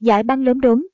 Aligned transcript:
Giải 0.00 0.22
băng 0.22 0.44
lốm 0.44 0.60
đốm 0.60 0.86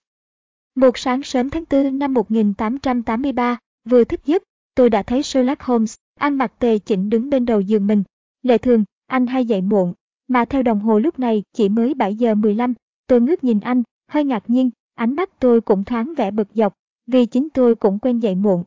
Một 0.75 0.99
sáng 0.99 1.23
sớm 1.23 1.51
tháng 1.51 1.65
4 1.71 1.99
năm 1.99 2.15
1883, 2.15 3.59
vừa 3.85 4.05
thức 4.05 4.27
giấc, 4.27 4.43
tôi 4.75 4.91
đã 4.91 5.03
thấy 5.03 5.23
Sherlock 5.23 5.63
Holmes, 5.63 5.97
ăn 6.15 6.39
mặc 6.39 6.53
tề 6.59 6.79
chỉnh 6.79 7.11
đứng 7.11 7.31
bên 7.31 7.45
đầu 7.45 7.61
giường 7.61 7.87
mình. 7.87 8.03
Lệ 8.43 8.59
thường, 8.59 8.85
anh 9.07 9.27
hay 9.27 9.47
dậy 9.47 9.61
muộn, 9.61 9.95
mà 10.29 10.45
theo 10.45 10.63
đồng 10.63 10.81
hồ 10.81 10.99
lúc 10.99 11.19
này 11.19 11.43
chỉ 11.53 11.69
mới 11.69 11.95
7 11.95 12.15
giờ 12.15 12.35
15, 12.35 12.75
tôi 13.07 13.21
ngước 13.21 13.45
nhìn 13.45 13.61
anh, 13.61 13.83
hơi 14.09 14.25
ngạc 14.25 14.51
nhiên, 14.51 14.71
ánh 14.95 15.17
mắt 15.17 15.31
tôi 15.39 15.61
cũng 15.61 15.85
thoáng 15.85 16.15
vẻ 16.17 16.31
bực 16.31 16.49
dọc, 16.55 16.75
vì 17.07 17.27
chính 17.27 17.49
tôi 17.51 17.75
cũng 17.75 17.99
quen 17.99 18.19
dậy 18.19 18.35
muộn. 18.35 18.65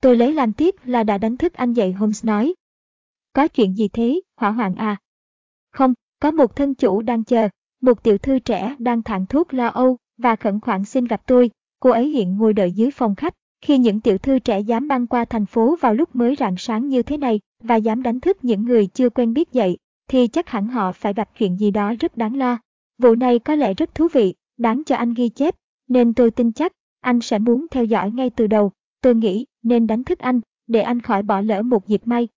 Tôi 0.00 0.16
lấy 0.16 0.32
làm 0.34 0.52
tiếc 0.52 0.88
là 0.88 1.04
đã 1.04 1.18
đánh 1.18 1.36
thức 1.36 1.52
anh 1.52 1.72
dậy 1.72 1.92
Holmes 1.92 2.24
nói. 2.24 2.54
Có 3.32 3.48
chuyện 3.48 3.76
gì 3.76 3.88
thế, 3.88 4.20
hỏa 4.36 4.50
hoạn 4.50 4.74
à? 4.74 4.96
Không, 5.70 5.94
có 6.20 6.30
một 6.30 6.56
thân 6.56 6.74
chủ 6.74 7.02
đang 7.02 7.24
chờ, 7.24 7.48
một 7.82 8.02
tiểu 8.02 8.18
thư 8.18 8.38
trẻ 8.38 8.76
đang 8.78 9.02
thản 9.02 9.26
thuốc 9.26 9.54
lo 9.54 9.66
âu 9.66 9.96
và 10.18 10.36
khẩn 10.36 10.60
khoản 10.60 10.84
xin 10.84 11.04
gặp 11.04 11.22
tôi. 11.26 11.50
Cô 11.80 11.90
ấy 11.90 12.08
hiện 12.08 12.36
ngồi 12.36 12.52
đợi 12.52 12.72
dưới 12.72 12.90
phòng 12.90 13.14
khách. 13.14 13.34
Khi 13.64 13.78
những 13.78 14.00
tiểu 14.00 14.18
thư 14.18 14.38
trẻ 14.38 14.60
dám 14.60 14.88
băng 14.88 15.06
qua 15.06 15.24
thành 15.24 15.46
phố 15.46 15.76
vào 15.80 15.94
lúc 15.94 16.16
mới 16.16 16.36
rạng 16.38 16.56
sáng 16.58 16.88
như 16.88 17.02
thế 17.02 17.16
này 17.16 17.40
và 17.62 17.76
dám 17.76 18.02
đánh 18.02 18.20
thức 18.20 18.44
những 18.44 18.64
người 18.64 18.86
chưa 18.86 19.10
quen 19.10 19.32
biết 19.32 19.52
dậy, 19.52 19.78
thì 20.08 20.28
chắc 20.28 20.48
hẳn 20.48 20.68
họ 20.68 20.92
phải 20.92 21.14
gặp 21.14 21.28
chuyện 21.38 21.56
gì 21.56 21.70
đó 21.70 21.92
rất 22.00 22.16
đáng 22.16 22.36
lo. 22.36 22.58
Vụ 22.98 23.14
này 23.14 23.38
có 23.38 23.54
lẽ 23.54 23.74
rất 23.74 23.94
thú 23.94 24.08
vị, 24.12 24.34
đáng 24.58 24.82
cho 24.86 24.96
anh 24.96 25.14
ghi 25.14 25.28
chép, 25.28 25.54
nên 25.88 26.14
tôi 26.14 26.30
tin 26.30 26.52
chắc 26.52 26.72
anh 27.00 27.20
sẽ 27.20 27.38
muốn 27.38 27.66
theo 27.70 27.84
dõi 27.84 28.10
ngay 28.10 28.30
từ 28.30 28.46
đầu. 28.46 28.72
Tôi 29.00 29.14
nghĩ 29.14 29.46
nên 29.62 29.86
đánh 29.86 30.04
thức 30.04 30.18
anh, 30.18 30.40
để 30.66 30.80
anh 30.80 31.00
khỏi 31.00 31.22
bỏ 31.22 31.40
lỡ 31.40 31.62
một 31.62 31.86
dịp 31.86 32.02
may. 32.04 32.28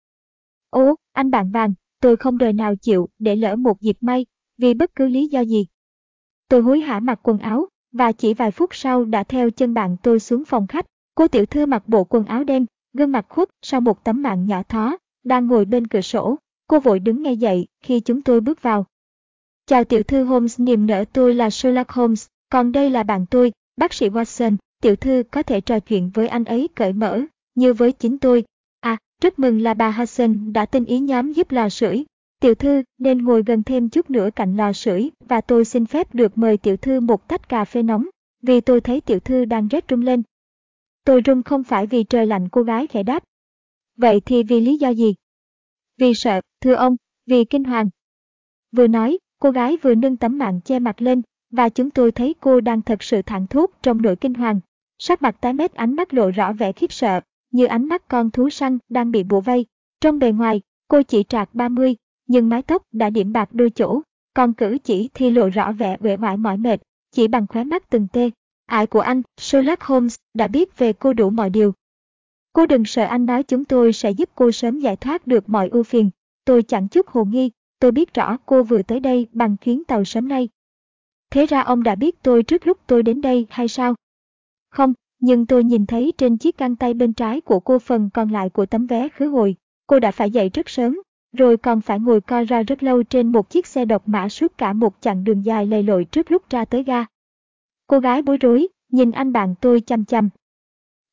Ố, 0.70 0.96
anh 1.14 1.32
bạn 1.32 1.52
vàng, 1.52 1.74
tôi 2.02 2.16
không 2.16 2.38
đời 2.38 2.54
nào 2.54 2.76
chịu 2.76 3.10
để 3.20 3.36
lỡ 3.36 3.56
một 3.56 3.82
dịp 3.82 3.98
may, 4.02 4.26
vì 4.58 4.74
bất 4.74 4.96
cứ 4.96 5.08
lý 5.08 5.28
do 5.28 5.42
gì. 5.42 5.66
Tôi 6.50 6.62
hối 6.62 6.80
hả 6.80 7.00
mặc 7.00 7.20
quần 7.24 7.40
áo, 7.40 7.68
và 7.92 8.12
chỉ 8.12 8.34
vài 8.34 8.52
phút 8.52 8.76
sau 8.76 9.06
đã 9.06 9.24
theo 9.24 9.50
chân 9.50 9.74
bạn 9.74 9.98
tôi 10.04 10.20
xuống 10.20 10.46
phòng 10.46 10.68
khách. 10.68 10.86
Cô 11.16 11.28
tiểu 11.28 11.46
thư 11.46 11.66
mặc 11.66 11.84
bộ 11.88 12.04
quần 12.04 12.26
áo 12.26 12.44
đen, 12.44 12.66
gương 12.94 13.12
mặt 13.12 13.26
khuất 13.30 13.50
sau 13.62 13.82
một 13.82 14.04
tấm 14.04 14.22
mạng 14.22 14.46
nhỏ 14.46 14.64
thó, 14.64 14.98
đang 15.24 15.48
ngồi 15.48 15.66
bên 15.66 15.88
cửa 15.88 16.02
sổ. 16.02 16.36
Cô 16.68 16.80
vội 16.80 17.00
đứng 17.00 17.24
ngay 17.24 17.38
dậy 17.38 17.68
khi 17.82 18.00
chúng 18.00 18.22
tôi 18.22 18.42
bước 18.42 18.62
vào. 18.62 18.86
Chào 19.66 19.84
tiểu 19.84 20.04
thư 20.04 20.24
Holmes 20.24 20.60
niềm 20.60 20.88
nở 20.88 21.06
tôi 21.14 21.34
là 21.34 21.50
Sherlock 21.50 21.90
Holmes, 21.92 22.28
còn 22.50 22.72
đây 22.72 22.90
là 22.90 23.04
bạn 23.04 23.26
tôi, 23.26 23.52
bác 23.78 23.94
sĩ 23.94 24.10
Watson. 24.10 24.56
Tiểu 24.82 24.96
thư 24.96 25.24
có 25.32 25.44
thể 25.44 25.62
trò 25.62 25.80
chuyện 25.80 26.12
với 26.14 26.28
anh 26.28 26.46
ấy 26.46 26.70
cởi 26.76 26.94
mở, 26.94 27.22
như 27.56 27.74
với 27.74 27.92
chính 27.92 28.18
tôi. 28.18 28.44
À, 28.80 28.98
rất 29.22 29.40
mừng 29.40 29.62
là 29.62 29.74
bà 29.74 29.92
Hudson 29.92 30.54
đã 30.54 30.66
tin 30.66 30.86
ý 30.86 31.00
nhóm 31.00 31.34
giúp 31.34 31.52
lò 31.52 31.70
sưởi. 31.70 32.06
Tiểu 32.40 32.56
thư 32.56 32.84
nên 32.98 33.18
ngồi 33.18 33.44
gần 33.46 33.64
thêm 33.64 33.90
chút 33.90 34.10
nữa 34.10 34.30
cạnh 34.36 34.58
lò 34.58 34.74
sưởi 34.74 35.12
và 35.20 35.42
tôi 35.42 35.66
xin 35.66 35.86
phép 35.86 36.16
được 36.16 36.38
mời 36.38 36.58
tiểu 36.58 36.78
thư 36.78 37.00
một 37.00 37.28
tách 37.28 37.50
cà 37.50 37.66
phê 37.66 37.84
nóng, 37.84 38.06
vì 38.42 38.62
tôi 38.62 38.82
thấy 38.82 39.02
tiểu 39.02 39.20
thư 39.20 39.46
đang 39.46 39.68
rét 39.68 39.88
run 39.88 40.02
lên. 40.02 40.24
Tôi 41.06 41.22
run 41.22 41.44
không 41.44 41.64
phải 41.64 41.88
vì 41.88 42.04
trời 42.04 42.26
lạnh 42.26 42.50
cô 42.50 42.64
gái 42.64 42.88
khẽ 42.88 43.04
đáp. 43.04 43.24
Vậy 43.98 44.22
thì 44.26 44.44
vì 44.44 44.62
lý 44.62 44.78
do 44.78 44.90
gì? 44.90 45.16
Vì 45.98 46.14
sợ, 46.14 46.42
thưa 46.62 46.74
ông, 46.74 46.96
vì 47.26 47.46
kinh 47.46 47.64
hoàng. 47.64 47.90
Vừa 48.72 48.88
nói, 48.88 49.18
cô 49.40 49.52
gái 49.52 49.78
vừa 49.82 49.96
nâng 49.96 50.18
tấm 50.18 50.38
mạng 50.38 50.62
che 50.66 50.80
mặt 50.80 51.02
lên, 51.02 51.22
và 51.52 51.70
chúng 51.70 51.90
tôi 51.90 52.12
thấy 52.12 52.36
cô 52.40 52.62
đang 52.62 52.82
thật 52.82 53.04
sự 53.04 53.22
thản 53.22 53.48
thốt 53.48 53.72
trong 53.84 54.02
nỗi 54.02 54.16
kinh 54.16 54.34
hoàng. 54.34 54.60
Sắc 54.98 55.22
mặt 55.22 55.36
tái 55.42 55.54
mét 55.54 55.74
ánh 55.74 55.96
mắt 55.96 56.14
lộ 56.14 56.30
rõ 56.32 56.54
vẻ 56.54 56.72
khiếp 56.72 56.92
sợ, 56.92 57.22
như 57.52 57.66
ánh 57.66 57.86
mắt 57.86 58.08
con 58.08 58.32
thú 58.32 58.50
săn 58.50 58.78
đang 58.90 59.12
bị 59.12 59.24
bùa 59.24 59.42
vây. 59.42 59.66
Trong 60.02 60.20
bề 60.20 60.32
ngoài, 60.32 60.62
cô 60.88 61.02
chỉ 61.02 61.24
trạc 61.24 61.56
30, 61.56 61.96
nhưng 62.28 62.50
mái 62.50 62.62
tóc 62.62 62.82
đã 62.92 63.10
điểm 63.10 63.34
bạc 63.34 63.50
đôi 63.52 63.70
chỗ, 63.70 64.02
còn 64.34 64.54
cử 64.54 64.78
chỉ 64.84 65.10
thì 65.14 65.30
lộ 65.30 65.50
rõ 65.50 65.72
vẻ 65.72 65.98
uể 66.00 66.18
oải 66.22 66.38
mỏi 66.38 66.58
mệt, 66.58 66.82
chỉ 67.12 67.28
bằng 67.28 67.48
khóe 67.48 67.64
mắt 67.64 67.90
từng 67.90 68.08
tê. 68.14 68.30
Ai 68.66 68.88
của 68.88 69.00
anh, 69.00 69.22
Sherlock 69.38 69.84
Holmes, 69.84 70.16
đã 70.34 70.48
biết 70.48 70.78
về 70.78 70.94
cô 70.94 71.14
đủ 71.14 71.30
mọi 71.30 71.50
điều. 71.50 71.74
Cô 72.54 72.66
đừng 72.66 72.86
sợ 72.86 73.04
anh 73.06 73.26
nói 73.26 73.44
chúng 73.44 73.66
tôi 73.66 73.94
sẽ 73.94 74.12
giúp 74.12 74.30
cô 74.36 74.52
sớm 74.52 74.80
giải 74.80 74.96
thoát 74.96 75.28
được 75.28 75.50
mọi 75.50 75.70
ưu 75.70 75.84
phiền. 75.84 76.10
Tôi 76.46 76.64
chẳng 76.64 76.88
chút 76.88 77.08
hồ 77.08 77.26
nghi, 77.26 77.52
tôi 77.80 77.92
biết 77.92 78.14
rõ 78.14 78.38
cô 78.46 78.64
vừa 78.64 78.82
tới 78.82 79.00
đây 79.00 79.28
bằng 79.32 79.58
chuyến 79.58 79.84
tàu 79.84 80.04
sớm 80.04 80.28
nay. 80.28 80.50
Thế 81.30 81.46
ra 81.46 81.62
ông 81.62 81.84
đã 81.84 81.96
biết 81.96 82.24
tôi 82.24 82.44
trước 82.44 82.68
lúc 82.68 82.78
tôi 82.88 83.04
đến 83.04 83.22
đây 83.22 83.48
hay 83.50 83.68
sao? 83.68 83.96
Không, 84.70 84.94
nhưng 85.20 85.46
tôi 85.46 85.64
nhìn 85.64 85.86
thấy 85.86 86.14
trên 86.18 86.38
chiếc 86.38 86.58
găng 86.58 86.76
tay 86.76 86.94
bên 86.94 87.14
trái 87.14 87.42
của 87.42 87.60
cô 87.60 87.80
phần 87.80 88.10
còn 88.14 88.30
lại 88.30 88.50
của 88.50 88.66
tấm 88.66 88.88
vé 88.88 89.10
khứ 89.10 89.28
hồi. 89.28 89.56
Cô 89.88 90.00
đã 90.00 90.12
phải 90.12 90.32
dậy 90.32 90.50
rất 90.54 90.70
sớm, 90.70 91.02
rồi 91.36 91.58
còn 91.58 91.82
phải 91.82 92.00
ngồi 92.00 92.22
co 92.22 92.44
ra 92.44 92.64
rất 92.64 92.84
lâu 92.84 93.04
trên 93.04 93.32
một 93.32 93.50
chiếc 93.50 93.68
xe 93.68 93.86
độc 93.86 94.08
mã 94.08 94.30
suốt 94.30 94.58
cả 94.58 94.74
một 94.74 94.96
chặng 95.02 95.24
đường 95.24 95.46
dài 95.46 95.66
lầy 95.66 95.84
lội 95.84 96.06
trước 96.06 96.32
lúc 96.32 96.50
ra 96.50 96.66
tới 96.66 96.84
ga. 96.84 97.06
Cô 97.88 98.00
gái 98.00 98.22
bối 98.22 98.38
rối, 98.38 98.68
nhìn 98.92 99.12
anh 99.12 99.32
bạn 99.32 99.56
tôi 99.62 99.82
chăm 99.82 100.06
chăm. 100.06 100.30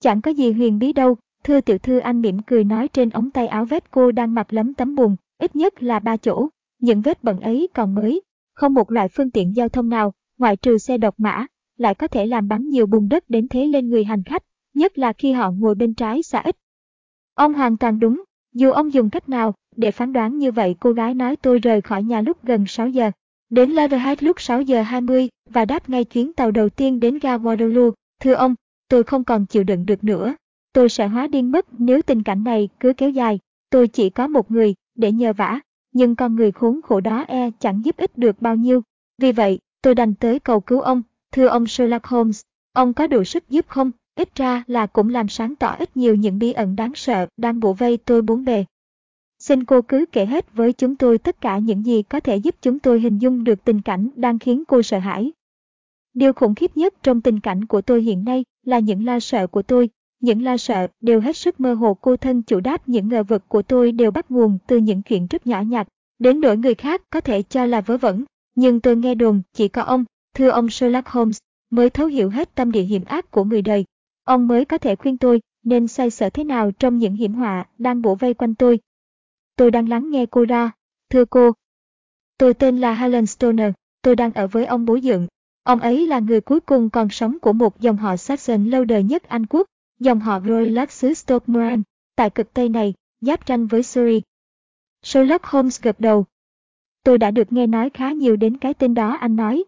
Chẳng 0.00 0.20
có 0.20 0.30
gì 0.30 0.52
huyền 0.52 0.78
bí 0.78 0.92
đâu, 0.92 1.16
thưa 1.44 1.60
tiểu 1.60 1.78
thư 1.78 1.98
anh 1.98 2.20
mỉm 2.20 2.38
cười 2.46 2.64
nói 2.64 2.88
trên 2.88 3.10
ống 3.10 3.30
tay 3.30 3.46
áo 3.46 3.64
vest 3.64 3.84
cô 3.90 4.12
đang 4.12 4.34
mặc 4.34 4.52
lấm 4.52 4.74
tấm 4.74 4.94
bùn, 4.94 5.16
ít 5.38 5.56
nhất 5.56 5.82
là 5.82 5.98
ba 5.98 6.16
chỗ, 6.16 6.48
những 6.78 7.00
vết 7.00 7.24
bẩn 7.24 7.40
ấy 7.40 7.68
còn 7.74 7.94
mới, 7.94 8.22
không 8.54 8.74
một 8.74 8.92
loại 8.92 9.08
phương 9.08 9.30
tiện 9.30 9.56
giao 9.56 9.68
thông 9.68 9.88
nào, 9.88 10.12
ngoại 10.38 10.56
trừ 10.56 10.78
xe 10.78 10.98
độc 10.98 11.14
mã, 11.18 11.46
lại 11.76 11.94
có 11.94 12.06
thể 12.06 12.26
làm 12.26 12.48
bắn 12.48 12.68
nhiều 12.68 12.86
bùn 12.86 13.08
đất 13.08 13.24
đến 13.30 13.48
thế 13.48 13.66
lên 13.66 13.88
người 13.88 14.04
hành 14.04 14.22
khách, 14.22 14.42
nhất 14.74 14.98
là 14.98 15.12
khi 15.12 15.32
họ 15.32 15.50
ngồi 15.50 15.74
bên 15.74 15.94
trái 15.94 16.22
xa 16.22 16.38
ít. 16.38 16.56
Ông 17.34 17.54
hoàn 17.54 17.76
toàn 17.76 18.00
đúng, 18.00 18.22
dù 18.54 18.70
ông 18.70 18.92
dùng 18.92 19.10
cách 19.10 19.28
nào, 19.28 19.54
để 19.76 19.90
phán 19.90 20.12
đoán 20.12 20.38
như 20.38 20.52
vậy 20.52 20.76
cô 20.80 20.92
gái 20.92 21.14
nói 21.14 21.36
tôi 21.36 21.58
rời 21.58 21.80
khỏi 21.80 22.02
nhà 22.02 22.20
lúc 22.20 22.44
gần 22.44 22.66
6 22.66 22.88
giờ. 22.88 23.10
Đến 23.50 23.70
Leatherhead 23.70 24.18
lúc 24.22 24.40
6 24.40 24.62
giờ 24.62 24.82
20 24.82 25.28
và 25.50 25.64
đáp 25.64 25.88
ngay 25.88 26.04
chuyến 26.04 26.32
tàu 26.32 26.50
đầu 26.50 26.68
tiên 26.68 27.00
đến 27.00 27.18
ga 27.18 27.36
Waterloo. 27.36 27.92
Thưa 28.20 28.34
ông, 28.34 28.54
tôi 28.88 29.02
không 29.02 29.24
còn 29.24 29.46
chịu 29.46 29.64
đựng 29.64 29.86
được 29.86 30.04
nữa. 30.04 30.34
Tôi 30.72 30.88
sẽ 30.88 31.06
hóa 31.06 31.26
điên 31.26 31.50
mất 31.50 31.66
nếu 31.78 32.02
tình 32.02 32.22
cảnh 32.22 32.44
này 32.44 32.68
cứ 32.80 32.92
kéo 32.92 33.10
dài. 33.10 33.38
Tôi 33.70 33.88
chỉ 33.88 34.10
có 34.10 34.26
một 34.26 34.50
người 34.50 34.74
để 34.94 35.12
nhờ 35.12 35.32
vả, 35.32 35.60
nhưng 35.92 36.16
con 36.16 36.36
người 36.36 36.52
khốn 36.52 36.80
khổ 36.82 37.00
đó 37.00 37.24
e 37.28 37.50
chẳng 37.60 37.84
giúp 37.84 37.96
ích 37.96 38.18
được 38.18 38.42
bao 38.42 38.56
nhiêu. 38.56 38.82
Vì 39.18 39.32
vậy, 39.32 39.58
tôi 39.82 39.94
đành 39.94 40.14
tới 40.14 40.38
cầu 40.38 40.60
cứu 40.60 40.80
ông. 40.80 41.02
Thưa 41.32 41.46
ông 41.46 41.66
Sherlock 41.66 42.06
Holmes, 42.06 42.40
ông 42.72 42.92
có 42.94 43.06
đủ 43.06 43.24
sức 43.24 43.48
giúp 43.48 43.64
không? 43.68 43.90
Ít 44.14 44.34
ra 44.34 44.64
là 44.66 44.86
cũng 44.86 45.08
làm 45.08 45.28
sáng 45.28 45.56
tỏ 45.56 45.76
ít 45.78 45.96
nhiều 45.96 46.14
những 46.14 46.38
bí 46.38 46.52
ẩn 46.52 46.76
đáng 46.76 46.92
sợ 46.94 47.26
đang 47.36 47.60
bủa 47.60 47.72
vây 47.72 47.96
tôi 47.96 48.22
bốn 48.22 48.44
bề. 48.44 48.64
Xin 49.42 49.64
cô 49.64 49.82
cứ 49.82 50.04
kể 50.12 50.26
hết 50.26 50.54
với 50.54 50.72
chúng 50.72 50.96
tôi 50.96 51.18
tất 51.18 51.40
cả 51.40 51.58
những 51.58 51.86
gì 51.86 52.02
có 52.02 52.20
thể 52.20 52.36
giúp 52.36 52.54
chúng 52.62 52.78
tôi 52.78 53.00
hình 53.00 53.18
dung 53.18 53.44
được 53.44 53.64
tình 53.64 53.80
cảnh 53.80 54.08
đang 54.16 54.38
khiến 54.38 54.64
cô 54.68 54.82
sợ 54.82 54.98
hãi. 54.98 55.32
Điều 56.14 56.32
khủng 56.32 56.54
khiếp 56.54 56.76
nhất 56.76 56.94
trong 57.02 57.20
tình 57.20 57.40
cảnh 57.40 57.64
của 57.64 57.80
tôi 57.80 58.02
hiện 58.02 58.24
nay 58.24 58.44
là 58.64 58.78
những 58.78 59.06
lo 59.06 59.20
sợ 59.20 59.46
của 59.46 59.62
tôi. 59.62 59.90
Những 60.20 60.42
lo 60.42 60.56
sợ 60.56 60.86
đều 61.00 61.20
hết 61.20 61.36
sức 61.36 61.60
mơ 61.60 61.74
hồ 61.74 61.94
cô 61.94 62.16
thân 62.16 62.42
chủ 62.42 62.60
đáp 62.60 62.88
những 62.88 63.08
ngờ 63.08 63.22
vực 63.22 63.48
của 63.48 63.62
tôi 63.62 63.92
đều 63.92 64.10
bắt 64.10 64.30
nguồn 64.30 64.58
từ 64.66 64.76
những 64.76 65.02
chuyện 65.02 65.26
rất 65.30 65.46
nhỏ 65.46 65.60
nhặt, 65.60 65.88
đến 66.18 66.40
nỗi 66.40 66.56
người 66.56 66.74
khác 66.74 67.02
có 67.10 67.20
thể 67.20 67.42
cho 67.42 67.66
là 67.66 67.80
vớ 67.80 67.96
vẩn. 67.96 68.24
Nhưng 68.54 68.80
tôi 68.80 68.96
nghe 68.96 69.14
đồn 69.14 69.42
chỉ 69.52 69.68
có 69.68 69.82
ông, 69.82 70.04
thưa 70.34 70.48
ông 70.48 70.70
Sherlock 70.70 71.08
Holmes, 71.08 71.38
mới 71.70 71.90
thấu 71.90 72.06
hiểu 72.06 72.30
hết 72.30 72.54
tâm 72.54 72.72
địa 72.72 72.82
hiểm 72.82 73.04
ác 73.04 73.30
của 73.30 73.44
người 73.44 73.62
đời. 73.62 73.84
Ông 74.24 74.48
mới 74.48 74.64
có 74.64 74.78
thể 74.78 74.96
khuyên 74.96 75.18
tôi 75.18 75.40
nên 75.64 75.88
xoay 75.88 76.10
sở 76.10 76.30
thế 76.30 76.44
nào 76.44 76.70
trong 76.70 76.98
những 76.98 77.14
hiểm 77.14 77.34
họa 77.34 77.66
đang 77.78 78.02
bổ 78.02 78.14
vây 78.14 78.34
quanh 78.34 78.54
tôi 78.54 78.80
tôi 79.56 79.70
đang 79.70 79.88
lắng 79.88 80.10
nghe 80.10 80.26
cô 80.26 80.44
ra. 80.44 80.70
Thưa 81.10 81.24
cô, 81.24 81.52
tôi 82.38 82.54
tên 82.54 82.78
là 82.78 82.94
Helen 82.94 83.26
Stoner, 83.26 83.72
tôi 84.02 84.16
đang 84.16 84.32
ở 84.32 84.46
với 84.46 84.66
ông 84.66 84.84
bố 84.84 84.98
dượng. 84.98 85.26
Ông 85.62 85.80
ấy 85.80 86.06
là 86.06 86.18
người 86.18 86.40
cuối 86.40 86.60
cùng 86.60 86.90
còn 86.90 87.08
sống 87.10 87.38
của 87.38 87.52
một 87.52 87.80
dòng 87.80 87.96
họ 87.96 88.16
Saxon 88.16 88.64
lâu 88.64 88.84
đời 88.84 89.02
nhất 89.02 89.22
Anh 89.22 89.46
Quốc, 89.46 89.66
dòng 90.00 90.20
họ 90.20 90.40
Royal 90.40 90.88
xứ 90.90 91.14
Stockmoran, 91.14 91.82
tại 92.16 92.30
cực 92.30 92.54
Tây 92.54 92.68
này, 92.68 92.94
giáp 93.20 93.46
tranh 93.46 93.66
với 93.66 93.82
Surrey. 93.82 94.22
Sherlock 95.02 95.44
Holmes 95.44 95.82
gật 95.82 96.00
đầu. 96.00 96.26
Tôi 97.04 97.18
đã 97.18 97.30
được 97.30 97.52
nghe 97.52 97.66
nói 97.66 97.90
khá 97.94 98.12
nhiều 98.12 98.36
đến 98.36 98.56
cái 98.56 98.74
tên 98.74 98.94
đó 98.94 99.16
anh 99.20 99.36
nói. 99.36 99.64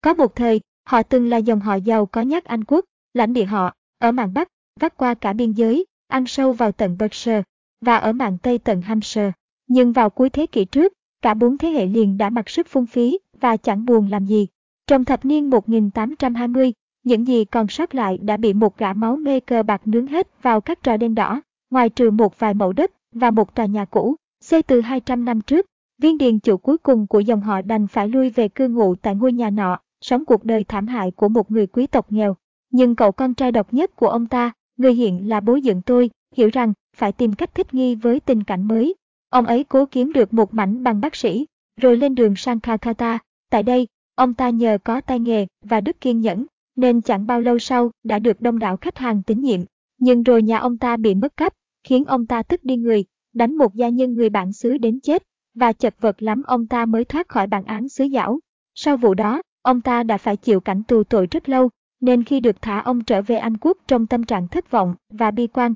Có 0.00 0.14
một 0.14 0.36
thời, 0.36 0.60
họ 0.84 1.02
từng 1.02 1.28
là 1.28 1.36
dòng 1.36 1.60
họ 1.60 1.74
giàu 1.74 2.06
có 2.06 2.20
nhất 2.20 2.44
Anh 2.44 2.64
Quốc, 2.64 2.84
lãnh 3.14 3.32
địa 3.32 3.44
họ, 3.44 3.74
ở 3.98 4.12
mạn 4.12 4.34
Bắc, 4.34 4.48
vắt 4.80 4.96
qua 4.96 5.14
cả 5.14 5.32
biên 5.32 5.52
giới, 5.52 5.86
ăn 6.08 6.26
sâu 6.26 6.52
vào 6.52 6.72
tận 6.72 6.98
Berkshire, 6.98 7.42
và 7.80 7.96
ở 7.96 8.12
mạn 8.12 8.38
Tây 8.38 8.58
tận 8.58 8.82
Hampshire. 8.82 9.32
Nhưng 9.68 9.92
vào 9.92 10.10
cuối 10.10 10.30
thế 10.30 10.46
kỷ 10.46 10.64
trước, 10.64 10.92
cả 11.22 11.34
bốn 11.34 11.58
thế 11.58 11.68
hệ 11.68 11.86
liền 11.86 12.18
đã 12.18 12.30
mặc 12.30 12.48
sức 12.48 12.66
phung 12.68 12.86
phí 12.86 13.18
và 13.40 13.56
chẳng 13.56 13.84
buồn 13.84 14.08
làm 14.10 14.24
gì. 14.24 14.46
Trong 14.86 15.04
thập 15.04 15.24
niên 15.24 15.50
1820, 15.50 16.72
những 17.04 17.26
gì 17.26 17.44
còn 17.44 17.68
sót 17.68 17.94
lại 17.94 18.18
đã 18.18 18.36
bị 18.36 18.52
một 18.52 18.78
gã 18.78 18.92
máu 18.92 19.16
mê 19.16 19.40
cờ 19.40 19.62
bạc 19.62 19.82
nướng 19.84 20.06
hết 20.06 20.42
vào 20.42 20.60
các 20.60 20.82
trò 20.82 20.96
đen 20.96 21.14
đỏ, 21.14 21.42
ngoài 21.70 21.88
trừ 21.88 22.10
một 22.10 22.38
vài 22.38 22.54
mẫu 22.54 22.72
đất 22.72 22.90
và 23.12 23.30
một 23.30 23.54
tòa 23.54 23.66
nhà 23.66 23.84
cũ, 23.84 24.16
xây 24.40 24.62
từ 24.62 24.80
200 24.80 25.24
năm 25.24 25.40
trước. 25.40 25.66
Viên 26.02 26.18
điền 26.18 26.38
chủ 26.38 26.56
cuối 26.56 26.78
cùng 26.78 27.06
của 27.06 27.20
dòng 27.20 27.40
họ 27.40 27.62
đành 27.62 27.86
phải 27.86 28.08
lui 28.08 28.30
về 28.30 28.48
cư 28.48 28.68
ngụ 28.68 28.94
tại 28.94 29.14
ngôi 29.14 29.32
nhà 29.32 29.50
nọ, 29.50 29.78
sống 30.00 30.24
cuộc 30.24 30.44
đời 30.44 30.64
thảm 30.64 30.86
hại 30.86 31.10
của 31.10 31.28
một 31.28 31.50
người 31.50 31.66
quý 31.66 31.86
tộc 31.86 32.12
nghèo. 32.12 32.36
Nhưng 32.70 32.96
cậu 32.96 33.12
con 33.12 33.34
trai 33.34 33.52
độc 33.52 33.74
nhất 33.74 33.96
của 33.96 34.08
ông 34.08 34.26
ta, 34.26 34.52
người 34.76 34.94
hiện 34.94 35.28
là 35.28 35.40
bố 35.40 35.56
dựng 35.56 35.82
tôi, 35.82 36.10
hiểu 36.36 36.48
rằng 36.52 36.72
phải 36.96 37.12
tìm 37.12 37.32
cách 37.32 37.54
thích 37.54 37.74
nghi 37.74 37.94
với 37.94 38.20
tình 38.20 38.44
cảnh 38.44 38.68
mới. 38.68 38.94
Ông 39.30 39.46
ấy 39.46 39.64
cố 39.64 39.86
kiếm 39.86 40.12
được 40.12 40.34
một 40.34 40.54
mảnh 40.54 40.82
bằng 40.82 41.00
bác 41.00 41.16
sĩ, 41.16 41.46
rồi 41.80 41.96
lên 41.96 42.14
đường 42.14 42.36
sang 42.36 42.60
Calcutta. 42.60 43.18
Tại 43.50 43.62
đây, 43.62 43.86
Ông 44.20 44.34
ta 44.34 44.50
nhờ 44.50 44.78
có 44.84 45.00
tay 45.00 45.20
nghề 45.20 45.46
và 45.64 45.80
đức 45.80 46.00
kiên 46.00 46.20
nhẫn, 46.20 46.46
nên 46.76 47.02
chẳng 47.02 47.26
bao 47.26 47.40
lâu 47.40 47.58
sau 47.58 47.90
đã 48.04 48.18
được 48.18 48.40
đông 48.40 48.58
đảo 48.58 48.76
khách 48.76 48.98
hàng 48.98 49.22
tín 49.22 49.40
nhiệm. 49.40 49.60
Nhưng 49.98 50.22
rồi 50.22 50.42
nhà 50.42 50.58
ông 50.58 50.78
ta 50.78 50.96
bị 50.96 51.14
mất 51.14 51.36
cắp, 51.36 51.52
khiến 51.84 52.04
ông 52.04 52.26
ta 52.26 52.42
tức 52.42 52.64
đi 52.64 52.76
người, 52.76 53.04
đánh 53.34 53.56
một 53.56 53.74
gia 53.74 53.88
nhân 53.88 54.14
người 54.14 54.30
bản 54.30 54.52
xứ 54.52 54.78
đến 54.78 55.00
chết, 55.00 55.22
và 55.54 55.72
chật 55.72 55.94
vật 56.00 56.22
lắm 56.22 56.42
ông 56.42 56.66
ta 56.66 56.86
mới 56.86 57.04
thoát 57.04 57.28
khỏi 57.28 57.46
bản 57.46 57.64
án 57.64 57.88
xứ 57.88 58.08
giảo. 58.12 58.38
Sau 58.74 58.96
vụ 58.96 59.14
đó, 59.14 59.42
ông 59.62 59.80
ta 59.80 60.02
đã 60.02 60.18
phải 60.18 60.36
chịu 60.36 60.60
cảnh 60.60 60.82
tù 60.88 61.04
tội 61.04 61.26
rất 61.30 61.48
lâu, 61.48 61.70
nên 62.00 62.24
khi 62.24 62.40
được 62.40 62.62
thả 62.62 62.80
ông 62.80 63.04
trở 63.04 63.22
về 63.22 63.36
Anh 63.36 63.56
Quốc 63.56 63.78
trong 63.88 64.06
tâm 64.06 64.24
trạng 64.24 64.48
thất 64.48 64.70
vọng 64.70 64.94
và 65.10 65.30
bi 65.30 65.46
quan. 65.46 65.74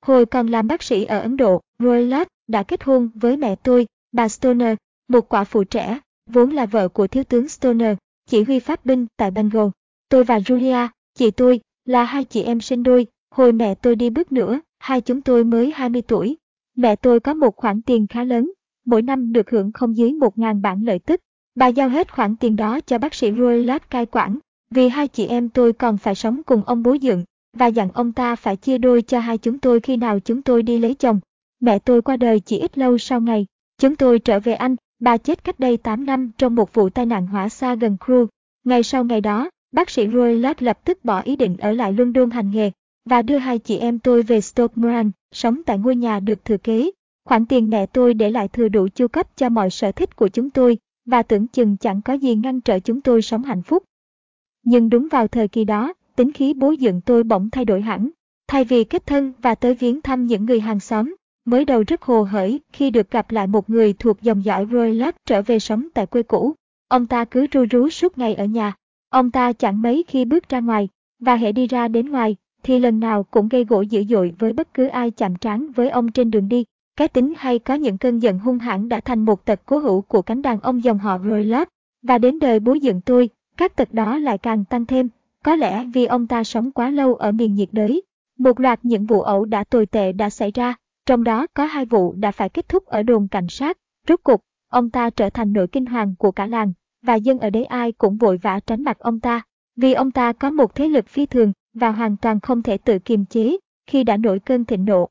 Hồi 0.00 0.26
còn 0.26 0.46
làm 0.46 0.66
bác 0.66 0.82
sĩ 0.82 1.04
ở 1.04 1.20
Ấn 1.20 1.36
Độ, 1.36 1.60
Roylat 1.78 2.28
đã 2.48 2.62
kết 2.62 2.84
hôn 2.84 3.10
với 3.14 3.36
mẹ 3.36 3.56
tôi, 3.56 3.86
bà 4.12 4.28
Stoner, 4.28 4.76
một 5.08 5.28
quả 5.28 5.44
phụ 5.44 5.64
trẻ, 5.64 5.98
vốn 6.26 6.50
là 6.50 6.66
vợ 6.66 6.88
của 6.88 7.06
thiếu 7.06 7.24
tướng 7.24 7.48
Stoner, 7.48 7.96
chỉ 8.26 8.42
huy 8.42 8.58
pháp 8.58 8.84
binh 8.84 9.06
tại 9.16 9.30
Bengal. 9.30 9.66
Tôi 10.08 10.24
và 10.24 10.38
Julia, 10.38 10.88
chị 11.14 11.30
tôi, 11.30 11.60
là 11.84 12.04
hai 12.04 12.24
chị 12.24 12.42
em 12.42 12.60
sinh 12.60 12.82
đôi, 12.82 13.06
hồi 13.30 13.52
mẹ 13.52 13.74
tôi 13.74 13.96
đi 13.96 14.10
bước 14.10 14.32
nữa, 14.32 14.60
hai 14.78 15.00
chúng 15.00 15.20
tôi 15.20 15.44
mới 15.44 15.72
20 15.74 16.02
tuổi. 16.02 16.36
Mẹ 16.76 16.96
tôi 16.96 17.20
có 17.20 17.34
một 17.34 17.56
khoản 17.56 17.82
tiền 17.82 18.06
khá 18.06 18.24
lớn, 18.24 18.52
mỗi 18.84 19.02
năm 19.02 19.32
được 19.32 19.50
hưởng 19.50 19.72
không 19.72 19.96
dưới 19.96 20.12
1.000 20.12 20.60
bản 20.60 20.82
lợi 20.84 20.98
tức. 20.98 21.20
Bà 21.54 21.66
giao 21.66 21.88
hết 21.88 22.12
khoản 22.12 22.36
tiền 22.36 22.56
đó 22.56 22.80
cho 22.80 22.98
bác 22.98 23.14
sĩ 23.14 23.32
Roylat 23.32 23.90
cai 23.90 24.06
quản, 24.06 24.38
vì 24.70 24.88
hai 24.88 25.08
chị 25.08 25.26
em 25.26 25.48
tôi 25.48 25.72
còn 25.72 25.98
phải 25.98 26.14
sống 26.14 26.42
cùng 26.42 26.62
ông 26.66 26.82
bố 26.82 26.96
dưỡng 27.02 27.24
và 27.52 27.66
dặn 27.66 27.88
ông 27.94 28.12
ta 28.12 28.36
phải 28.36 28.56
chia 28.56 28.78
đôi 28.78 29.02
cho 29.02 29.18
hai 29.20 29.38
chúng 29.38 29.58
tôi 29.58 29.80
khi 29.80 29.96
nào 29.96 30.20
chúng 30.20 30.42
tôi 30.42 30.62
đi 30.62 30.78
lấy 30.78 30.94
chồng. 30.94 31.20
Mẹ 31.60 31.78
tôi 31.78 32.02
qua 32.02 32.16
đời 32.16 32.40
chỉ 32.40 32.58
ít 32.58 32.78
lâu 32.78 32.98
sau 32.98 33.20
ngày. 33.20 33.46
Chúng 33.78 33.96
tôi 33.96 34.18
trở 34.18 34.40
về 34.40 34.54
Anh, 34.54 34.76
bà 35.00 35.16
chết 35.16 35.44
cách 35.44 35.60
đây 35.60 35.76
8 35.76 36.06
năm 36.06 36.30
trong 36.38 36.54
một 36.54 36.74
vụ 36.74 36.88
tai 36.88 37.06
nạn 37.06 37.26
hỏa 37.26 37.48
xa 37.48 37.74
gần 37.74 37.96
Crewe. 38.00 38.26
Ngày 38.64 38.82
sau 38.82 39.04
ngày 39.04 39.20
đó, 39.20 39.50
bác 39.72 39.90
sĩ 39.90 40.08
Roy 40.08 40.34
Lott 40.38 40.62
lập 40.62 40.78
tức 40.84 41.04
bỏ 41.04 41.20
ý 41.20 41.36
định 41.36 41.56
ở 41.56 41.72
lại 41.72 41.92
London 41.92 42.30
hành 42.30 42.50
nghề 42.50 42.70
và 43.04 43.22
đưa 43.22 43.38
hai 43.38 43.58
chị 43.58 43.76
em 43.78 43.98
tôi 43.98 44.22
về 44.22 44.40
Stoke 44.40 44.74
Moran, 44.76 45.10
sống 45.32 45.62
tại 45.66 45.78
ngôi 45.78 45.96
nhà 45.96 46.20
được 46.20 46.44
thừa 46.44 46.56
kế. 46.56 46.90
Khoản 47.24 47.46
tiền 47.46 47.70
mẹ 47.70 47.86
tôi 47.86 48.14
để 48.14 48.30
lại 48.30 48.48
thừa 48.48 48.68
đủ 48.68 48.88
chu 48.94 49.08
cấp 49.08 49.36
cho 49.36 49.48
mọi 49.48 49.70
sở 49.70 49.92
thích 49.92 50.16
của 50.16 50.28
chúng 50.28 50.50
tôi 50.50 50.78
và 51.06 51.22
tưởng 51.22 51.46
chừng 51.46 51.76
chẳng 51.76 52.02
có 52.02 52.12
gì 52.12 52.34
ngăn 52.34 52.60
trở 52.60 52.78
chúng 52.78 53.00
tôi 53.00 53.22
sống 53.22 53.42
hạnh 53.42 53.62
phúc. 53.62 53.82
Nhưng 54.62 54.90
đúng 54.90 55.08
vào 55.10 55.28
thời 55.28 55.48
kỳ 55.48 55.64
đó, 55.64 55.92
tính 56.18 56.32
khí 56.32 56.54
bố 56.54 56.70
dựng 56.70 57.00
tôi 57.00 57.24
bỗng 57.24 57.50
thay 57.50 57.64
đổi 57.64 57.80
hẳn. 57.80 58.08
Thay 58.48 58.64
vì 58.64 58.84
kết 58.84 59.06
thân 59.06 59.32
và 59.42 59.54
tới 59.54 59.74
viếng 59.74 60.02
thăm 60.02 60.26
những 60.26 60.44
người 60.44 60.60
hàng 60.60 60.80
xóm, 60.80 61.14
mới 61.44 61.64
đầu 61.64 61.84
rất 61.86 62.02
hồ 62.02 62.22
hởi 62.22 62.60
khi 62.72 62.90
được 62.90 63.10
gặp 63.10 63.30
lại 63.30 63.46
một 63.46 63.70
người 63.70 63.92
thuộc 63.92 64.22
dòng 64.22 64.44
dõi 64.44 64.66
Roy 64.72 65.00
trở 65.26 65.42
về 65.42 65.58
sống 65.58 65.88
tại 65.94 66.06
quê 66.06 66.22
cũ. 66.22 66.54
Ông 66.88 67.06
ta 67.06 67.24
cứ 67.24 67.46
ru 67.52 67.64
rú 67.70 67.88
suốt 67.88 68.18
ngày 68.18 68.34
ở 68.34 68.44
nhà. 68.44 68.72
Ông 69.10 69.30
ta 69.30 69.52
chẳng 69.52 69.82
mấy 69.82 70.04
khi 70.08 70.24
bước 70.24 70.48
ra 70.48 70.60
ngoài, 70.60 70.88
và 71.20 71.36
hệ 71.36 71.52
đi 71.52 71.66
ra 71.66 71.88
đến 71.88 72.10
ngoài, 72.10 72.36
thì 72.62 72.78
lần 72.78 73.00
nào 73.00 73.22
cũng 73.22 73.48
gây 73.48 73.64
gỗ 73.64 73.80
dữ 73.80 74.04
dội 74.04 74.34
với 74.38 74.52
bất 74.52 74.74
cứ 74.74 74.86
ai 74.86 75.10
chạm 75.10 75.36
trán 75.36 75.72
với 75.72 75.90
ông 75.90 76.12
trên 76.12 76.30
đường 76.30 76.48
đi. 76.48 76.64
Cái 76.96 77.08
tính 77.08 77.34
hay 77.36 77.58
có 77.58 77.74
những 77.74 77.98
cơn 77.98 78.18
giận 78.18 78.38
hung 78.38 78.58
hãn 78.58 78.88
đã 78.88 79.00
thành 79.00 79.24
một 79.24 79.44
tật 79.44 79.60
cố 79.66 79.78
hữu 79.78 80.00
của 80.00 80.22
cánh 80.22 80.42
đàn 80.42 80.60
ông 80.60 80.84
dòng 80.84 80.98
họ 80.98 81.18
Roy 81.18 81.52
Và 82.02 82.18
đến 82.18 82.38
đời 82.38 82.60
bố 82.60 82.74
dựng 82.74 83.00
tôi, 83.00 83.28
các 83.56 83.76
tật 83.76 83.94
đó 83.94 84.18
lại 84.18 84.38
càng 84.38 84.64
tăng 84.64 84.86
thêm, 84.86 85.08
có 85.44 85.56
lẽ 85.56 85.84
vì 85.94 86.04
ông 86.04 86.26
ta 86.26 86.44
sống 86.44 86.70
quá 86.70 86.90
lâu 86.90 87.14
ở 87.14 87.32
miền 87.32 87.54
nhiệt 87.54 87.68
đới. 87.72 88.02
Một 88.38 88.60
loạt 88.60 88.80
những 88.82 89.06
vụ 89.06 89.20
ẩu 89.20 89.44
đã 89.44 89.64
tồi 89.64 89.86
tệ 89.86 90.12
đã 90.12 90.30
xảy 90.30 90.50
ra, 90.50 90.74
trong 91.06 91.24
đó 91.24 91.46
có 91.54 91.64
hai 91.64 91.84
vụ 91.84 92.12
đã 92.12 92.30
phải 92.30 92.48
kết 92.48 92.68
thúc 92.68 92.86
ở 92.86 93.02
đồn 93.02 93.28
cảnh 93.28 93.48
sát. 93.48 93.78
Rốt 94.08 94.20
cục, 94.22 94.40
ông 94.68 94.90
ta 94.90 95.10
trở 95.10 95.30
thành 95.30 95.52
nỗi 95.52 95.66
kinh 95.66 95.86
hoàng 95.86 96.14
của 96.18 96.32
cả 96.32 96.46
làng, 96.46 96.72
và 97.02 97.14
dân 97.14 97.38
ở 97.38 97.50
đấy 97.50 97.64
ai 97.64 97.92
cũng 97.92 98.16
vội 98.16 98.36
vã 98.36 98.60
tránh 98.66 98.84
mặt 98.84 98.98
ông 98.98 99.20
ta, 99.20 99.42
vì 99.76 99.92
ông 99.92 100.10
ta 100.10 100.32
có 100.32 100.50
một 100.50 100.74
thế 100.74 100.88
lực 100.88 101.08
phi 101.08 101.26
thường 101.26 101.52
và 101.74 101.90
hoàn 101.90 102.16
toàn 102.16 102.40
không 102.40 102.62
thể 102.62 102.78
tự 102.78 102.98
kiềm 102.98 103.24
chế 103.24 103.56
khi 103.86 104.04
đã 104.04 104.16
nổi 104.16 104.38
cơn 104.38 104.64
thịnh 104.64 104.84
nộ. 104.84 105.08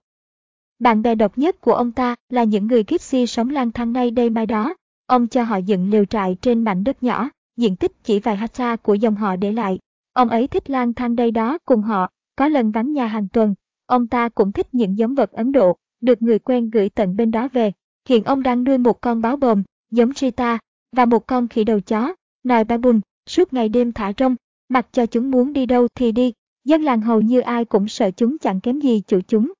Bạn 0.79 1.01
bè 1.01 1.15
độc 1.15 1.37
nhất 1.37 1.61
của 1.61 1.73
ông 1.73 1.91
ta 1.91 2.15
là 2.29 2.43
những 2.43 2.67
người 2.67 2.83
Gypsy 2.87 3.27
sống 3.27 3.49
lang 3.49 3.71
thang 3.71 3.93
nay 3.93 4.11
đây 4.11 4.29
mai 4.29 4.45
đó. 4.45 4.75
Ông 5.05 5.27
cho 5.27 5.43
họ 5.43 5.57
dựng 5.57 5.89
lều 5.89 6.05
trại 6.05 6.37
trên 6.41 6.63
mảnh 6.63 6.83
đất 6.83 7.03
nhỏ, 7.03 7.29
diện 7.57 7.75
tích 7.75 7.91
chỉ 8.03 8.19
vài 8.19 8.37
hecta 8.37 8.75
của 8.75 8.93
dòng 8.93 9.15
họ 9.15 9.35
để 9.35 9.51
lại. 9.51 9.79
Ông 10.17 10.29
ấy 10.29 10.47
thích 10.47 10.69
lang 10.69 10.93
thang 10.93 11.15
đây 11.15 11.31
đó 11.31 11.57
cùng 11.65 11.81
họ, 11.81 12.09
có 12.35 12.47
lần 12.47 12.71
vắng 12.71 12.93
nhà 12.93 13.07
hàng 13.07 13.27
tuần. 13.27 13.55
Ông 13.85 14.07
ta 14.07 14.29
cũng 14.29 14.51
thích 14.51 14.67
những 14.71 14.97
giống 14.97 15.15
vật 15.15 15.31
Ấn 15.31 15.51
Độ, 15.51 15.77
được 16.01 16.21
người 16.21 16.39
quen 16.39 16.69
gửi 16.69 16.89
tận 16.89 17.15
bên 17.15 17.31
đó 17.31 17.47
về. 17.53 17.71
Hiện 18.09 18.23
ông 18.23 18.43
đang 18.43 18.63
nuôi 18.63 18.77
một 18.77 19.01
con 19.01 19.21
báo 19.21 19.37
bồm, 19.37 19.63
giống 19.91 20.11
Rita 20.15 20.59
và 20.95 21.05
một 21.05 21.27
con 21.27 21.47
khỉ 21.47 21.63
đầu 21.63 21.79
chó, 21.79 22.15
nòi 22.43 22.63
baboon, 22.63 22.99
suốt 23.29 23.53
ngày 23.53 23.69
đêm 23.69 23.91
thả 23.91 24.11
rông, 24.17 24.35
mặc 24.69 24.87
cho 24.91 25.05
chúng 25.05 25.31
muốn 25.31 25.53
đi 25.53 25.65
đâu 25.65 25.87
thì 25.95 26.11
đi. 26.11 26.33
Dân 26.65 26.81
làng 26.81 27.01
hầu 27.01 27.21
như 27.21 27.39
ai 27.39 27.65
cũng 27.65 27.87
sợ 27.87 28.11
chúng 28.11 28.37
chẳng 28.37 28.59
kém 28.59 28.79
gì 28.79 29.01
chủ 29.07 29.19
chúng. 29.27 29.53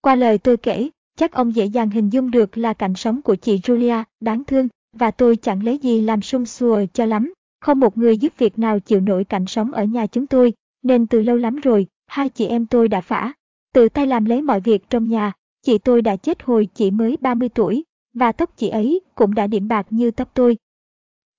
Qua 0.00 0.14
lời 0.14 0.38
tôi 0.38 0.56
kể, 0.56 0.88
chắc 1.16 1.32
ông 1.32 1.54
dễ 1.54 1.64
dàng 1.64 1.90
hình 1.90 2.10
dung 2.10 2.30
được 2.30 2.58
là 2.58 2.72
cảnh 2.72 2.94
sống 2.94 3.22
của 3.22 3.34
chị 3.34 3.56
Julia, 3.58 4.04
đáng 4.20 4.44
thương, 4.44 4.68
và 4.92 5.10
tôi 5.10 5.36
chẳng 5.36 5.64
lấy 5.64 5.78
gì 5.78 6.00
làm 6.00 6.22
sung 6.22 6.46
sùa 6.46 6.84
cho 6.92 7.06
lắm. 7.06 7.32
Không 7.60 7.80
một 7.80 7.98
người 7.98 8.18
giúp 8.18 8.32
việc 8.38 8.58
nào 8.58 8.80
chịu 8.80 9.00
nổi 9.00 9.24
cảnh 9.24 9.46
sống 9.46 9.72
ở 9.72 9.84
nhà 9.84 10.06
chúng 10.06 10.26
tôi, 10.26 10.52
nên 10.82 11.06
từ 11.06 11.22
lâu 11.22 11.36
lắm 11.36 11.56
rồi, 11.56 11.86
hai 12.06 12.28
chị 12.28 12.46
em 12.46 12.66
tôi 12.66 12.88
đã 12.88 13.00
phả. 13.00 13.32
Tự 13.74 13.88
tay 13.88 14.06
làm 14.06 14.24
lấy 14.24 14.42
mọi 14.42 14.60
việc 14.60 14.90
trong 14.90 15.08
nhà, 15.08 15.32
chị 15.62 15.78
tôi 15.78 16.02
đã 16.02 16.16
chết 16.16 16.42
hồi 16.42 16.68
chỉ 16.74 16.90
mới 16.90 17.16
30 17.20 17.48
tuổi, 17.48 17.84
và 18.14 18.32
tóc 18.32 18.56
chị 18.56 18.68
ấy 18.68 19.00
cũng 19.14 19.34
đã 19.34 19.46
điểm 19.46 19.68
bạc 19.68 19.86
như 19.90 20.10
tóc 20.10 20.30
tôi. 20.34 20.56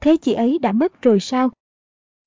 Thế 0.02 0.18
chị 0.18 0.34
ấy 0.34 0.60
đã 0.60 0.72
mất 0.72 1.02
rồi 1.02 1.20
sao? 1.20 1.50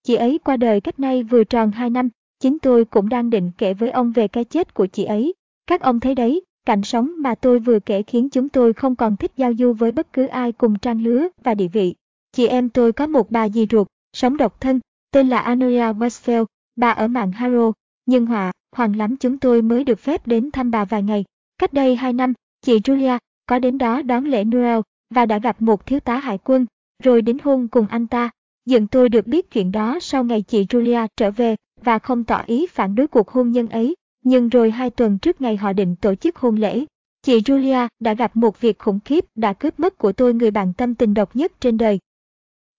Chị 0.03 0.15
ấy 0.15 0.39
qua 0.45 0.57
đời 0.57 0.81
cách 0.81 1.01
nay 1.01 1.23
vừa 1.23 1.45
tròn 1.45 1.71
2 1.71 1.91
năm, 1.91 2.09
chính 2.41 2.59
tôi 2.59 2.85
cũng 2.85 3.09
đang 3.09 3.31
định 3.31 3.51
kể 3.59 3.75
với 3.75 3.91
ông 3.91 4.13
về 4.13 4.29
cái 4.29 4.45
chết 4.45 4.75
của 4.75 4.87
chị 4.87 5.05
ấy. 5.05 5.35
Các 5.67 5.81
ông 5.81 6.01
thấy 6.01 6.15
đấy, 6.15 6.43
cảnh 6.67 6.83
sống 6.83 7.11
mà 7.19 7.35
tôi 7.35 7.59
vừa 7.59 7.81
kể 7.81 8.03
khiến 8.03 8.29
chúng 8.31 8.49
tôi 8.49 8.73
không 8.73 8.97
còn 8.97 9.17
thích 9.17 9.33
giao 9.37 9.53
du 9.59 9.73
với 9.73 9.93
bất 9.93 10.13
cứ 10.13 10.27
ai 10.27 10.53
cùng 10.53 10.79
trang 10.79 11.03
lứa 11.03 11.29
và 11.45 11.55
địa 11.55 11.69
vị. 11.69 11.95
Chị 12.35 12.47
em 12.47 12.69
tôi 12.69 12.93
có 12.93 13.07
một 13.07 13.31
bà 13.31 13.49
dì 13.49 13.67
ruột, 13.71 13.87
sống 14.13 14.37
độc 14.37 14.61
thân, 14.61 14.81
tên 15.11 15.29
là 15.29 15.39
Anuria 15.39 15.93
Westphal, 15.93 16.45
bà 16.77 16.91
ở 16.91 17.09
mạng 17.09 17.31
Harrow, 17.31 17.73
nhưng 18.07 18.27
hòa, 18.27 18.53
hoàng 18.77 18.97
lắm 18.97 19.17
chúng 19.17 19.39
tôi 19.39 19.63
mới 19.63 19.85
được 19.85 19.99
phép 19.99 20.27
đến 20.27 20.51
thăm 20.51 20.71
bà 20.71 20.85
vài 20.85 21.03
ngày. 21.03 21.25
Cách 21.59 21.73
đây 21.73 21.97
hai 21.97 22.13
năm, 22.13 22.33
chị 22.63 22.79
Julia 22.79 23.19
có 23.47 23.59
đến 23.59 23.79
đó 23.79 24.03
đón 24.03 24.25
lễ 24.25 24.45
Noel 24.45 24.81
và 25.15 25.27
đã 25.27 25.39
gặp 25.39 25.63
một 25.63 25.87
thiếu 25.87 26.01
tá 26.01 26.17
hải 26.17 26.39
quân, 26.39 26.67
rồi 27.03 27.23
đến 27.23 27.39
hôn 27.43 27.69
cùng 27.69 27.87
anh 27.87 28.07
ta. 28.07 28.31
Dựng 28.67 28.87
tôi 28.87 29.09
được 29.09 29.27
biết 29.27 29.51
chuyện 29.51 29.73
đó 29.73 29.99
sau 30.01 30.25
ngày 30.25 30.43
chị 30.43 30.65
Julia 30.65 31.09
trở 31.17 31.31
về 31.31 31.57
và 31.83 31.99
không 31.99 32.25
tỏ 32.25 32.43
ý 32.47 32.67
phản 32.67 32.95
đối 32.95 33.07
cuộc 33.07 33.31
hôn 33.31 33.51
nhân 33.51 33.69
ấy. 33.69 33.95
Nhưng 34.23 34.49
rồi 34.49 34.71
hai 34.71 34.91
tuần 34.91 35.19
trước 35.19 35.41
ngày 35.41 35.57
họ 35.57 35.73
định 35.73 35.97
tổ 35.97 36.15
chức 36.15 36.37
hôn 36.37 36.57
lễ, 36.57 36.85
chị 37.23 37.41
Julia 37.41 37.89
đã 38.01 38.15
gặp 38.15 38.37
một 38.37 38.61
việc 38.61 38.79
khủng 38.79 39.01
khiếp 39.05 39.25
đã 39.35 39.53
cướp 39.53 39.81
mất 39.81 39.99
của 39.99 40.13
tôi 40.13 40.35
người 40.35 40.51
bạn 40.51 40.73
tâm 40.73 40.95
tình 40.95 41.15
độc 41.15 41.37
nhất 41.37 41.53
trên 41.61 41.79
đời. 41.79 41.99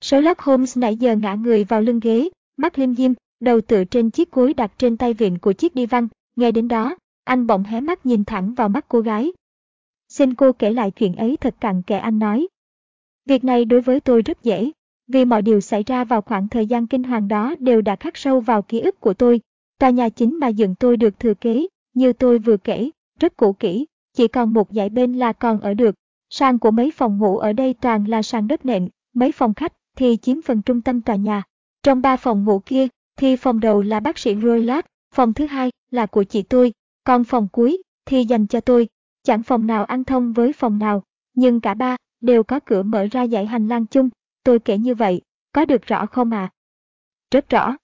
Sherlock 0.06 0.42
Holmes 0.42 0.78
nãy 0.78 0.96
giờ 0.96 1.16
ngã 1.16 1.34
người 1.34 1.64
vào 1.64 1.82
lưng 1.82 2.00
ghế, 2.00 2.30
mắt 2.58 2.80
lim 2.80 2.96
dim, 2.96 3.14
đầu 3.40 3.62
tựa 3.62 3.84
trên 3.84 4.10
chiếc 4.10 4.32
cối 4.32 4.54
đặt 4.54 4.72
trên 4.78 4.98
tay 4.98 5.14
vịn 5.14 5.38
của 5.38 5.54
chiếc 5.54 5.76
đi 5.76 5.86
văn. 5.86 6.08
Nghe 6.36 6.52
đến 6.52 6.68
đó, 6.68 6.96
anh 7.24 7.48
bỗng 7.48 7.64
hé 7.64 7.82
mắt 7.82 8.06
nhìn 8.06 8.26
thẳng 8.26 8.54
vào 8.54 8.70
mắt 8.70 8.86
cô 8.88 9.00
gái. 9.00 9.32
Xin 10.10 10.34
cô 10.34 10.52
kể 10.52 10.74
lại 10.74 10.92
chuyện 10.92 11.16
ấy 11.16 11.38
thật 11.38 11.56
cặn 11.60 11.82
kẽ 11.82 11.98
anh 11.98 12.20
nói. 12.20 12.48
Việc 13.26 13.44
này 13.44 13.66
đối 13.66 13.82
với 13.82 14.00
tôi 14.00 14.22
rất 14.22 14.44
dễ, 14.44 14.72
vì 15.08 15.26
mọi 15.26 15.42
điều 15.42 15.62
xảy 15.62 15.84
ra 15.84 16.04
vào 16.04 16.22
khoảng 16.22 16.50
thời 16.50 16.68
gian 16.68 16.88
kinh 16.88 17.04
hoàng 17.04 17.28
đó 17.28 17.56
đều 17.60 17.82
đã 17.82 17.96
khắc 17.96 18.18
sâu 18.18 18.40
vào 18.40 18.62
ký 18.62 18.80
ức 18.80 19.00
của 19.00 19.14
tôi. 19.14 19.42
Tòa 19.80 19.90
nhà 19.90 20.10
chính 20.10 20.40
mà 20.40 20.48
dựng 20.48 20.76
tôi 20.76 20.98
được 20.98 21.20
thừa 21.20 21.34
kế, 21.34 21.68
như 21.94 22.14
tôi 22.14 22.40
vừa 22.40 22.58
kể, 22.58 22.90
rất 23.20 23.38
cũ 23.38 23.54
kỹ, 23.54 23.86
chỉ 24.14 24.28
còn 24.28 24.54
một 24.54 24.68
dãy 24.72 24.90
bên 24.90 25.14
là 25.14 25.34
còn 25.34 25.60
ở 25.60 25.74
được. 25.74 25.96
Sàn 26.30 26.60
của 26.60 26.72
mấy 26.72 26.92
phòng 26.92 27.18
ngủ 27.18 27.38
ở 27.38 27.54
đây 27.54 27.74
toàn 27.74 28.06
là 28.08 28.22
sàn 28.22 28.48
đất 28.48 28.66
nện, 28.66 28.88
mấy 29.14 29.32
phòng 29.32 29.54
khách 29.54 29.74
thì 29.96 30.18
chiếm 30.18 30.42
phần 30.42 30.62
trung 30.62 30.82
tâm 30.82 31.02
tòa 31.02 31.16
nhà. 31.16 31.44
Trong 31.84 32.02
ba 32.02 32.18
phòng 32.18 32.44
ngủ 32.44 32.62
kia, 32.66 32.88
thì 33.18 33.36
phòng 33.36 33.60
đầu 33.60 33.82
là 33.82 34.00
bác 34.00 34.18
sĩ 34.18 34.36
Roylat, 34.36 34.86
phòng 35.14 35.34
thứ 35.34 35.46
hai 35.46 35.72
là 35.92 36.06
của 36.06 36.24
chị 36.24 36.42
tôi, 36.42 36.74
còn 37.04 37.24
phòng 37.24 37.48
cuối 37.52 37.84
thì 38.06 38.26
dành 38.26 38.48
cho 38.48 38.62
tôi. 38.62 38.88
Chẳng 39.24 39.44
phòng 39.44 39.68
nào 39.68 39.86
ăn 39.86 40.04
thông 40.04 40.34
với 40.34 40.54
phòng 40.54 40.80
nào, 40.80 41.04
nhưng 41.34 41.62
cả 41.62 41.74
ba 41.74 41.98
đều 42.22 42.44
có 42.44 42.60
cửa 42.66 42.84
mở 42.84 43.08
ra 43.12 43.28
dãy 43.28 43.46
hành 43.46 43.68
lang 43.68 43.86
chung. 43.86 44.10
Tôi 44.44 44.60
kể 44.60 44.78
như 44.78 44.96
vậy, 44.96 45.22
có 45.54 45.66
được 45.66 45.88
rõ 45.88 46.06
không 46.06 46.34
à? 46.34 46.50
Rất 47.32 47.50
rõ. 47.50 47.78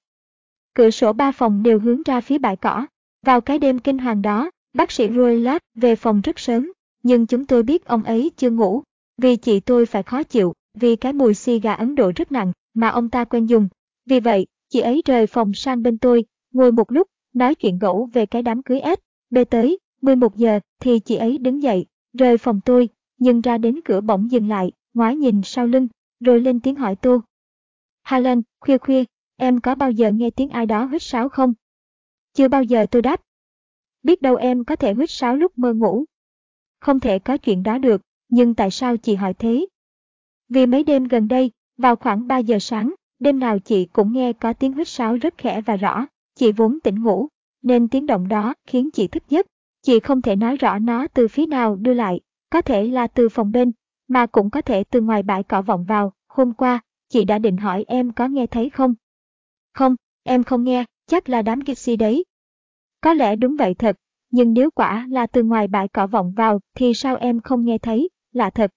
Cửa 0.73 0.89
sổ 0.89 1.13
ba 1.13 1.31
phòng 1.31 1.63
đều 1.63 1.79
hướng 1.79 2.03
ra 2.03 2.21
phía 2.21 2.37
bãi 2.37 2.55
cỏ. 2.55 2.87
Vào 3.25 3.41
cái 3.41 3.59
đêm 3.59 3.79
kinh 3.79 3.97
hoàng 3.97 4.21
đó, 4.21 4.51
bác 4.73 4.91
sĩ 4.91 5.07
Roylat 5.15 5.61
về 5.75 5.95
phòng 5.95 6.21
rất 6.21 6.39
sớm, 6.39 6.71
nhưng 7.03 7.25
chúng 7.25 7.45
tôi 7.45 7.63
biết 7.63 7.85
ông 7.85 8.03
ấy 8.03 8.31
chưa 8.37 8.49
ngủ, 8.49 8.83
vì 9.17 9.35
chị 9.35 9.59
tôi 9.59 9.85
phải 9.85 10.03
khó 10.03 10.23
chịu, 10.23 10.53
vì 10.73 10.95
cái 10.95 11.13
mùi 11.13 11.33
xì 11.33 11.59
gà 11.59 11.73
Ấn 11.73 11.95
Độ 11.95 12.11
rất 12.15 12.31
nặng 12.31 12.51
mà 12.73 12.87
ông 12.87 13.09
ta 13.09 13.23
quen 13.23 13.45
dùng. 13.45 13.67
Vì 14.05 14.19
vậy, 14.19 14.47
chị 14.69 14.79
ấy 14.79 15.01
rời 15.05 15.27
phòng 15.27 15.53
sang 15.53 15.83
bên 15.83 15.97
tôi, 15.97 16.25
ngồi 16.51 16.71
một 16.71 16.91
lúc, 16.91 17.07
nói 17.33 17.55
chuyện 17.55 17.79
gẫu 17.79 18.09
về 18.13 18.25
cái 18.25 18.41
đám 18.41 18.63
cưới 18.63 18.81
S. 18.83 18.99
Bê 19.29 19.43
tới, 19.43 19.79
11 20.01 20.35
giờ 20.35 20.59
thì 20.79 20.99
chị 20.99 21.15
ấy 21.15 21.37
đứng 21.37 21.63
dậy, 21.63 21.85
rời 22.13 22.37
phòng 22.37 22.59
tôi, 22.65 22.89
nhưng 23.17 23.41
ra 23.41 23.57
đến 23.57 23.79
cửa 23.85 24.01
bỗng 24.01 24.31
dừng 24.31 24.49
lại, 24.49 24.71
ngoái 24.93 25.15
nhìn 25.15 25.41
sau 25.43 25.67
lưng, 25.67 25.87
rồi 26.19 26.41
lên 26.41 26.59
tiếng 26.59 26.75
hỏi 26.75 26.95
tôi. 26.95 27.19
Helen, 28.03 28.41
khuya 28.59 28.77
khuya, 28.77 29.03
em 29.37 29.59
có 29.59 29.75
bao 29.75 29.91
giờ 29.91 30.11
nghe 30.11 30.29
tiếng 30.29 30.49
ai 30.49 30.65
đó 30.65 30.85
hít 30.85 31.03
sáo 31.03 31.29
không? 31.29 31.53
Chưa 32.33 32.47
bao 32.47 32.63
giờ 32.63 32.85
tôi 32.91 33.01
đáp. 33.01 33.21
Biết 34.03 34.21
đâu 34.21 34.35
em 34.35 34.63
có 34.63 34.75
thể 34.75 34.93
hít 34.93 35.09
sáo 35.11 35.35
lúc 35.35 35.57
mơ 35.57 35.73
ngủ. 35.73 36.05
Không 36.79 36.99
thể 36.99 37.19
có 37.19 37.37
chuyện 37.37 37.63
đó 37.63 37.77
được, 37.77 38.01
nhưng 38.29 38.55
tại 38.55 38.71
sao 38.71 38.97
chị 38.97 39.15
hỏi 39.15 39.33
thế? 39.33 39.65
Vì 40.53 40.65
mấy 40.65 40.83
đêm 40.83 41.03
gần 41.03 41.27
đây, 41.27 41.51
vào 41.77 41.95
khoảng 41.95 42.27
3 42.27 42.37
giờ 42.37 42.59
sáng, 42.59 42.93
đêm 43.19 43.39
nào 43.39 43.59
chị 43.59 43.85
cũng 43.85 44.13
nghe 44.13 44.33
có 44.33 44.53
tiếng 44.53 44.73
huýt 44.73 44.87
sáo 44.87 45.17
rất 45.17 45.33
khẽ 45.37 45.61
và 45.61 45.75
rõ. 45.75 46.05
Chị 46.35 46.51
vốn 46.51 46.79
tỉnh 46.83 47.03
ngủ, 47.03 47.27
nên 47.61 47.87
tiếng 47.87 48.05
động 48.05 48.27
đó 48.27 48.53
khiến 48.67 48.89
chị 48.93 49.07
thức 49.07 49.23
giấc. 49.29 49.47
Chị 49.81 49.99
không 49.99 50.21
thể 50.21 50.35
nói 50.35 50.57
rõ 50.57 50.79
nó 50.79 51.07
từ 51.07 51.27
phía 51.27 51.45
nào 51.45 51.75
đưa 51.75 51.93
lại, 51.93 52.19
có 52.49 52.61
thể 52.61 52.87
là 52.87 53.07
từ 53.07 53.29
phòng 53.29 53.51
bên, 53.51 53.71
mà 54.07 54.25
cũng 54.25 54.49
có 54.49 54.61
thể 54.61 54.83
từ 54.83 55.01
ngoài 55.01 55.23
bãi 55.23 55.43
cỏ 55.43 55.61
vọng 55.61 55.85
vào. 55.87 56.13
Hôm 56.27 56.53
qua, 56.53 56.79
chị 57.09 57.25
đã 57.25 57.39
định 57.39 57.57
hỏi 57.57 57.85
em 57.87 58.11
có 58.11 58.27
nghe 58.27 58.47
thấy 58.47 58.69
không? 58.69 58.93
Không, 59.73 59.95
em 60.23 60.43
không 60.43 60.63
nghe, 60.63 60.85
chắc 61.07 61.29
là 61.29 61.41
đám 61.41 61.59
Gipsy 61.65 61.95
đấy. 61.95 62.25
Có 63.01 63.13
lẽ 63.13 63.35
đúng 63.35 63.55
vậy 63.55 63.73
thật, 63.73 63.97
nhưng 64.31 64.53
nếu 64.53 64.71
quả 64.71 65.07
là 65.09 65.27
từ 65.27 65.43
ngoài 65.43 65.67
bãi 65.67 65.87
cỏ 65.87 66.07
vọng 66.07 66.33
vào 66.35 66.59
thì 66.75 66.93
sao 66.93 67.15
em 67.15 67.41
không 67.41 67.65
nghe 67.65 67.77
thấy, 67.77 68.09
lạ 68.33 68.49
thật. 68.49 68.71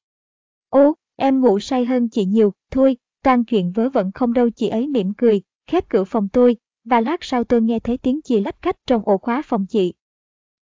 Ô, 0.68 0.94
em 1.16 1.40
ngủ 1.40 1.60
say 1.60 1.84
hơn 1.84 2.08
chị 2.08 2.24
nhiều, 2.24 2.52
thôi, 2.70 2.96
toàn 3.22 3.44
chuyện 3.44 3.72
vớ 3.72 3.88
vẩn 3.88 4.12
không 4.12 4.32
đâu 4.32 4.50
chị 4.50 4.68
ấy 4.68 4.88
mỉm 4.88 5.14
cười, 5.14 5.42
khép 5.66 5.88
cửa 5.88 6.04
phòng 6.04 6.28
tôi, 6.28 6.56
và 6.84 7.00
lát 7.00 7.24
sau 7.24 7.44
tôi 7.44 7.62
nghe 7.62 7.78
thấy 7.78 7.98
tiếng 7.98 8.20
chị 8.22 8.40
lách 8.40 8.62
cách 8.62 8.76
trong 8.86 9.02
ổ 9.04 9.18
khóa 9.18 9.42
phòng 9.44 9.66
chị. 9.66 9.94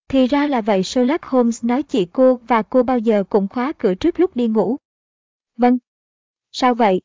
Thì 0.08 0.26
ra 0.26 0.46
là 0.46 0.60
vậy 0.60 0.82
Sherlock 0.82 1.24
Holmes 1.24 1.64
nói 1.64 1.82
chị 1.82 2.06
cô 2.12 2.40
và 2.48 2.62
cô 2.62 2.82
bao 2.82 2.98
giờ 2.98 3.24
cũng 3.28 3.48
khóa 3.48 3.72
cửa 3.78 3.94
trước 3.94 4.20
lúc 4.20 4.36
đi 4.36 4.48
ngủ. 4.48 4.76
Vâng. 5.56 5.78
Sao 6.52 6.74
vậy? 6.74 7.00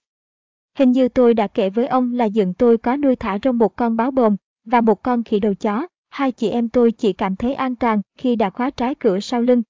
Hình 0.75 0.91
như 0.91 1.10
tôi 1.10 1.33
đã 1.33 1.48
kể 1.48 1.69
với 1.69 1.88
ông 1.88 2.13
là 2.13 2.25
giường 2.25 2.53
tôi 2.53 2.77
có 2.77 2.98
nuôi 2.98 3.15
thả 3.15 3.39
rông 3.43 3.57
một 3.57 3.75
con 3.75 3.95
báo 3.95 4.12
bồn 4.12 4.36
và 4.65 4.81
một 4.81 5.03
con 5.03 5.24
khỉ 5.24 5.39
đầu 5.39 5.53
chó. 5.53 5.88
Hai 6.10 6.31
chị 6.31 6.50
em 6.50 6.69
tôi 6.69 6.91
chỉ 6.91 7.13
cảm 7.13 7.36
thấy 7.36 7.53
an 7.53 7.75
toàn 7.75 8.01
khi 8.17 8.36
đã 8.36 8.50
khóa 8.50 8.69
trái 8.69 8.95
cửa 8.95 9.19
sau 9.19 9.41
lưng. 9.41 9.63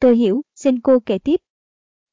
Tôi 0.00 0.16
hiểu, 0.16 0.42
xin 0.54 0.80
cô 0.80 0.98
kể 1.00 1.18
tiếp. 1.18 1.40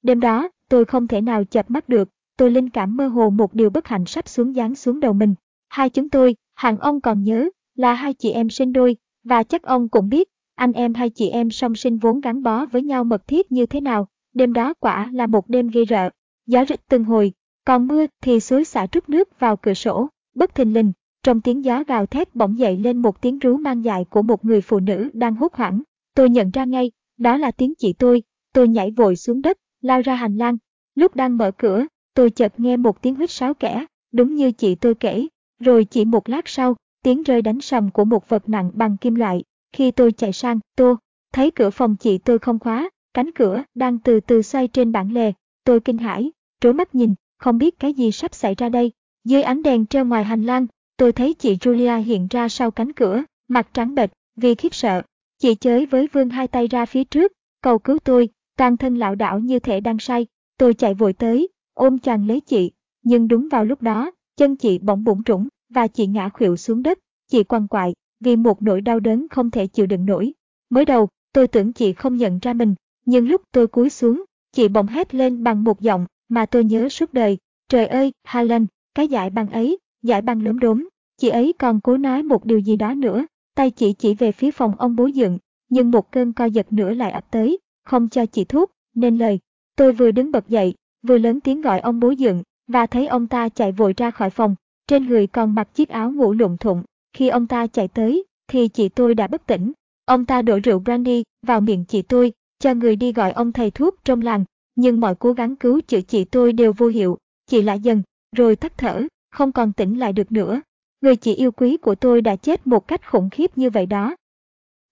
Đêm 0.01 0.19
đó, 0.19 0.49
tôi 0.73 0.85
không 0.85 1.07
thể 1.07 1.21
nào 1.21 1.43
chập 1.43 1.71
mắt 1.71 1.89
được, 1.89 2.09
tôi 2.37 2.51
linh 2.51 2.69
cảm 2.69 2.97
mơ 2.97 3.07
hồ 3.07 3.29
một 3.29 3.53
điều 3.53 3.69
bất 3.69 3.87
hạnh 3.87 4.05
sắp 4.05 4.27
xuống 4.27 4.53
giáng 4.53 4.75
xuống 4.75 4.99
đầu 4.99 5.13
mình. 5.13 5.35
Hai 5.69 5.89
chúng 5.89 6.09
tôi, 6.09 6.35
hẳn 6.55 6.77
ông 6.77 7.01
còn 7.01 7.23
nhớ, 7.23 7.49
là 7.75 7.93
hai 7.93 8.13
chị 8.13 8.31
em 8.31 8.49
sinh 8.49 8.73
đôi, 8.73 8.95
và 9.23 9.43
chắc 9.43 9.63
ông 9.63 9.89
cũng 9.89 10.09
biết, 10.09 10.29
anh 10.55 10.73
em 10.73 10.93
hai 10.93 11.09
chị 11.09 11.29
em 11.29 11.51
song 11.51 11.75
sinh 11.75 11.97
vốn 11.97 12.21
gắn 12.21 12.43
bó 12.43 12.65
với 12.65 12.83
nhau 12.83 13.03
mật 13.03 13.27
thiết 13.27 13.51
như 13.51 13.65
thế 13.65 13.81
nào. 13.81 14.07
Đêm 14.33 14.53
đó 14.53 14.73
quả 14.79 15.09
là 15.13 15.27
một 15.27 15.49
đêm 15.49 15.67
gây 15.67 15.85
rợ, 15.89 16.09
gió 16.45 16.63
rít 16.63 16.81
từng 16.89 17.03
hồi, 17.03 17.33
còn 17.65 17.87
mưa 17.87 18.05
thì 18.21 18.39
xối 18.39 18.65
xả 18.65 18.87
trút 18.87 19.09
nước 19.09 19.39
vào 19.39 19.57
cửa 19.57 19.73
sổ, 19.73 20.07
bất 20.35 20.55
thình 20.55 20.73
lình, 20.73 20.91
trong 21.23 21.41
tiếng 21.41 21.65
gió 21.65 21.83
gào 21.87 22.05
thét 22.05 22.35
bỗng 22.35 22.57
dậy 22.57 22.77
lên 22.77 22.97
một 22.97 23.21
tiếng 23.21 23.39
rú 23.39 23.57
mang 23.57 23.83
dại 23.83 24.05
của 24.09 24.21
một 24.21 24.45
người 24.45 24.61
phụ 24.61 24.79
nữ 24.79 25.09
đang 25.13 25.35
hốt 25.35 25.53
hoảng. 25.53 25.81
Tôi 26.15 26.29
nhận 26.29 26.51
ra 26.51 26.65
ngay, 26.65 26.91
đó 27.17 27.37
là 27.37 27.51
tiếng 27.51 27.73
chị 27.77 27.93
tôi, 27.93 28.23
tôi 28.53 28.67
nhảy 28.67 28.91
vội 28.91 29.15
xuống 29.15 29.41
đất, 29.41 29.57
lao 29.81 30.01
ra 30.01 30.15
hành 30.15 30.37
lang. 30.37 30.57
Lúc 30.95 31.15
đang 31.15 31.37
mở 31.37 31.51
cửa, 31.51 31.85
tôi 32.13 32.29
chợt 32.29 32.59
nghe 32.59 32.77
một 32.77 33.01
tiếng 33.01 33.15
huýt 33.15 33.31
sáo 33.31 33.53
kẻ, 33.53 33.85
đúng 34.11 34.35
như 34.35 34.51
chị 34.51 34.75
tôi 34.75 34.95
kể. 34.95 35.27
Rồi 35.59 35.85
chỉ 35.85 36.05
một 36.05 36.29
lát 36.29 36.47
sau, 36.47 36.75
tiếng 37.03 37.23
rơi 37.23 37.41
đánh 37.41 37.61
sầm 37.61 37.89
của 37.91 38.05
một 38.05 38.29
vật 38.29 38.49
nặng 38.49 38.71
bằng 38.73 38.97
kim 38.97 39.15
loại. 39.15 39.43
Khi 39.71 39.91
tôi 39.91 40.11
chạy 40.11 40.33
sang, 40.33 40.59
tôi 40.75 40.95
thấy 41.33 41.51
cửa 41.51 41.69
phòng 41.69 41.95
chị 41.95 42.17
tôi 42.17 42.39
không 42.39 42.59
khóa, 42.59 42.89
cánh 43.13 43.31
cửa 43.31 43.63
đang 43.75 43.99
từ 43.99 44.19
từ 44.19 44.41
xoay 44.41 44.67
trên 44.67 44.91
bản 44.91 45.11
lề. 45.11 45.33
Tôi 45.63 45.79
kinh 45.79 45.97
hãi, 45.97 46.31
trố 46.61 46.73
mắt 46.73 46.95
nhìn, 46.95 47.13
không 47.37 47.57
biết 47.57 47.79
cái 47.79 47.93
gì 47.93 48.11
sắp 48.11 48.33
xảy 48.33 48.55
ra 48.55 48.69
đây. 48.69 48.91
Dưới 49.23 49.41
ánh 49.41 49.63
đèn 49.63 49.85
treo 49.85 50.05
ngoài 50.05 50.23
hành 50.23 50.43
lang, 50.43 50.67
tôi 50.97 51.11
thấy 51.11 51.33
chị 51.33 51.55
Julia 51.55 52.01
hiện 52.01 52.27
ra 52.29 52.49
sau 52.49 52.71
cánh 52.71 52.93
cửa, 52.93 53.23
mặt 53.47 53.67
trắng 53.73 53.95
bệch 53.95 54.09
vì 54.35 54.55
khiếp 54.55 54.73
sợ. 54.73 55.01
Chị 55.39 55.55
chới 55.55 55.85
với 55.85 56.07
vương 56.07 56.29
hai 56.29 56.47
tay 56.47 56.67
ra 56.67 56.85
phía 56.85 57.03
trước, 57.03 57.31
cầu 57.61 57.79
cứu 57.79 57.99
tôi, 57.99 58.29
toàn 58.57 58.77
thân 58.77 58.95
lảo 58.95 59.15
đảo 59.15 59.39
như 59.39 59.59
thể 59.59 59.79
đang 59.79 59.99
say. 59.99 60.27
Tôi 60.57 60.73
chạy 60.73 60.93
vội 60.93 61.13
tới, 61.13 61.49
ôm 61.73 61.99
chàng 61.99 62.27
lấy 62.27 62.41
chị, 62.41 62.71
nhưng 63.03 63.27
đúng 63.27 63.47
vào 63.51 63.65
lúc 63.65 63.81
đó, 63.81 64.11
chân 64.37 64.55
chị 64.55 64.79
bỗng 64.79 65.03
bủng 65.03 65.23
trũng 65.23 65.47
và 65.69 65.87
chị 65.87 66.07
ngã 66.07 66.29
khuỵu 66.29 66.55
xuống 66.55 66.83
đất. 66.83 66.99
Chị 67.27 67.43
quằn 67.43 67.67
quại 67.67 67.93
vì 68.19 68.35
một 68.35 68.61
nỗi 68.61 68.81
đau 68.81 68.99
đớn 68.99 69.27
không 69.29 69.51
thể 69.51 69.67
chịu 69.67 69.85
đựng 69.85 70.05
nổi. 70.05 70.33
Mới 70.69 70.85
đầu, 70.85 71.07
tôi 71.33 71.47
tưởng 71.47 71.73
chị 71.73 71.93
không 71.93 72.17
nhận 72.17 72.39
ra 72.39 72.53
mình, 72.53 72.75
nhưng 73.05 73.27
lúc 73.27 73.41
tôi 73.51 73.67
cúi 73.67 73.89
xuống, 73.89 74.23
chị 74.51 74.67
bỗng 74.67 74.87
hét 74.87 75.13
lên 75.15 75.43
bằng 75.43 75.63
một 75.63 75.81
giọng 75.81 76.05
mà 76.29 76.45
tôi 76.45 76.63
nhớ 76.63 76.89
suốt 76.89 77.13
đời. 77.13 77.37
Trời 77.69 77.87
ơi, 77.87 78.11
Helen, 78.27 78.65
cái 78.95 79.07
giải 79.07 79.29
băng 79.29 79.49
ấy, 79.49 79.77
giải 80.01 80.21
băng 80.21 80.43
lốm 80.43 80.59
đốm. 80.59 80.87
Chị 81.17 81.29
ấy 81.29 81.53
còn 81.59 81.79
cố 81.81 81.97
nói 81.97 82.23
một 82.23 82.45
điều 82.45 82.59
gì 82.59 82.75
đó 82.75 82.93
nữa. 82.93 83.25
Tay 83.55 83.71
chị 83.71 83.93
chỉ 83.93 84.13
về 84.13 84.31
phía 84.31 84.51
phòng 84.51 84.75
ông 84.77 84.95
bố 84.95 85.07
dựng, 85.07 85.37
nhưng 85.69 85.91
một 85.91 86.11
cơn 86.11 86.33
co 86.33 86.45
giật 86.45 86.73
nữa 86.73 86.93
lại 86.93 87.11
ập 87.11 87.31
tới, 87.31 87.59
không 87.85 88.09
cho 88.09 88.25
chị 88.25 88.43
thuốc, 88.45 88.71
nên 88.95 89.17
lời. 89.17 89.39
Tôi 89.75 89.91
vừa 89.91 90.11
đứng 90.11 90.31
bật 90.31 90.49
dậy, 90.49 90.73
vừa 91.07 91.17
lớn 91.17 91.39
tiếng 91.39 91.61
gọi 91.61 91.79
ông 91.79 91.99
bố 91.99 92.11
dựng, 92.11 92.43
và 92.67 92.85
thấy 92.85 93.07
ông 93.07 93.27
ta 93.27 93.49
chạy 93.49 93.71
vội 93.71 93.93
ra 93.97 94.11
khỏi 94.11 94.29
phòng, 94.29 94.55
trên 94.87 95.07
người 95.07 95.27
còn 95.27 95.55
mặc 95.55 95.67
chiếc 95.73 95.89
áo 95.89 96.11
ngủ 96.11 96.33
lụng 96.33 96.57
thụng. 96.57 96.83
Khi 97.13 97.29
ông 97.29 97.47
ta 97.47 97.67
chạy 97.67 97.87
tới, 97.87 98.23
thì 98.47 98.67
chị 98.67 98.89
tôi 98.89 99.15
đã 99.15 99.27
bất 99.27 99.45
tỉnh. 99.45 99.71
Ông 100.05 100.25
ta 100.25 100.41
đổ 100.41 100.59
rượu 100.63 100.79
brandy 100.79 101.23
vào 101.47 101.61
miệng 101.61 101.85
chị 101.85 102.01
tôi, 102.01 102.33
cho 102.59 102.73
người 102.73 102.95
đi 102.95 103.13
gọi 103.13 103.31
ông 103.31 103.51
thầy 103.51 103.71
thuốc 103.71 103.95
trong 104.05 104.21
làng, 104.21 104.45
nhưng 104.75 104.99
mọi 104.99 105.15
cố 105.15 105.33
gắng 105.33 105.55
cứu 105.55 105.81
chữa 105.81 106.01
chị 106.01 106.23
tôi 106.23 106.53
đều 106.53 106.73
vô 106.73 106.87
hiệu, 106.87 107.17
chị 107.47 107.61
lại 107.61 107.79
dần, 107.79 108.01
rồi 108.35 108.55
tắt 108.55 108.73
thở, 108.77 109.03
không 109.31 109.51
còn 109.51 109.73
tỉnh 109.73 109.99
lại 109.99 110.13
được 110.13 110.31
nữa. 110.31 110.61
Người 111.01 111.15
chị 111.15 111.35
yêu 111.35 111.51
quý 111.51 111.77
của 111.77 111.95
tôi 111.95 112.21
đã 112.21 112.35
chết 112.35 112.67
một 112.67 112.87
cách 112.87 113.11
khủng 113.11 113.29
khiếp 113.29 113.57
như 113.57 113.69
vậy 113.69 113.85
đó. 113.85 114.15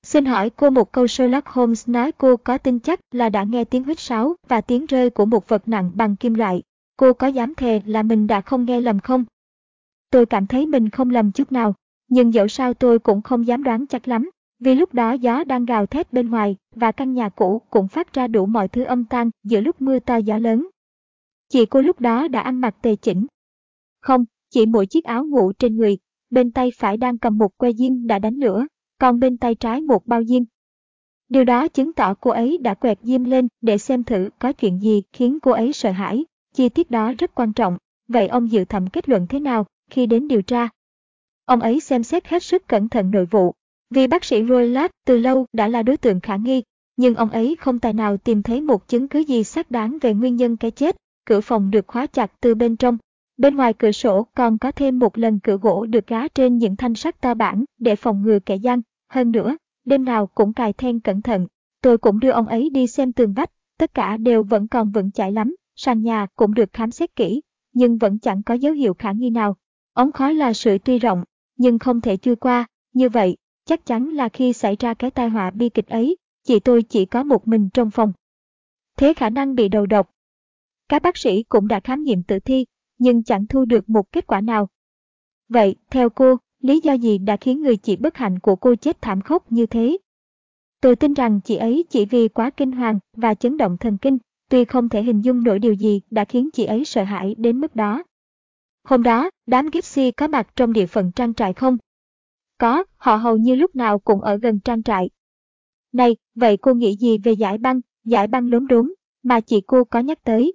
Xin 0.03 0.25
hỏi 0.25 0.49
cô 0.49 0.69
một 0.69 0.91
câu 0.91 1.07
Sherlock 1.07 1.47
Holmes 1.47 1.89
nói 1.89 2.11
cô 2.11 2.37
có 2.37 2.57
tin 2.57 2.79
chắc 2.79 2.99
là 3.11 3.29
đã 3.29 3.43
nghe 3.43 3.63
tiếng 3.63 3.83
huýt 3.83 3.99
sáo 3.99 4.35
và 4.47 4.61
tiếng 4.61 4.85
rơi 4.85 5.09
của 5.09 5.25
một 5.25 5.47
vật 5.47 5.67
nặng 5.67 5.91
bằng 5.95 6.15
kim 6.15 6.33
loại. 6.33 6.63
Cô 6.97 7.13
có 7.13 7.27
dám 7.27 7.55
thề 7.55 7.81
là 7.85 8.03
mình 8.03 8.27
đã 8.27 8.41
không 8.41 8.65
nghe 8.65 8.81
lầm 8.81 8.99
không? 8.99 9.25
Tôi 10.09 10.25
cảm 10.25 10.47
thấy 10.47 10.65
mình 10.65 10.89
không 10.89 11.09
lầm 11.09 11.31
chút 11.31 11.51
nào, 11.51 11.75
nhưng 12.09 12.33
dẫu 12.33 12.47
sao 12.47 12.73
tôi 12.73 12.99
cũng 12.99 13.21
không 13.21 13.47
dám 13.47 13.63
đoán 13.63 13.87
chắc 13.87 14.07
lắm, 14.07 14.29
vì 14.59 14.75
lúc 14.75 14.93
đó 14.93 15.11
gió 15.11 15.43
đang 15.43 15.65
gào 15.65 15.85
thét 15.85 16.13
bên 16.13 16.29
ngoài 16.29 16.55
và 16.75 16.91
căn 16.91 17.13
nhà 17.13 17.29
cũ 17.29 17.61
cũng 17.69 17.87
phát 17.87 18.13
ra 18.13 18.27
đủ 18.27 18.45
mọi 18.45 18.67
thứ 18.67 18.83
âm 18.83 19.05
tan 19.05 19.29
giữa 19.43 19.61
lúc 19.61 19.81
mưa 19.81 19.99
to 19.99 20.17
gió 20.17 20.37
lớn. 20.37 20.67
Chị 21.49 21.65
cô 21.65 21.81
lúc 21.81 21.99
đó 21.99 22.27
đã 22.27 22.41
ăn 22.41 22.61
mặc 22.61 22.75
tề 22.81 22.95
chỉnh. 22.95 23.27
Không, 24.01 24.25
chỉ 24.49 24.65
mỗi 24.65 24.85
chiếc 24.85 25.03
áo 25.03 25.25
ngủ 25.25 25.51
trên 25.59 25.77
người, 25.77 25.97
bên 26.29 26.51
tay 26.51 26.71
phải 26.77 26.97
đang 26.97 27.17
cầm 27.17 27.37
một 27.37 27.57
que 27.57 27.73
diêm 27.73 28.07
đã 28.07 28.19
đánh 28.19 28.35
lửa, 28.35 28.65
còn 29.01 29.19
bên 29.19 29.37
tay 29.37 29.55
trái 29.55 29.81
một 29.81 30.07
bao 30.07 30.23
diêm. 30.23 30.43
Điều 31.29 31.43
đó 31.43 31.67
chứng 31.67 31.93
tỏ 31.93 32.13
cô 32.13 32.31
ấy 32.31 32.57
đã 32.57 32.73
quẹt 32.73 32.99
diêm 33.03 33.23
lên 33.23 33.47
để 33.61 33.77
xem 33.77 34.03
thử 34.03 34.29
có 34.39 34.53
chuyện 34.53 34.79
gì 34.79 35.03
khiến 35.13 35.39
cô 35.39 35.51
ấy 35.51 35.73
sợ 35.73 35.91
hãi. 35.91 36.25
Chi 36.55 36.69
tiết 36.69 36.91
đó 36.91 37.13
rất 37.19 37.35
quan 37.35 37.53
trọng. 37.53 37.77
Vậy 38.07 38.27
ông 38.27 38.51
dự 38.51 38.65
thẩm 38.65 38.87
kết 38.87 39.09
luận 39.09 39.27
thế 39.29 39.39
nào 39.39 39.65
khi 39.89 40.05
đến 40.05 40.27
điều 40.27 40.41
tra? 40.41 40.69
Ông 41.45 41.59
ấy 41.59 41.79
xem 41.79 42.03
xét 42.03 42.27
hết 42.27 42.43
sức 42.43 42.67
cẩn 42.67 42.89
thận 42.89 43.11
nội 43.11 43.25
vụ. 43.25 43.53
Vì 43.89 44.07
bác 44.07 44.25
sĩ 44.25 44.43
Roylat 44.49 44.91
từ 45.05 45.17
lâu 45.17 45.45
đã 45.53 45.67
là 45.67 45.83
đối 45.83 45.97
tượng 45.97 46.19
khả 46.19 46.35
nghi, 46.35 46.63
nhưng 46.97 47.15
ông 47.15 47.29
ấy 47.29 47.55
không 47.59 47.79
tài 47.79 47.93
nào 47.93 48.17
tìm 48.17 48.43
thấy 48.43 48.61
một 48.61 48.87
chứng 48.87 49.07
cứ 49.07 49.19
gì 49.19 49.43
xác 49.43 49.71
đáng 49.71 49.97
về 50.01 50.13
nguyên 50.13 50.35
nhân 50.35 50.57
cái 50.57 50.71
chết. 50.71 50.95
Cửa 51.25 51.41
phòng 51.41 51.71
được 51.71 51.87
khóa 51.87 52.07
chặt 52.07 52.31
từ 52.41 52.55
bên 52.55 52.75
trong. 52.75 52.97
Bên 53.37 53.55
ngoài 53.55 53.73
cửa 53.73 53.91
sổ 53.91 54.27
còn 54.35 54.57
có 54.57 54.71
thêm 54.71 54.99
một 54.99 55.17
lần 55.17 55.39
cửa 55.39 55.57
gỗ 55.57 55.85
được 55.85 56.07
gá 56.07 56.27
trên 56.27 56.57
những 56.57 56.75
thanh 56.75 56.95
sắt 56.95 57.21
to 57.21 57.33
bản 57.33 57.65
để 57.79 57.95
phòng 57.95 58.21
ngừa 58.21 58.39
kẻ 58.39 58.55
gian. 58.55 58.81
Hơn 59.11 59.31
nữa, 59.31 59.57
đêm 59.85 60.05
nào 60.05 60.27
cũng 60.27 60.53
cài 60.53 60.73
then 60.73 60.99
cẩn 60.99 61.21
thận. 61.21 61.47
Tôi 61.81 61.97
cũng 61.97 62.19
đưa 62.19 62.31
ông 62.31 62.47
ấy 62.47 62.69
đi 62.69 62.87
xem 62.87 63.13
tường 63.13 63.33
vách, 63.33 63.51
tất 63.77 63.93
cả 63.93 64.17
đều 64.17 64.43
vẫn 64.43 64.67
còn 64.67 64.91
vững 64.91 65.11
chãi 65.11 65.31
lắm. 65.31 65.55
Sàn 65.75 66.01
nhà 66.01 66.27
cũng 66.35 66.53
được 66.53 66.73
khám 66.73 66.91
xét 66.91 67.15
kỹ, 67.15 67.41
nhưng 67.73 67.97
vẫn 67.97 68.19
chẳng 68.19 68.43
có 68.43 68.53
dấu 68.53 68.73
hiệu 68.73 68.93
khả 68.93 69.11
nghi 69.11 69.29
nào. 69.29 69.57
Ống 69.93 70.11
khói 70.11 70.33
là 70.33 70.53
sự 70.53 70.77
tuy 70.77 70.99
rộng, 70.99 71.23
nhưng 71.57 71.79
không 71.79 72.01
thể 72.01 72.17
chui 72.17 72.35
qua. 72.35 72.67
Như 72.93 73.09
vậy, 73.09 73.37
chắc 73.65 73.85
chắn 73.85 74.09
là 74.09 74.29
khi 74.29 74.53
xảy 74.53 74.75
ra 74.79 74.93
cái 74.93 75.11
tai 75.11 75.29
họa 75.29 75.51
bi 75.51 75.69
kịch 75.69 75.87
ấy, 75.87 76.17
chị 76.43 76.59
tôi 76.59 76.83
chỉ 76.83 77.05
có 77.05 77.23
một 77.23 77.47
mình 77.47 77.69
trong 77.73 77.91
phòng. 77.91 78.13
Thế 78.97 79.13
khả 79.13 79.29
năng 79.29 79.55
bị 79.55 79.67
đầu 79.67 79.85
độc. 79.85 80.11
Các 80.89 81.01
bác 81.01 81.17
sĩ 81.17 81.43
cũng 81.43 81.67
đã 81.67 81.79
khám 81.79 82.03
nghiệm 82.03 82.23
tử 82.23 82.39
thi, 82.39 82.65
nhưng 82.97 83.23
chẳng 83.23 83.47
thu 83.47 83.65
được 83.65 83.89
một 83.89 84.11
kết 84.11 84.27
quả 84.27 84.41
nào. 84.41 84.67
Vậy, 85.49 85.75
theo 85.89 86.09
cô, 86.09 86.37
lý 86.61 86.79
do 86.79 86.93
gì 86.93 87.17
đã 87.17 87.37
khiến 87.37 87.61
người 87.61 87.77
chị 87.77 87.95
bất 87.95 88.17
hạnh 88.17 88.39
của 88.39 88.55
cô 88.55 88.75
chết 88.75 89.01
thảm 89.01 89.21
khốc 89.21 89.51
như 89.51 89.65
thế? 89.65 89.97
Tôi 90.81 90.95
tin 90.95 91.13
rằng 91.13 91.39
chị 91.41 91.55
ấy 91.55 91.85
chỉ 91.89 92.05
vì 92.05 92.27
quá 92.27 92.49
kinh 92.49 92.71
hoàng 92.71 92.99
và 93.17 93.33
chấn 93.33 93.57
động 93.57 93.77
thần 93.77 93.97
kinh, 93.97 94.17
tuy 94.49 94.65
không 94.65 94.89
thể 94.89 95.03
hình 95.03 95.21
dung 95.21 95.43
nổi 95.43 95.59
điều 95.59 95.73
gì 95.73 96.01
đã 96.11 96.25
khiến 96.25 96.49
chị 96.53 96.65
ấy 96.65 96.85
sợ 96.85 97.03
hãi 97.03 97.35
đến 97.37 97.61
mức 97.61 97.75
đó. 97.75 98.03
Hôm 98.83 99.03
đó, 99.03 99.29
đám 99.45 99.69
gypsy 99.69 100.11
có 100.11 100.27
mặt 100.27 100.47
trong 100.55 100.73
địa 100.73 100.85
phận 100.85 101.11
trang 101.11 101.33
trại 101.33 101.53
không? 101.53 101.77
Có, 102.57 102.83
họ 102.97 103.15
hầu 103.15 103.37
như 103.37 103.55
lúc 103.55 103.75
nào 103.75 103.99
cũng 103.99 104.21
ở 104.21 104.35
gần 104.37 104.59
trang 104.59 104.83
trại. 104.83 105.09
Này, 105.93 106.15
vậy 106.35 106.57
cô 106.57 106.73
nghĩ 106.73 106.95
gì 106.95 107.17
về 107.17 107.31
giải 107.31 107.57
băng, 107.57 107.81
giải 108.03 108.27
băng 108.27 108.49
lốm 108.49 108.67
đốm, 108.67 108.93
mà 109.23 109.39
chị 109.39 109.61
cô 109.67 109.83
có 109.83 109.99
nhắc 109.99 110.23
tới? 110.23 110.53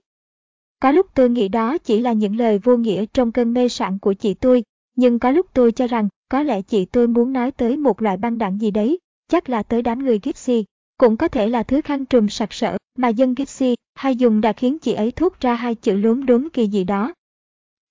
Có 0.80 0.90
lúc 0.90 1.06
tôi 1.14 1.30
nghĩ 1.30 1.48
đó 1.48 1.78
chỉ 1.78 2.00
là 2.00 2.12
những 2.12 2.36
lời 2.36 2.58
vô 2.58 2.76
nghĩa 2.76 3.04
trong 3.12 3.32
cơn 3.32 3.52
mê 3.52 3.68
sảng 3.68 3.98
của 3.98 4.12
chị 4.12 4.34
tôi, 4.34 4.64
nhưng 4.97 5.19
có 5.19 5.31
lúc 5.31 5.47
tôi 5.53 5.73
cho 5.73 5.87
rằng 5.87 6.09
có 6.29 6.43
lẽ 6.43 6.62
chị 6.62 6.85
tôi 6.85 7.09
muốn 7.09 7.33
nói 7.33 7.50
tới 7.50 7.76
một 7.76 8.03
loại 8.03 8.17
băng 8.17 8.38
đảng 8.38 8.61
gì 8.61 8.71
đấy, 8.71 8.99
chắc 9.29 9.49
là 9.49 9.62
tới 9.62 9.83
đám 9.83 10.05
người 10.05 10.21
Gypsy. 10.23 10.65
Cũng 10.99 11.17
có 11.17 11.29
thể 11.29 11.49
là 11.49 11.62
thứ 11.62 11.81
khăn 11.81 12.05
trùm 12.05 12.29
sặc 12.29 12.53
sỡ 12.53 12.76
mà 12.99 13.09
dân 13.09 13.35
Gypsy 13.35 13.75
hay 13.95 14.17
dùng 14.17 14.41
đã 14.41 14.53
khiến 14.53 14.79
chị 14.79 14.93
ấy 14.93 15.11
thốt 15.11 15.41
ra 15.41 15.55
hai 15.55 15.75
chữ 15.75 15.97
lốm 15.97 16.26
đốm 16.26 16.50
kỳ 16.50 16.67
gì 16.67 16.85
đó. 16.85 17.15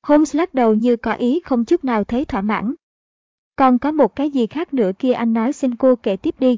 Holmes 0.03 0.35
lắc 0.35 0.53
đầu 0.53 0.75
như 0.75 0.95
có 0.95 1.13
ý 1.13 1.39
không 1.45 1.65
chút 1.65 1.83
nào 1.83 2.03
thấy 2.03 2.25
thỏa 2.25 2.41
mãn. 2.41 2.75
Còn 3.55 3.79
có 3.79 3.91
một 3.91 4.15
cái 4.15 4.29
gì 4.29 4.47
khác 4.47 4.73
nữa 4.73 4.91
kia 4.99 5.13
anh 5.13 5.33
nói 5.33 5.53
xin 5.53 5.75
cô 5.75 5.95
kể 5.95 6.17
tiếp 6.17 6.35
đi. 6.39 6.57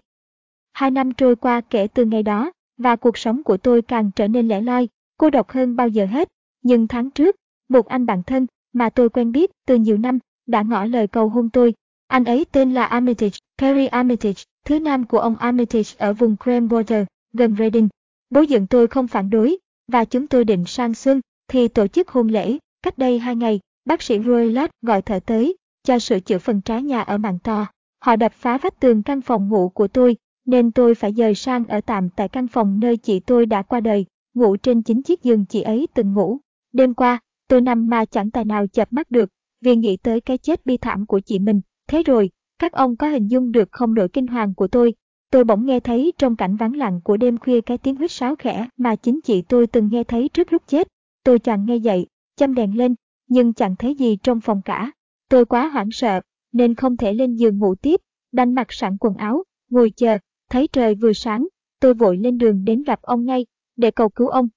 Hai 0.73 0.91
năm 0.91 1.13
trôi 1.13 1.35
qua 1.35 1.61
kể 1.61 1.87
từ 1.87 2.05
ngày 2.05 2.23
đó, 2.23 2.51
và 2.77 2.95
cuộc 2.95 3.17
sống 3.17 3.43
của 3.43 3.57
tôi 3.57 3.81
càng 3.81 4.11
trở 4.15 4.27
nên 4.27 4.47
lẻ 4.47 4.61
loi, 4.61 4.89
cô 5.17 5.29
độc 5.29 5.49
hơn 5.49 5.75
bao 5.75 5.87
giờ 5.87 6.05
hết. 6.05 6.27
Nhưng 6.61 6.87
tháng 6.87 7.11
trước, 7.11 7.35
một 7.69 7.87
anh 7.87 8.05
bạn 8.05 8.23
thân 8.23 8.47
mà 8.73 8.89
tôi 8.89 9.09
quen 9.09 9.31
biết 9.31 9.51
từ 9.65 9.75
nhiều 9.75 9.97
năm 9.97 10.19
đã 10.47 10.61
ngỏ 10.61 10.85
lời 10.85 11.07
cầu 11.07 11.29
hôn 11.29 11.49
tôi. 11.49 11.73
Anh 12.07 12.23
ấy 12.23 12.45
tên 12.51 12.73
là 12.73 12.85
Armitage, 12.85 13.37
Perry 13.57 13.85
Armitage, 13.85 14.43
thứ 14.65 14.79
nam 14.79 15.05
của 15.05 15.19
ông 15.19 15.35
Armitage 15.35 15.89
ở 15.97 16.13
vùng 16.13 16.35
Cranwater, 16.39 17.05
gần 17.33 17.55
Reading. 17.59 17.87
Bố 18.29 18.41
dựng 18.41 18.67
tôi 18.67 18.87
không 18.87 19.07
phản 19.07 19.29
đối, 19.29 19.57
và 19.87 20.05
chúng 20.05 20.27
tôi 20.27 20.43
định 20.43 20.65
sang 20.65 20.93
xuân 20.93 21.21
thì 21.47 21.67
tổ 21.67 21.87
chức 21.87 22.09
hôn 22.09 22.27
lễ. 22.27 22.57
Cách 22.81 22.97
đây 22.97 23.19
hai 23.19 23.35
ngày, 23.35 23.59
bác 23.85 24.01
sĩ 24.01 24.19
Roy 24.19 24.49
Lott 24.51 24.71
gọi 24.81 25.01
thợ 25.01 25.19
tới, 25.19 25.55
cho 25.83 25.99
sửa 25.99 26.19
chữa 26.19 26.37
phần 26.37 26.61
trái 26.61 26.83
nhà 26.83 27.01
ở 27.01 27.17
mạng 27.17 27.39
to. 27.43 27.65
Họ 27.99 28.15
đập 28.15 28.33
phá 28.33 28.57
vách 28.57 28.79
tường 28.79 29.03
căn 29.03 29.21
phòng 29.21 29.49
ngủ 29.49 29.69
của 29.69 29.87
tôi, 29.87 30.15
nên 30.45 30.71
tôi 30.71 30.95
phải 30.95 31.13
dời 31.13 31.35
sang 31.35 31.65
ở 31.65 31.81
tạm 31.81 32.09
tại 32.09 32.29
căn 32.29 32.47
phòng 32.47 32.79
nơi 32.79 32.97
chị 32.97 33.19
tôi 33.19 33.45
đã 33.45 33.61
qua 33.61 33.79
đời, 33.79 34.05
ngủ 34.33 34.57
trên 34.57 34.81
chính 34.81 35.01
chiếc 35.01 35.23
giường 35.23 35.45
chị 35.45 35.61
ấy 35.61 35.87
từng 35.93 36.13
ngủ. 36.13 36.37
Đêm 36.73 36.93
qua, 36.93 37.19
tôi 37.47 37.61
nằm 37.61 37.89
mà 37.89 38.05
chẳng 38.05 38.31
tài 38.31 38.45
nào 38.45 38.67
chập 38.67 38.93
mắt 38.93 39.11
được, 39.11 39.29
vì 39.61 39.75
nghĩ 39.75 39.97
tới 39.97 40.21
cái 40.21 40.37
chết 40.37 40.65
bi 40.65 40.77
thảm 40.77 41.05
của 41.05 41.19
chị 41.19 41.39
mình. 41.39 41.61
Thế 41.87 42.03
rồi, 42.03 42.29
các 42.59 42.71
ông 42.71 42.95
có 42.95 43.07
hình 43.07 43.27
dung 43.27 43.51
được 43.51 43.69
không 43.71 43.93
nỗi 43.93 44.09
kinh 44.09 44.27
hoàng 44.27 44.53
của 44.53 44.67
tôi. 44.67 44.93
Tôi 45.31 45.43
bỗng 45.43 45.65
nghe 45.65 45.79
thấy 45.79 46.13
trong 46.17 46.35
cảnh 46.35 46.55
vắng 46.55 46.75
lặng 46.75 47.01
của 47.03 47.17
đêm 47.17 47.37
khuya 47.37 47.61
cái 47.61 47.77
tiếng 47.77 47.95
huýt 47.95 48.11
sáo 48.11 48.35
khẽ 48.35 48.67
mà 48.77 48.95
chính 48.95 49.19
chị 49.21 49.41
tôi 49.41 49.67
từng 49.67 49.89
nghe 49.91 50.03
thấy 50.03 50.29
trước 50.29 50.53
lúc 50.53 50.61
chết. 50.67 50.87
Tôi 51.23 51.39
chẳng 51.39 51.65
nghe 51.65 51.75
dậy, 51.75 52.07
châm 52.35 52.55
đèn 52.55 52.77
lên, 52.77 52.95
nhưng 53.27 53.53
chẳng 53.53 53.75
thấy 53.75 53.95
gì 53.95 54.17
trong 54.23 54.41
phòng 54.41 54.61
cả. 54.65 54.91
Tôi 55.29 55.45
quá 55.45 55.67
hoảng 55.67 55.91
sợ, 55.91 56.21
nên 56.51 56.75
không 56.75 56.97
thể 56.97 57.13
lên 57.13 57.35
giường 57.35 57.57
ngủ 57.57 57.75
tiếp, 57.75 57.99
đành 58.31 58.55
mặc 58.55 58.67
sẵn 58.69 58.97
quần 58.97 59.13
áo, 59.13 59.43
ngồi 59.69 59.91
chờ, 59.95 60.17
thấy 60.49 60.67
trời 60.67 60.95
vừa 60.95 61.13
sáng, 61.13 61.47
tôi 61.79 61.93
vội 61.93 62.17
lên 62.17 62.37
đường 62.37 62.65
đến 62.65 62.83
gặp 62.83 63.01
ông 63.01 63.25
ngay, 63.25 63.45
để 63.75 63.91
cầu 63.91 64.09
cứu 64.09 64.27
ông. 64.27 64.47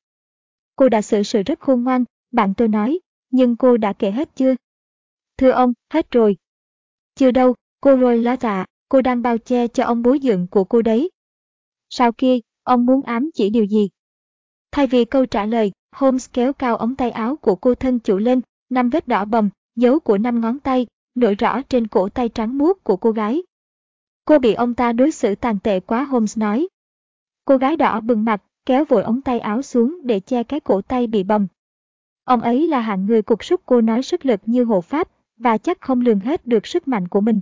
Cô 0.76 0.88
đã 0.88 1.02
xử 1.02 1.23
sự 1.23 1.42
rất 1.42 1.61
khôn 1.61 1.85
ngoan, 1.85 2.04
bạn 2.33 2.54
tôi 2.54 2.69
nói, 2.69 3.00
nhưng 3.30 3.57
cô 3.57 3.76
đã 3.76 3.92
kể 3.92 4.11
hết 4.11 4.37
chưa? 4.37 4.54
Thưa 5.41 5.51
ông, 5.51 5.73
hết 5.93 6.11
rồi. 6.11 6.37
Chưa 7.15 7.31
đâu, 7.31 7.55
cô 7.81 7.97
rồi 7.97 8.19
lá 8.19 8.37
dạ, 8.41 8.65
cô 8.89 9.03
đang 9.03 9.23
bao 9.23 9.39
che 9.39 9.69
cho 9.69 9.85
ông 9.85 10.03
bố 10.03 10.17
dưỡng 10.23 10.47
của 10.47 10.65
cô 10.65 10.83
đấy. 10.83 11.11
Sau 11.91 12.13
kia, 12.13 12.39
ông 12.63 12.87
muốn 12.87 13.03
ám 13.03 13.31
chỉ 13.35 13.51
điều 13.51 13.65
gì? 13.65 13.89
Thay 14.73 14.87
vì 14.87 15.05
câu 15.05 15.27
trả 15.27 15.47
lời, 15.47 15.73
Holmes 15.97 16.31
kéo 16.33 16.53
cao 16.53 16.77
ống 16.77 16.97
tay 16.97 17.11
áo 17.11 17.37
của 17.37 17.55
cô 17.55 17.75
thân 17.75 17.99
chủ 17.99 18.19
lên, 18.19 18.41
năm 18.71 18.91
vết 18.91 19.09
đỏ 19.09 19.25
bầm, 19.25 19.51
dấu 19.77 20.01
của 20.01 20.19
năm 20.19 20.41
ngón 20.41 20.59
tay, 20.59 20.87
nổi 21.15 21.35
rõ 21.35 21.63
trên 21.63 21.87
cổ 21.87 22.09
tay 22.09 22.29
trắng 22.29 22.59
muốt 22.59 22.85
của 22.85 22.97
cô 22.97 23.11
gái. 23.11 23.43
Cô 24.25 24.39
bị 24.39 24.53
ông 24.53 24.75
ta 24.75 24.93
đối 24.93 25.11
xử 25.11 25.35
tàn 25.35 25.59
tệ 25.59 25.81
quá 25.81 26.05
Holmes 26.05 26.39
nói. 26.39 26.69
Cô 27.45 27.57
gái 27.57 27.77
đỏ 27.77 28.01
bừng 28.01 28.25
mặt, 28.25 28.43
kéo 28.67 28.85
vội 28.85 29.03
ống 29.03 29.23
tay 29.23 29.41
áo 29.41 29.63
xuống 29.63 30.01
để 30.05 30.21
che 30.21 30.43
cái 30.43 30.61
cổ 30.61 30.83
tay 30.83 31.07
bị 31.07 31.23
bầm. 31.23 31.47
Ông 32.25 32.41
ấy 32.41 32.69
là 32.69 32.81
hạng 32.81 33.07
người 33.07 33.23
cục 33.23 33.45
súc 33.45 33.61
cô 33.67 33.81
nói 33.81 34.03
sức 34.03 34.27
lực 34.27 34.41
như 34.47 34.65
hộ 34.65 34.81
pháp, 34.81 35.09
và 35.41 35.59
chắc 35.59 35.81
không 35.81 36.01
lường 36.01 36.21
hết 36.21 36.47
được 36.47 36.67
sức 36.67 36.89
mạnh 36.89 37.09
của 37.09 37.21
mình. 37.21 37.41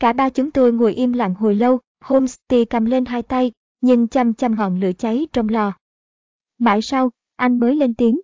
Cả 0.00 0.12
ba 0.12 0.30
chúng 0.30 0.50
tôi 0.50 0.72
ngồi 0.72 0.94
im 0.94 1.12
lặng 1.12 1.34
hồi 1.34 1.54
lâu, 1.54 1.78
Holmes 2.00 2.36
thì 2.48 2.64
cầm 2.64 2.84
lên 2.84 3.04
hai 3.04 3.22
tay, 3.22 3.52
nhìn 3.80 4.06
chăm 4.06 4.34
chăm 4.34 4.54
ngọn 4.54 4.80
lửa 4.80 4.92
cháy 4.98 5.26
trong 5.32 5.48
lò. 5.48 5.72
Mãi 6.58 6.82
sau, 6.82 7.10
anh 7.36 7.58
mới 7.58 7.76
lên 7.76 7.94
tiếng. 7.94 8.20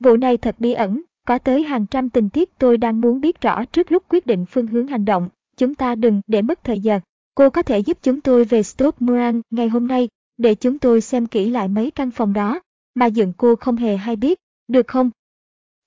Vụ 0.00 0.16
này 0.16 0.36
thật 0.36 0.56
bí 0.58 0.72
ẩn, 0.72 1.02
có 1.26 1.38
tới 1.38 1.62
hàng 1.62 1.86
trăm 1.86 2.10
tình 2.10 2.30
tiết 2.30 2.58
tôi 2.58 2.76
đang 2.76 3.00
muốn 3.00 3.20
biết 3.20 3.40
rõ 3.40 3.64
trước 3.64 3.92
lúc 3.92 4.04
quyết 4.08 4.26
định 4.26 4.46
phương 4.46 4.66
hướng 4.66 4.86
hành 4.86 5.04
động. 5.04 5.28
Chúng 5.56 5.74
ta 5.74 5.94
đừng 5.94 6.20
để 6.26 6.42
mất 6.42 6.64
thời 6.64 6.80
gian. 6.80 7.00
Cô 7.34 7.50
có 7.50 7.62
thể 7.62 7.78
giúp 7.78 7.98
chúng 8.02 8.20
tôi 8.20 8.44
về 8.44 8.62
Stop 8.62 9.02
Moran 9.02 9.40
ngày 9.50 9.68
hôm 9.68 9.86
nay, 9.86 10.08
để 10.36 10.54
chúng 10.54 10.78
tôi 10.78 11.00
xem 11.00 11.26
kỹ 11.26 11.50
lại 11.50 11.68
mấy 11.68 11.90
căn 11.90 12.10
phòng 12.10 12.32
đó, 12.32 12.60
mà 12.94 13.06
dựng 13.06 13.32
cô 13.36 13.56
không 13.56 13.76
hề 13.76 13.96
hay 13.96 14.16
biết, 14.16 14.38
được 14.68 14.88
không? 14.88 15.10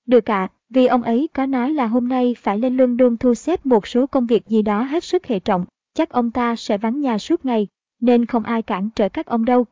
Được 0.06 0.30
ạ, 0.30 0.40
à, 0.40 0.52
vì 0.74 0.86
ông 0.86 1.02
ấy 1.02 1.28
có 1.34 1.46
nói 1.46 1.72
là 1.72 1.86
hôm 1.86 2.08
nay 2.08 2.36
phải 2.38 2.58
lên 2.58 2.76
London 2.76 3.16
thu 3.16 3.34
xếp 3.34 3.66
một 3.66 3.86
số 3.86 4.06
công 4.06 4.26
việc 4.26 4.46
gì 4.46 4.62
đó 4.62 4.82
hết 4.82 5.04
sức 5.04 5.26
hệ 5.26 5.40
trọng, 5.40 5.64
chắc 5.94 6.10
ông 6.10 6.30
ta 6.30 6.56
sẽ 6.56 6.78
vắng 6.78 7.00
nhà 7.00 7.18
suốt 7.18 7.44
ngày, 7.44 7.66
nên 8.00 8.26
không 8.26 8.42
ai 8.42 8.62
cản 8.62 8.88
trở 8.96 9.08
các 9.08 9.26
ông 9.26 9.44
đâu. 9.44 9.66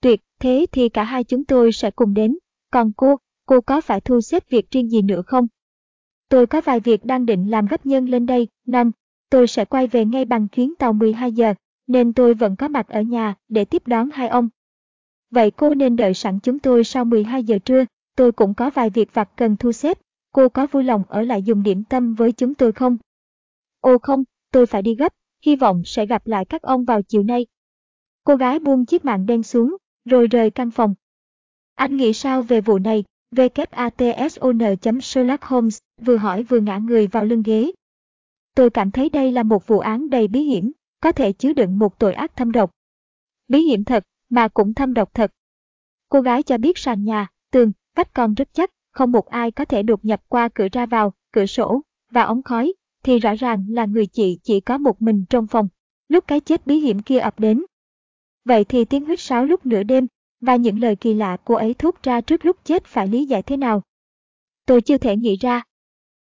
Tuyệt, 0.00 0.20
thế 0.40 0.66
thì 0.72 0.88
cả 0.88 1.04
hai 1.04 1.24
chúng 1.24 1.44
tôi 1.44 1.72
sẽ 1.72 1.90
cùng 1.90 2.14
đến, 2.14 2.38
còn 2.70 2.92
cô, 2.96 3.16
cô 3.46 3.60
có 3.60 3.80
phải 3.80 4.00
thu 4.00 4.20
xếp 4.20 4.48
việc 4.48 4.70
riêng 4.70 4.90
gì 4.90 5.02
nữa 5.02 5.22
không? 5.26 5.46
Tôi 6.28 6.46
có 6.46 6.60
vài 6.60 6.80
việc 6.80 7.04
đang 7.04 7.26
định 7.26 7.50
làm 7.50 7.66
gấp 7.66 7.86
nhân 7.86 8.06
lên 8.06 8.26
đây, 8.26 8.48
năm, 8.66 8.90
tôi 9.30 9.46
sẽ 9.46 9.64
quay 9.64 9.86
về 9.86 10.04
ngay 10.04 10.24
bằng 10.24 10.48
chuyến 10.48 10.74
tàu 10.74 10.92
12 10.92 11.32
giờ, 11.32 11.54
nên 11.86 12.12
tôi 12.12 12.34
vẫn 12.34 12.56
có 12.56 12.68
mặt 12.68 12.88
ở 12.88 13.02
nhà 13.02 13.34
để 13.48 13.64
tiếp 13.64 13.82
đón 13.86 14.10
hai 14.10 14.28
ông. 14.28 14.48
Vậy 15.30 15.50
cô 15.50 15.74
nên 15.74 15.96
đợi 15.96 16.14
sẵn 16.14 16.38
chúng 16.40 16.58
tôi 16.58 16.84
sau 16.84 17.04
12 17.04 17.44
giờ 17.44 17.58
trưa, 17.64 17.84
tôi 18.16 18.32
cũng 18.32 18.54
có 18.54 18.70
vài 18.70 18.90
việc 18.90 19.14
vặt 19.14 19.28
cần 19.36 19.56
thu 19.56 19.72
xếp, 19.72 19.98
cô 20.32 20.48
có 20.48 20.66
vui 20.66 20.84
lòng 20.84 21.02
ở 21.08 21.22
lại 21.22 21.42
dùng 21.42 21.62
điểm 21.62 21.84
tâm 21.84 22.14
với 22.14 22.32
chúng 22.32 22.54
tôi 22.54 22.72
không? 22.72 22.96
Ô 23.80 23.98
không, 23.98 24.24
tôi 24.50 24.66
phải 24.66 24.82
đi 24.82 24.94
gấp, 24.94 25.12
hy 25.46 25.56
vọng 25.56 25.82
sẽ 25.84 26.06
gặp 26.06 26.26
lại 26.26 26.44
các 26.44 26.62
ông 26.62 26.84
vào 26.84 27.02
chiều 27.02 27.22
nay. 27.22 27.46
Cô 28.24 28.36
gái 28.36 28.58
buông 28.58 28.86
chiếc 28.86 29.04
mạng 29.04 29.26
đen 29.26 29.42
xuống, 29.42 29.76
rồi 30.04 30.26
rời 30.26 30.50
căn 30.50 30.70
phòng. 30.70 30.94
Anh 31.74 31.96
nghĩ 31.96 32.12
sao 32.12 32.42
về 32.42 32.60
vụ 32.60 32.78
này? 32.78 33.04
WATSON. 33.36 35.00
Sherlock 35.00 35.44
Holmes 35.44 35.78
vừa 36.00 36.16
hỏi 36.16 36.42
vừa 36.42 36.60
ngã 36.60 36.78
người 36.78 37.06
vào 37.06 37.24
lưng 37.24 37.42
ghế. 37.42 37.72
Tôi 38.54 38.70
cảm 38.70 38.90
thấy 38.90 39.10
đây 39.10 39.32
là 39.32 39.42
một 39.42 39.66
vụ 39.66 39.78
án 39.78 40.10
đầy 40.10 40.28
bí 40.28 40.40
hiểm, 40.42 40.72
có 41.00 41.12
thể 41.12 41.32
chứa 41.32 41.52
đựng 41.52 41.78
một 41.78 41.98
tội 41.98 42.14
ác 42.14 42.36
thâm 42.36 42.52
độc. 42.52 42.70
Bí 43.48 43.62
hiểm 43.62 43.84
thật, 43.84 44.04
mà 44.28 44.48
cũng 44.48 44.74
thâm 44.74 44.94
độc 44.94 45.14
thật. 45.14 45.32
Cô 46.08 46.20
gái 46.20 46.42
cho 46.42 46.58
biết 46.58 46.78
sàn 46.78 47.04
nhà, 47.04 47.28
tường, 47.50 47.72
vách 47.96 48.14
còn 48.14 48.34
rất 48.34 48.48
chắc, 48.52 48.70
không 48.92 49.12
một 49.12 49.26
ai 49.26 49.50
có 49.50 49.64
thể 49.64 49.82
đột 49.82 50.04
nhập 50.04 50.20
qua 50.28 50.48
cửa 50.54 50.68
ra 50.72 50.86
vào, 50.86 51.12
cửa 51.32 51.46
sổ, 51.46 51.80
và 52.10 52.22
ống 52.22 52.42
khói, 52.42 52.72
thì 53.04 53.18
rõ 53.18 53.34
ràng 53.34 53.66
là 53.68 53.84
người 53.84 54.06
chị 54.06 54.38
chỉ 54.42 54.60
có 54.60 54.78
một 54.78 55.02
mình 55.02 55.24
trong 55.30 55.46
phòng, 55.46 55.68
lúc 56.08 56.24
cái 56.26 56.40
chết 56.40 56.66
bí 56.66 56.76
hiểm 56.76 57.02
kia 57.02 57.18
ập 57.18 57.40
đến. 57.40 57.62
Vậy 58.44 58.64
thì 58.64 58.84
tiếng 58.84 59.04
huyết 59.04 59.20
sáo 59.20 59.44
lúc 59.44 59.66
nửa 59.66 59.82
đêm, 59.82 60.06
và 60.40 60.56
những 60.56 60.80
lời 60.80 60.96
kỳ 60.96 61.14
lạ 61.14 61.36
cô 61.44 61.54
ấy 61.54 61.74
thốt 61.74 61.94
ra 62.02 62.20
trước 62.20 62.44
lúc 62.44 62.56
chết 62.64 62.84
phải 62.84 63.08
lý 63.08 63.26
giải 63.26 63.42
thế 63.42 63.56
nào? 63.56 63.82
Tôi 64.66 64.80
chưa 64.80 64.98
thể 64.98 65.16
nghĩ 65.16 65.36
ra. 65.36 65.62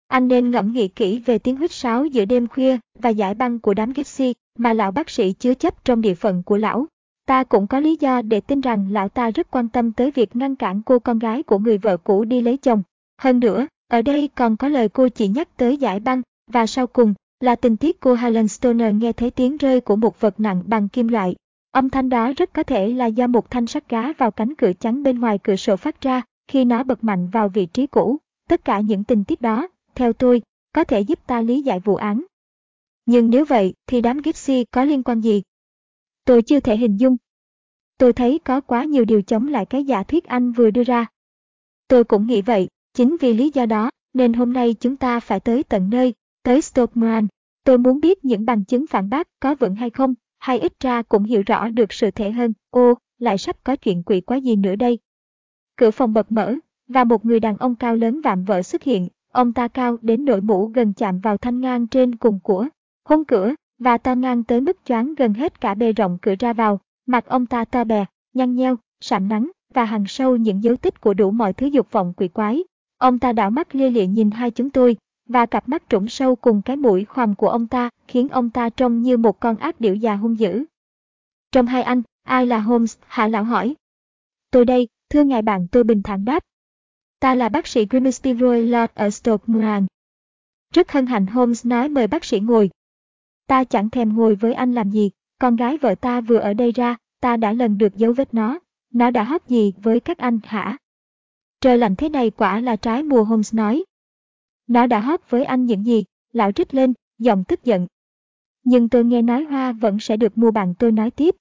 Anh 0.09 0.29
nên 0.29 0.51
ngẫm 0.51 0.73
nghĩ 0.73 0.89
kỹ 0.89 1.19
về 1.19 1.39
tiếng 1.39 1.57
huyết 1.57 1.73
sáo 1.73 2.07
giữa 2.07 2.25
đêm 2.25 2.49
khuya 2.49 2.79
và 2.99 3.11
giải 3.11 3.35
băng 3.35 3.59
của 3.59 3.75
đám 3.75 3.93
Gypsy 3.93 4.35
mà 4.59 4.73
lão 4.73 4.93
bác 4.93 5.11
sĩ 5.11 5.33
chứa 5.33 5.55
chấp 5.55 5.85
trong 5.85 6.01
địa 6.01 6.15
phận 6.15 6.43
của 6.43 6.57
lão. 6.57 6.87
Ta 7.27 7.45
cũng 7.45 7.67
có 7.67 7.81
lý 7.81 7.97
do 8.01 8.23
để 8.23 8.41
tin 8.41 8.61
rằng 8.61 8.93
lão 8.93 9.09
ta 9.09 9.31
rất 9.31 9.51
quan 9.51 9.69
tâm 9.69 9.93
tới 9.93 10.11
việc 10.11 10.37
ngăn 10.37 10.57
cản 10.57 10.83
cô 10.83 10.99
con 10.99 11.19
gái 11.19 11.43
của 11.43 11.59
người 11.59 11.79
vợ 11.79 11.97
cũ 11.97 12.25
đi 12.25 12.41
lấy 12.41 12.57
chồng. 12.57 12.83
Hơn 13.19 13.41
nữa, 13.41 13.67
ở 13.89 14.03
đây 14.03 14.29
còn 14.35 14.57
có 14.57 14.69
lời 14.69 14.89
cô 14.89 15.09
chỉ 15.09 15.29
nhắc 15.29 15.57
tới 15.57 15.77
giải 15.77 16.01
băng, 16.01 16.23
và 16.51 16.67
sau 16.67 16.87
cùng 16.87 17.15
là 17.41 17.57
tình 17.57 17.77
tiết 17.77 18.01
cô 18.01 18.15
Helen 18.15 18.49
Stoner 18.49 18.95
nghe 18.95 19.13
thấy 19.13 19.31
tiếng 19.31 19.57
rơi 19.57 19.81
của 19.81 19.97
một 19.97 20.21
vật 20.21 20.41
nặng 20.41 20.63
bằng 20.67 20.89
kim 20.89 21.09
loại. 21.09 21.35
Âm 21.73 21.91
thanh 21.91 22.09
đó 22.09 22.33
rất 22.37 22.53
có 22.53 22.63
thể 22.63 22.89
là 22.89 23.07
do 23.07 23.27
một 23.27 23.51
thanh 23.51 23.67
sắt 23.67 23.89
gá 23.89 24.13
vào 24.13 24.31
cánh 24.31 24.55
cửa 24.55 24.73
chắn 24.81 25.03
bên 25.03 25.21
ngoài 25.21 25.39
cửa 25.39 25.57
sổ 25.57 25.77
phát 25.77 26.01
ra 26.01 26.23
khi 26.49 26.65
nó 26.65 26.83
bật 26.83 27.05
mạnh 27.05 27.29
vào 27.29 27.49
vị 27.49 27.67
trí 27.67 27.87
cũ. 27.87 28.17
Tất 28.49 28.65
cả 28.65 28.81
những 28.81 29.05
tình 29.05 29.25
tiết 29.25 29.41
đó, 29.41 29.69
theo 29.95 30.13
tôi, 30.13 30.43
có 30.73 30.85
thể 30.85 31.01
giúp 31.01 31.19
ta 31.27 31.41
lý 31.41 31.63
giải 31.63 31.81
vụ 31.81 31.97
án. 31.97 32.23
Nhưng 33.07 33.31
nếu 33.31 33.45
vậy 33.45 33.75
thì 33.87 34.01
đám 34.01 34.21
Gypsy 34.23 34.65
có 34.65 34.85
liên 34.85 35.03
quan 35.03 35.21
gì? 35.21 35.43
Tôi 36.27 36.43
chưa 36.43 36.61
thể 36.61 36.77
hình 36.77 36.97
dung. 36.97 37.17
Tôi 37.99 38.13
thấy 38.13 38.41
có 38.45 38.61
quá 38.61 38.85
nhiều 38.85 39.05
điều 39.05 39.23
chống 39.23 39.49
lại 39.49 39.67
cái 39.67 39.85
giả 39.85 40.03
thuyết 40.03 40.25
anh 40.25 40.53
vừa 40.53 40.71
đưa 40.71 40.85
ra. 40.85 41.07
Tôi 41.89 42.05
cũng 42.05 42.27
nghĩ 42.27 42.43
vậy, 42.43 42.69
chính 42.95 43.17
vì 43.21 43.35
lý 43.35 43.51
do 43.55 43.67
đó 43.67 43.91
nên 44.15 44.33
hôm 44.33 44.53
nay 44.53 44.75
chúng 44.81 44.97
ta 44.97 45.21
phải 45.21 45.41
tới 45.41 45.63
tận 45.63 45.91
nơi, 45.91 46.15
tới 46.43 46.63
Stockman. 46.63 47.27
Tôi 47.65 47.79
muốn 47.79 48.01
biết 48.01 48.25
những 48.25 48.45
bằng 48.45 48.65
chứng 48.65 48.87
phản 48.87 49.09
bác 49.09 49.29
có 49.41 49.55
vững 49.55 49.75
hay 49.75 49.91
không, 49.91 50.15
hay 50.39 50.59
ít 50.59 50.73
ra 50.81 51.03
cũng 51.03 51.25
hiểu 51.25 51.43
rõ 51.47 51.69
được 51.69 51.93
sự 51.93 52.11
thể 52.11 52.31
hơn. 52.31 52.53
Ô, 52.71 52.95
lại 53.19 53.39
sắp 53.39 53.57
có 53.65 53.77
chuyện 53.77 54.03
quỷ 54.03 54.21
quá 54.21 54.37
gì 54.37 54.57
nữa 54.57 54.77
đây. 54.77 54.99
Cửa 55.77 55.91
phòng 55.91 56.13
bật 56.13 56.33
mở, 56.33 56.55
và 56.89 57.05
một 57.05 57.25
người 57.25 57.41
đàn 57.41 57.57
ông 57.57 57.75
cao 57.75 57.97
lớn 57.97 58.21
vạm 58.21 58.45
vỡ 58.45 58.63
xuất 58.63 58.83
hiện. 58.83 59.09
Ông 59.33 59.53
ta 59.53 59.69
cao 59.69 59.97
đến 60.03 60.25
nỗi 60.25 60.41
mũ 60.41 60.67
gần 60.67 60.93
chạm 60.93 61.21
vào 61.21 61.37
thanh 61.37 61.61
ngang 61.61 61.87
trên 61.87 62.17
cùng 62.17 62.41
của 62.41 62.67
khung 63.05 63.25
cửa, 63.25 63.55
và 63.79 63.99
to 63.99 64.15
ngang 64.15 64.45
tới 64.45 64.61
mức 64.61 64.77
choáng 64.85 65.15
gần 65.15 65.35
hết 65.35 65.61
cả 65.61 65.75
bề 65.75 65.93
rộng 65.93 66.19
cửa 66.23 66.35
ra 66.39 66.53
vào. 66.53 66.81
Mặt 67.07 67.27
ông 67.27 67.47
ta 67.47 67.65
to 67.65 67.85
bè, 67.85 68.05
nhăn 68.35 68.55
nheo, 68.55 68.77
sạm 69.01 69.29
nắng, 69.29 69.51
và 69.75 69.85
hằng 69.85 70.07
sâu 70.07 70.37
những 70.37 70.63
dấu 70.63 70.77
tích 70.77 71.01
của 71.01 71.15
đủ 71.15 71.31
mọi 71.31 71.53
thứ 71.53 71.67
dục 71.67 71.93
vọng 71.93 72.13
quỷ 72.17 72.29
quái. 72.29 72.65
Ông 72.99 73.19
ta 73.19 73.33
đảo 73.33 73.51
mắt 73.51 73.75
lia 73.75 73.91
lịa 73.91 74.07
nhìn 74.07 74.31
hai 74.31 74.51
chúng 74.51 74.71
tôi, 74.71 74.97
và 75.29 75.47
cặp 75.47 75.69
mắt 75.69 75.83
trũng 75.89 76.09
sâu 76.09 76.37
cùng 76.37 76.63
cái 76.63 76.77
mũi 76.77 77.05
khoằm 77.05 77.35
của 77.35 77.49
ông 77.49 77.67
ta 77.67 77.91
khiến 78.09 78.29
ông 78.29 78.51
ta 78.51 78.69
trông 78.69 79.03
như 79.03 79.17
một 79.17 79.41
con 79.41 79.57
ác 79.57 79.81
điểu 79.81 79.95
già 79.95 80.15
hung 80.15 80.39
dữ. 80.39 80.65
Trong 81.53 81.67
hai 81.67 81.83
anh, 81.83 82.03
ai 82.23 82.47
là 82.47 82.59
Holmes? 82.59 82.97
Hạ 83.07 83.29
lão 83.29 83.45
hỏi. 83.45 83.75
Tôi 84.51 84.65
đây, 84.65 84.89
thưa 85.11 85.25
ngài 85.25 85.43
bạn 85.43 85.67
tôi 85.73 85.85
bình 85.85 86.03
thản 86.03 86.25
đáp. 86.25 86.43
Ta 87.21 87.35
là 87.35 87.49
bác 87.49 87.67
sĩ 87.67 87.87
Grimsby 87.91 88.35
Roy 88.35 88.63
Lord 88.63 88.93
ở 88.95 89.11
Stoke 89.11 89.45
Moran. 89.47 89.87
Rất 90.75 90.93
hân 90.93 91.07
hạnh 91.07 91.27
Holmes 91.27 91.67
nói 91.67 91.89
mời 91.89 92.07
bác 92.07 92.25
sĩ 92.25 92.41
ngồi. 92.41 92.71
Ta 93.47 93.65
chẳng 93.65 93.91
thèm 93.91 94.17
ngồi 94.17 94.35
với 94.35 94.55
anh 94.55 94.73
làm 94.73 94.91
gì, 94.91 95.11
con 95.39 95.57
gái 95.57 95.79
vợ 95.79 95.95
ta 95.95 96.21
vừa 96.21 96.39
ở 96.39 96.55
đây 96.55 96.73
ra, 96.73 96.97
ta 97.21 97.37
đã 97.37 97.53
lần 97.53 97.79
được 97.79 97.97
dấu 97.97 98.13
vết 98.13 98.35
nó. 98.35 98.59
Nó 98.93 99.11
đã 99.11 99.23
hấp 99.23 99.49
gì 99.49 99.73
với 99.83 100.01
các 100.01 100.19
anh 100.19 100.39
hả? 100.45 100.77
Trời 101.61 101.79
lạnh 101.79 101.97
thế 101.97 102.09
này 102.09 102.31
quả 102.31 102.61
là 102.61 102.77
trái 102.77 103.03
mùa 103.03 103.25
Holmes 103.25 103.55
nói. 103.55 103.85
Nó 104.67 104.87
đã 104.87 105.01
hấp 105.01 105.21
với 105.31 105.45
anh 105.45 105.67
những 105.67 105.87
gì? 105.87 106.05
Lão 106.33 106.53
trích 106.53 106.75
lên, 106.75 106.95
giọng 107.19 107.45
tức 107.45 107.65
giận. 107.65 107.87
Nhưng 108.65 108.89
tôi 108.89 109.05
nghe 109.05 109.23
nói 109.23 109.45
hoa 109.45 109.73
vẫn 109.73 110.01
sẽ 110.01 110.17
được 110.17 110.39
mua 110.39 110.51
bằng 110.51 110.75
tôi 110.75 110.93
nói 110.93 111.11
tiếp. 111.11 111.37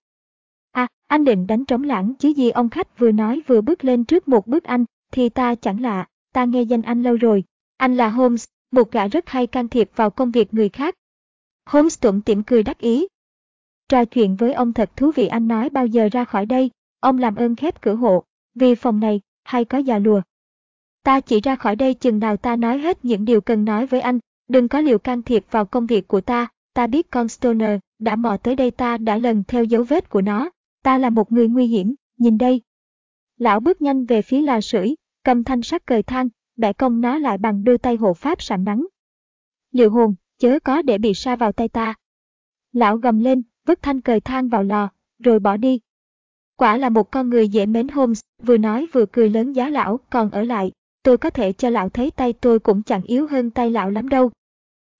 À, 0.72 0.88
anh 1.08 1.24
định 1.24 1.48
đánh 1.48 1.66
trống 1.66 1.84
lãng 1.84 2.14
chứ 2.20 2.30
gì 2.30 2.50
ông 2.50 2.70
khách 2.70 3.00
vừa 3.00 3.12
nói 3.12 3.42
vừa 3.48 3.62
bước 3.62 3.84
lên 3.84 4.06
trước 4.06 4.28
một 4.28 4.48
bước 4.48 4.64
anh, 4.64 4.86
thì 5.12 5.30
ta 5.30 5.56
chẳng 5.56 5.82
lạ, 5.82 6.08
ta 6.34 6.46
nghe 6.46 6.62
danh 6.62 6.82
anh 6.82 7.04
lâu 7.04 7.16
rồi. 7.16 7.44
Anh 7.78 7.96
là 7.96 8.10
Holmes, 8.10 8.46
một 8.72 8.92
gã 8.92 9.08
rất 9.08 9.30
hay 9.30 9.48
can 9.48 9.68
thiệp 9.68 9.90
vào 9.96 10.10
công 10.10 10.32
việc 10.32 10.54
người 10.54 10.70
khác. 10.70 10.96
Holmes 11.66 12.00
tủm 12.00 12.22
tỉm 12.22 12.44
cười 12.44 12.64
đắc 12.64 12.78
ý. 12.78 13.08
Trò 13.90 14.06
chuyện 14.06 14.36
với 14.36 14.54
ông 14.54 14.74
thật 14.74 14.90
thú 14.96 15.12
vị 15.12 15.28
anh 15.28 15.48
nói 15.48 15.70
bao 15.70 15.86
giờ 15.86 16.10
ra 16.12 16.26
khỏi 16.26 16.46
đây, 16.46 16.72
ông 17.00 17.18
làm 17.18 17.36
ơn 17.36 17.56
khép 17.56 17.82
cửa 17.82 17.96
hộ, 17.96 18.24
vì 18.56 18.76
phòng 18.76 19.00
này, 19.00 19.22
hay 19.44 19.66
có 19.66 19.78
già 19.78 20.00
lùa. 20.00 20.22
Ta 21.04 21.20
chỉ 21.20 21.42
ra 21.42 21.56
khỏi 21.56 21.76
đây 21.76 21.94
chừng 21.94 22.20
nào 22.20 22.38
ta 22.38 22.56
nói 22.56 22.78
hết 22.78 23.06
những 23.06 23.26
điều 23.26 23.42
cần 23.42 23.66
nói 23.66 23.86
với 23.86 24.02
anh, 24.02 24.20
đừng 24.48 24.68
có 24.68 24.82
liều 24.82 25.00
can 25.00 25.22
thiệp 25.22 25.46
vào 25.52 25.66
công 25.66 25.86
việc 25.86 26.08
của 26.08 26.22
ta, 26.22 26.48
ta 26.74 26.88
biết 26.88 27.12
con 27.12 27.28
Stoner 27.28 27.80
đã 28.00 28.16
mò 28.16 28.38
tới 28.38 28.56
đây 28.56 28.72
ta 28.72 28.98
đã 28.98 29.18
lần 29.18 29.44
theo 29.48 29.64
dấu 29.64 29.84
vết 29.84 30.10
của 30.10 30.22
nó, 30.22 30.50
ta 30.84 30.98
là 30.98 31.10
một 31.10 31.32
người 31.32 31.48
nguy 31.48 31.68
hiểm, 31.68 31.96
nhìn 32.18 32.38
đây. 32.38 32.62
Lão 33.38 33.60
bước 33.60 33.82
nhanh 33.82 34.06
về 34.06 34.22
phía 34.22 34.42
lò 34.42 34.62
sưởi, 34.62 34.96
cầm 35.24 35.44
thanh 35.44 35.62
sắt 35.62 35.88
cời 35.88 36.04
thang, 36.04 36.30
bẻ 36.56 36.74
cong 36.74 37.02
nó 37.02 37.18
lại 37.18 37.38
bằng 37.38 37.64
đôi 37.64 37.78
tay 37.78 37.96
hộ 37.96 38.14
pháp 38.14 38.42
sạm 38.42 38.64
nắng. 38.64 38.86
Liệu 39.72 39.90
hồn, 39.90 40.16
chớ 40.38 40.60
có 40.64 40.82
để 40.82 40.98
bị 40.98 41.14
sa 41.14 41.36
vào 41.36 41.52
tay 41.52 41.70
ta. 41.70 41.94
Lão 42.74 42.98
gầm 42.98 43.20
lên, 43.20 43.44
vứt 43.66 43.80
thanh 43.82 44.02
cời 44.02 44.20
than 44.20 44.50
vào 44.50 44.64
lò, 44.64 44.90
rồi 45.20 45.40
bỏ 45.40 45.58
đi. 45.58 45.80
Quả 46.58 46.78
là 46.78 46.90
một 46.90 47.12
con 47.12 47.30
người 47.30 47.50
dễ 47.50 47.66
mến 47.66 47.88
Holmes, 47.88 48.20
vừa 48.44 48.58
nói 48.58 48.88
vừa 48.94 49.06
cười 49.06 49.30
lớn 49.30 49.54
giá 49.54 49.70
lão 49.70 50.00
còn 50.10 50.32
ở 50.32 50.44
lại, 50.44 50.72
tôi 51.04 51.18
có 51.18 51.30
thể 51.30 51.54
cho 51.54 51.70
lão 51.70 51.90
thấy 51.90 52.12
tay 52.12 52.34
tôi 52.34 52.60
cũng 52.60 52.84
chẳng 52.84 53.04
yếu 53.04 53.28
hơn 53.28 53.52
tay 53.52 53.72
lão 53.72 53.90
lắm 53.90 54.10
đâu. 54.10 54.32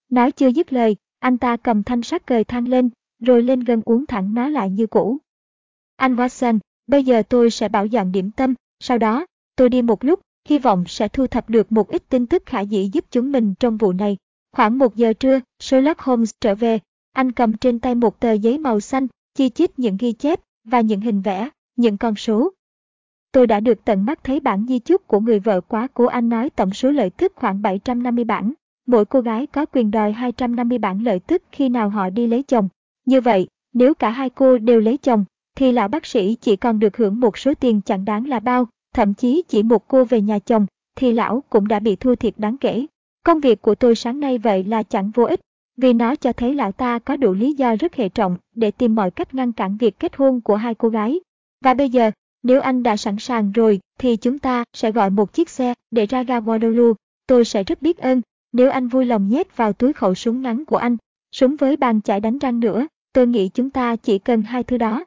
Nói 0.08 0.32
chưa 0.32 0.48
dứt 0.48 0.72
lời, 0.72 0.96
anh 1.18 1.38
ta 1.38 1.56
cầm 1.56 1.82
thanh 1.82 2.02
sắt 2.02 2.26
cời 2.26 2.44
than 2.44 2.68
lên, 2.68 2.90
rồi 3.18 3.42
lên 3.42 3.60
gần 3.60 3.82
uống 3.84 4.06
thẳng 4.06 4.34
nó 4.34 4.48
lại 4.48 4.70
như 4.70 4.86
cũ. 4.86 5.18
Anh 5.96 6.16
Watson, 6.16 6.58
bây 6.86 7.04
giờ 7.04 7.22
tôi 7.28 7.50
sẽ 7.50 7.68
bảo 7.68 7.86
dọn 7.86 8.12
điểm 8.12 8.30
tâm, 8.30 8.54
sau 8.80 8.98
đó, 8.98 9.26
tôi 9.56 9.68
đi 9.68 9.82
một 9.82 10.04
lúc, 10.04 10.20
hy 10.48 10.58
vọng 10.58 10.84
sẽ 10.88 11.08
thu 11.08 11.26
thập 11.26 11.50
được 11.50 11.72
một 11.72 11.88
ít 11.88 12.02
tin 12.08 12.26
tức 12.26 12.42
khả 12.46 12.60
dĩ 12.60 12.90
giúp 12.92 13.04
chúng 13.10 13.32
mình 13.32 13.54
trong 13.60 13.76
vụ 13.76 13.92
này. 13.92 14.16
Khoảng 14.56 14.78
một 14.78 14.96
giờ 14.96 15.12
trưa, 15.12 15.40
Sherlock 15.60 16.00
Holmes 16.00 16.30
trở 16.40 16.54
về, 16.54 16.78
anh 17.12 17.32
cầm 17.32 17.56
trên 17.56 17.80
tay 17.80 17.94
một 17.94 18.20
tờ 18.20 18.32
giấy 18.32 18.58
màu 18.58 18.80
xanh, 18.80 19.06
chi 19.34 19.48
chít 19.48 19.78
những 19.78 19.96
ghi 19.96 20.12
chép 20.12 20.40
và 20.64 20.80
những 20.80 21.00
hình 21.00 21.20
vẽ, 21.20 21.48
những 21.76 21.98
con 21.98 22.14
số. 22.14 22.52
Tôi 23.32 23.46
đã 23.46 23.60
được 23.60 23.84
tận 23.84 24.04
mắt 24.04 24.24
thấy 24.24 24.40
bản 24.40 24.66
di 24.68 24.78
chúc 24.78 25.06
của 25.06 25.20
người 25.20 25.38
vợ 25.38 25.60
quá 25.60 25.88
cố 25.94 26.06
anh 26.06 26.28
nói 26.28 26.50
tổng 26.50 26.72
số 26.72 26.90
lợi 26.90 27.10
tức 27.10 27.32
khoảng 27.36 27.62
750 27.62 28.24
bản. 28.24 28.52
Mỗi 28.86 29.04
cô 29.04 29.20
gái 29.20 29.46
có 29.46 29.66
quyền 29.66 29.90
đòi 29.90 30.12
250 30.12 30.78
bản 30.78 31.02
lợi 31.02 31.20
tức 31.20 31.42
khi 31.52 31.68
nào 31.68 31.88
họ 31.88 32.10
đi 32.10 32.26
lấy 32.26 32.42
chồng. 32.42 32.68
Như 33.04 33.20
vậy, 33.20 33.46
nếu 33.72 33.94
cả 33.94 34.10
hai 34.10 34.30
cô 34.30 34.58
đều 34.58 34.80
lấy 34.80 34.96
chồng, 34.96 35.24
thì 35.56 35.72
lão 35.72 35.88
bác 35.88 36.06
sĩ 36.06 36.36
chỉ 36.40 36.56
còn 36.56 36.78
được 36.78 36.96
hưởng 36.96 37.20
một 37.20 37.38
số 37.38 37.54
tiền 37.54 37.80
chẳng 37.80 38.04
đáng 38.04 38.28
là 38.28 38.40
bao, 38.40 38.68
thậm 38.94 39.14
chí 39.14 39.42
chỉ 39.48 39.62
một 39.62 39.88
cô 39.88 40.04
về 40.04 40.20
nhà 40.20 40.38
chồng, 40.38 40.66
thì 40.94 41.12
lão 41.12 41.42
cũng 41.50 41.68
đã 41.68 41.78
bị 41.78 41.96
thua 41.96 42.14
thiệt 42.14 42.34
đáng 42.38 42.58
kể. 42.58 42.86
Công 43.26 43.40
việc 43.40 43.62
của 43.62 43.74
tôi 43.74 43.94
sáng 43.94 44.20
nay 44.20 44.38
vậy 44.38 44.64
là 44.64 44.82
chẳng 44.82 45.10
vô 45.14 45.24
ích, 45.24 45.40
vì 45.76 45.92
nó 45.92 46.16
cho 46.16 46.32
thấy 46.32 46.54
lão 46.54 46.72
ta 46.72 46.98
có 46.98 47.16
đủ 47.16 47.32
lý 47.32 47.52
do 47.52 47.76
rất 47.80 47.94
hệ 47.94 48.08
trọng 48.08 48.36
để 48.54 48.70
tìm 48.70 48.94
mọi 48.94 49.10
cách 49.10 49.34
ngăn 49.34 49.52
cản 49.52 49.76
việc 49.76 49.98
kết 49.98 50.16
hôn 50.16 50.40
của 50.40 50.56
hai 50.56 50.74
cô 50.74 50.88
gái. 50.88 51.20
Và 51.64 51.74
bây 51.74 51.90
giờ, 51.90 52.10
nếu 52.42 52.60
anh 52.60 52.82
đã 52.82 52.96
sẵn 52.96 53.16
sàng 53.18 53.52
rồi, 53.52 53.80
thì 53.98 54.16
chúng 54.16 54.38
ta 54.38 54.64
sẽ 54.72 54.92
gọi 54.92 55.10
một 55.10 55.32
chiếc 55.32 55.50
xe 55.50 55.74
để 55.90 56.06
ra 56.06 56.22
ga 56.22 56.40
Waterloo. 56.40 56.94
Tôi 57.26 57.44
sẽ 57.44 57.64
rất 57.64 57.82
biết 57.82 57.98
ơn 57.98 58.22
nếu 58.52 58.70
anh 58.70 58.88
vui 58.88 59.04
lòng 59.04 59.28
nhét 59.28 59.56
vào 59.56 59.72
túi 59.72 59.92
khẩu 59.92 60.14
súng 60.14 60.42
ngắn 60.42 60.64
của 60.64 60.76
anh, 60.76 60.96
súng 61.32 61.56
với 61.56 61.76
bàn 61.76 62.00
chải 62.00 62.20
đánh 62.20 62.38
răng 62.38 62.60
nữa. 62.60 62.86
Tôi 63.12 63.26
nghĩ 63.26 63.48
chúng 63.54 63.70
ta 63.70 63.96
chỉ 63.96 64.18
cần 64.18 64.42
hai 64.42 64.64
thứ 64.64 64.76
đó. 64.78 65.04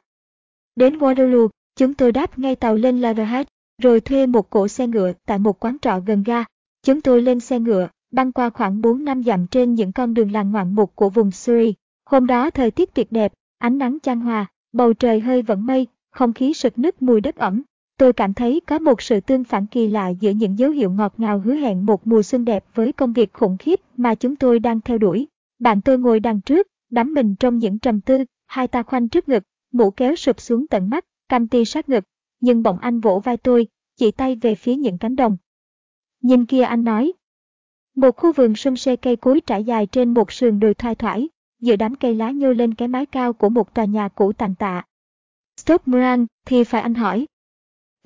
Đến 0.76 0.98
Waterloo, 0.98 1.48
chúng 1.76 1.94
tôi 1.94 2.12
đáp 2.12 2.38
ngay 2.38 2.56
tàu 2.56 2.74
lên 2.74 3.00
Leatherhead, 3.00 3.46
rồi 3.82 4.00
thuê 4.00 4.26
một 4.26 4.50
cỗ 4.50 4.68
xe 4.68 4.86
ngựa 4.86 5.12
tại 5.26 5.38
một 5.38 5.64
quán 5.64 5.76
trọ 5.82 6.00
gần 6.06 6.22
ga. 6.22 6.44
Chúng 6.82 7.00
tôi 7.00 7.22
lên 7.22 7.40
xe 7.40 7.58
ngựa, 7.58 7.88
băng 8.10 8.32
qua 8.32 8.50
khoảng 8.50 8.80
4 8.80 9.04
năm 9.04 9.22
dặm 9.22 9.46
trên 9.46 9.74
những 9.74 9.92
con 9.92 10.14
đường 10.14 10.32
làng 10.32 10.50
ngoạn 10.50 10.74
mục 10.74 10.92
của 10.94 11.10
vùng 11.10 11.30
Surrey. 11.30 11.74
Hôm 12.04 12.26
đó 12.26 12.50
thời 12.50 12.70
tiết 12.70 12.94
tuyệt 12.94 13.12
đẹp, 13.12 13.32
ánh 13.58 13.78
nắng 13.78 13.98
chan 14.02 14.20
hòa, 14.20 14.46
bầu 14.72 14.92
trời 14.92 15.20
hơi 15.20 15.42
vẫn 15.42 15.66
mây, 15.66 15.86
không 16.10 16.32
khí 16.32 16.54
sực 16.54 16.78
nức 16.78 17.02
mùi 17.02 17.20
đất 17.20 17.36
ẩm. 17.36 17.62
Tôi 17.98 18.12
cảm 18.12 18.34
thấy 18.34 18.60
có 18.66 18.78
một 18.78 19.02
sự 19.02 19.20
tương 19.20 19.44
phản 19.44 19.66
kỳ 19.66 19.88
lạ 19.88 20.08
giữa 20.08 20.30
những 20.30 20.58
dấu 20.58 20.70
hiệu 20.70 20.90
ngọt 20.90 21.14
ngào 21.16 21.38
hứa 21.38 21.54
hẹn 21.54 21.86
một 21.86 22.06
mùa 22.06 22.22
xuân 22.22 22.44
đẹp 22.44 22.64
với 22.74 22.92
công 22.92 23.12
việc 23.12 23.32
khủng 23.32 23.56
khiếp 23.58 23.80
mà 23.96 24.14
chúng 24.14 24.36
tôi 24.36 24.58
đang 24.58 24.80
theo 24.80 24.98
đuổi. 24.98 25.26
Bạn 25.58 25.80
tôi 25.80 25.98
ngồi 25.98 26.20
đằng 26.20 26.40
trước, 26.40 26.66
đắm 26.90 27.14
mình 27.14 27.34
trong 27.34 27.58
những 27.58 27.78
trầm 27.78 28.00
tư, 28.00 28.24
hai 28.46 28.68
ta 28.68 28.82
khoanh 28.82 29.08
trước 29.08 29.28
ngực, 29.28 29.42
mũ 29.72 29.90
kéo 29.90 30.16
sụp 30.16 30.40
xuống 30.40 30.66
tận 30.66 30.90
mắt, 30.90 31.04
cam 31.28 31.48
ti 31.48 31.64
sát 31.64 31.88
ngực. 31.88 32.04
Nhưng 32.40 32.62
bỗng 32.62 32.78
anh 32.78 33.00
vỗ 33.00 33.20
vai 33.24 33.36
tôi, 33.36 33.66
chỉ 33.96 34.10
tay 34.10 34.36
về 34.36 34.54
phía 34.54 34.76
những 34.76 34.98
cánh 34.98 35.16
đồng. 35.16 35.36
Nhìn 36.22 36.46
kia 36.46 36.62
anh 36.62 36.84
nói. 36.84 37.12
Một 37.94 38.16
khu 38.16 38.32
vườn 38.32 38.56
sum 38.56 38.74
xê 38.74 38.96
cây 38.96 39.16
cối 39.16 39.40
trải 39.46 39.64
dài 39.64 39.86
trên 39.86 40.14
một 40.14 40.32
sườn 40.32 40.60
đồi 40.60 40.74
thoai 40.74 40.94
thoải, 40.94 41.28
giữa 41.60 41.76
đám 41.76 41.94
cây 41.94 42.14
lá 42.14 42.30
nhô 42.30 42.52
lên 42.52 42.74
cái 42.74 42.88
mái 42.88 43.06
cao 43.06 43.32
của 43.32 43.48
một 43.48 43.74
tòa 43.74 43.84
nhà 43.84 44.08
cũ 44.08 44.32
tàn 44.32 44.54
tạ. 44.54 44.82
Stop 45.56 45.88
Moran, 45.88 46.26
thì 46.46 46.64
phải 46.64 46.82
anh 46.82 46.94
hỏi. 46.94 47.26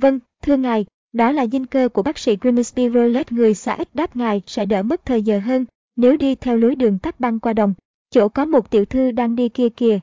Vâng, 0.03 0.21
thưa 0.43 0.57
ngài, 0.57 0.87
đó 1.13 1.33
là 1.33 1.47
dinh 1.47 1.67
cơ 1.67 1.89
của 1.89 2.03
bác 2.03 2.19
sĩ 2.19 2.37
Grimsby 2.41 2.89
Rowlett. 2.89 3.25
người 3.31 3.55
xã 3.55 3.75
ít 3.75 3.89
đáp 3.95 4.17
ngài 4.17 4.43
sẽ 4.47 4.67
đỡ 4.67 4.83
mất 4.83 5.05
thời 5.05 5.23
giờ 5.23 5.39
hơn 5.39 5.65
nếu 5.97 6.17
đi 6.17 6.35
theo 6.35 6.57
lối 6.57 6.75
đường 6.75 6.99
tắt 6.99 7.21
băng 7.21 7.41
qua 7.41 7.53
đồng. 7.53 7.75
Chỗ 8.11 8.29
có 8.29 8.45
một 8.45 8.71
tiểu 8.71 8.85
thư 8.85 9.11
đang 9.11 9.37
đi 9.37 9.49
kia 9.49 9.69
kìa. 9.69 9.99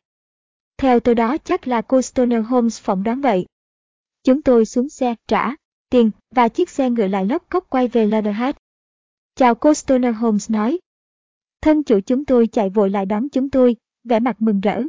Theo 0.77 0.99
tôi 0.99 1.15
đó 1.15 1.37
chắc 1.37 1.67
là 1.67 1.81
cô 1.81 2.01
Stoner 2.01 2.45
Holmes 2.45 2.81
phỏng 2.81 3.03
đoán 3.03 3.21
vậy. 3.21 3.45
Chúng 4.23 4.41
tôi 4.41 4.65
xuống 4.65 4.89
xe, 4.89 5.15
trả 5.27 5.55
tiền 5.89 6.11
và 6.35 6.47
chiếc 6.47 6.69
xe 6.69 6.89
ngựa 6.89 7.07
lại 7.07 7.25
lóc 7.25 7.49
cốc 7.49 7.65
quay 7.69 7.87
về 7.87 8.05
Leatherhead. 8.05 8.55
Chào 9.41 9.55
cô 9.55 9.73
Stoner 9.73 10.15
Holmes 10.15 10.51
nói. 10.51 10.79
Thân 11.61 11.83
chủ 11.83 11.99
chúng 12.05 12.25
tôi 12.25 12.47
chạy 12.47 12.69
vội 12.69 12.89
lại 12.89 13.05
đón 13.05 13.29
chúng 13.29 13.49
tôi, 13.49 13.75
vẻ 14.03 14.19
mặt 14.19 14.41
mừng 14.41 14.61
rỡ. 14.61 14.83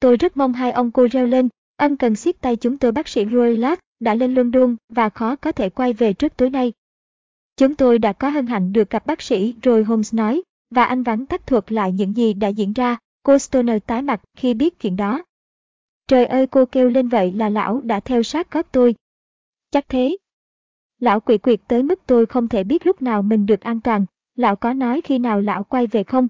Tôi 0.00 0.16
rất 0.16 0.36
mong 0.36 0.52
hai 0.52 0.72
ông 0.72 0.90
cô 0.90 1.08
reo 1.08 1.26
lên, 1.26 1.48
ân 1.76 1.96
cần 1.96 2.16
siết 2.16 2.40
tay 2.40 2.56
chúng 2.56 2.78
tôi 2.78 2.92
bác 2.92 3.08
sĩ 3.08 3.24
Roy 3.32 3.56
đã 4.00 4.14
lên 4.14 4.34
London 4.34 4.76
và 4.88 5.08
khó 5.08 5.36
có 5.36 5.52
thể 5.52 5.70
quay 5.70 5.92
về 5.92 6.12
trước 6.12 6.36
tối 6.36 6.50
nay. 6.50 6.72
Chúng 7.56 7.74
tôi 7.74 7.98
đã 7.98 8.12
có 8.12 8.28
hân 8.28 8.46
hạnh 8.46 8.72
được 8.72 8.90
gặp 8.90 9.06
bác 9.06 9.22
sĩ 9.22 9.54
Roy 9.64 9.82
Holmes 9.82 10.14
nói, 10.14 10.42
và 10.70 10.84
anh 10.84 11.02
vắn 11.02 11.26
tắt 11.26 11.46
thuật 11.46 11.72
lại 11.72 11.92
những 11.92 12.16
gì 12.16 12.34
đã 12.34 12.48
diễn 12.48 12.72
ra, 12.72 12.96
cô 13.22 13.38
Stoner 13.38 13.82
tái 13.86 14.02
mặt 14.02 14.20
khi 14.36 14.54
biết 14.54 14.80
chuyện 14.80 14.96
đó. 14.96 15.24
Trời 16.06 16.26
ơi 16.26 16.46
cô 16.46 16.66
kêu 16.66 16.90
lên 16.90 17.08
vậy 17.08 17.32
là 17.32 17.48
lão 17.48 17.80
đã 17.80 18.00
theo 18.00 18.22
sát 18.22 18.50
gót 18.50 18.66
tôi. 18.72 18.94
Chắc 19.70 19.88
thế. 19.88 20.16
Lão 21.02 21.20
quỷ 21.20 21.38
quyệt 21.38 21.60
tới 21.68 21.82
mức 21.82 22.00
tôi 22.06 22.26
không 22.26 22.48
thể 22.48 22.64
biết 22.64 22.86
lúc 22.86 23.02
nào 23.02 23.22
mình 23.22 23.46
được 23.46 23.60
an 23.60 23.80
toàn, 23.80 24.06
lão 24.34 24.56
có 24.56 24.72
nói 24.72 25.00
khi 25.00 25.18
nào 25.18 25.40
lão 25.40 25.64
quay 25.64 25.86
về 25.86 26.04
không? 26.04 26.28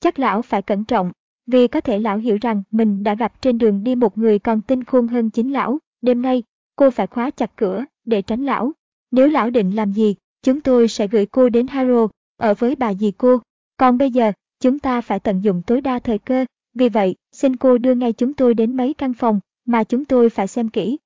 Chắc 0.00 0.18
lão 0.18 0.42
phải 0.42 0.62
cẩn 0.62 0.84
trọng, 0.84 1.12
vì 1.46 1.68
có 1.68 1.80
thể 1.80 1.98
lão 1.98 2.18
hiểu 2.18 2.38
rằng 2.40 2.62
mình 2.70 3.02
đã 3.02 3.14
gặp 3.14 3.42
trên 3.42 3.58
đường 3.58 3.84
đi 3.84 3.94
một 3.94 4.18
người 4.18 4.38
còn 4.38 4.62
tinh 4.62 4.84
khôn 4.84 5.08
hơn 5.08 5.30
chính 5.30 5.52
lão. 5.52 5.78
Đêm 6.02 6.22
nay, 6.22 6.42
cô 6.76 6.90
phải 6.90 7.06
khóa 7.06 7.30
chặt 7.30 7.56
cửa 7.56 7.84
để 8.04 8.22
tránh 8.22 8.44
lão. 8.44 8.72
Nếu 9.10 9.28
lão 9.28 9.50
định 9.50 9.76
làm 9.76 9.92
gì, 9.92 10.14
chúng 10.42 10.60
tôi 10.60 10.88
sẽ 10.88 11.06
gửi 11.06 11.26
cô 11.26 11.48
đến 11.48 11.66
Harrow, 11.66 12.08
ở 12.36 12.54
với 12.54 12.74
bà 12.76 12.94
dì 12.94 13.10
cô. 13.10 13.40
Còn 13.76 13.98
bây 13.98 14.10
giờ, 14.10 14.32
chúng 14.60 14.78
ta 14.78 15.00
phải 15.00 15.20
tận 15.20 15.40
dụng 15.44 15.62
tối 15.66 15.80
đa 15.80 15.98
thời 15.98 16.18
cơ. 16.18 16.44
Vì 16.74 16.88
vậy, 16.88 17.14
xin 17.32 17.56
cô 17.56 17.78
đưa 17.78 17.94
ngay 17.94 18.12
chúng 18.12 18.34
tôi 18.34 18.54
đến 18.54 18.76
mấy 18.76 18.94
căn 18.94 19.14
phòng 19.14 19.40
mà 19.64 19.84
chúng 19.84 20.04
tôi 20.04 20.30
phải 20.30 20.46
xem 20.46 20.68
kỹ. 20.68 20.98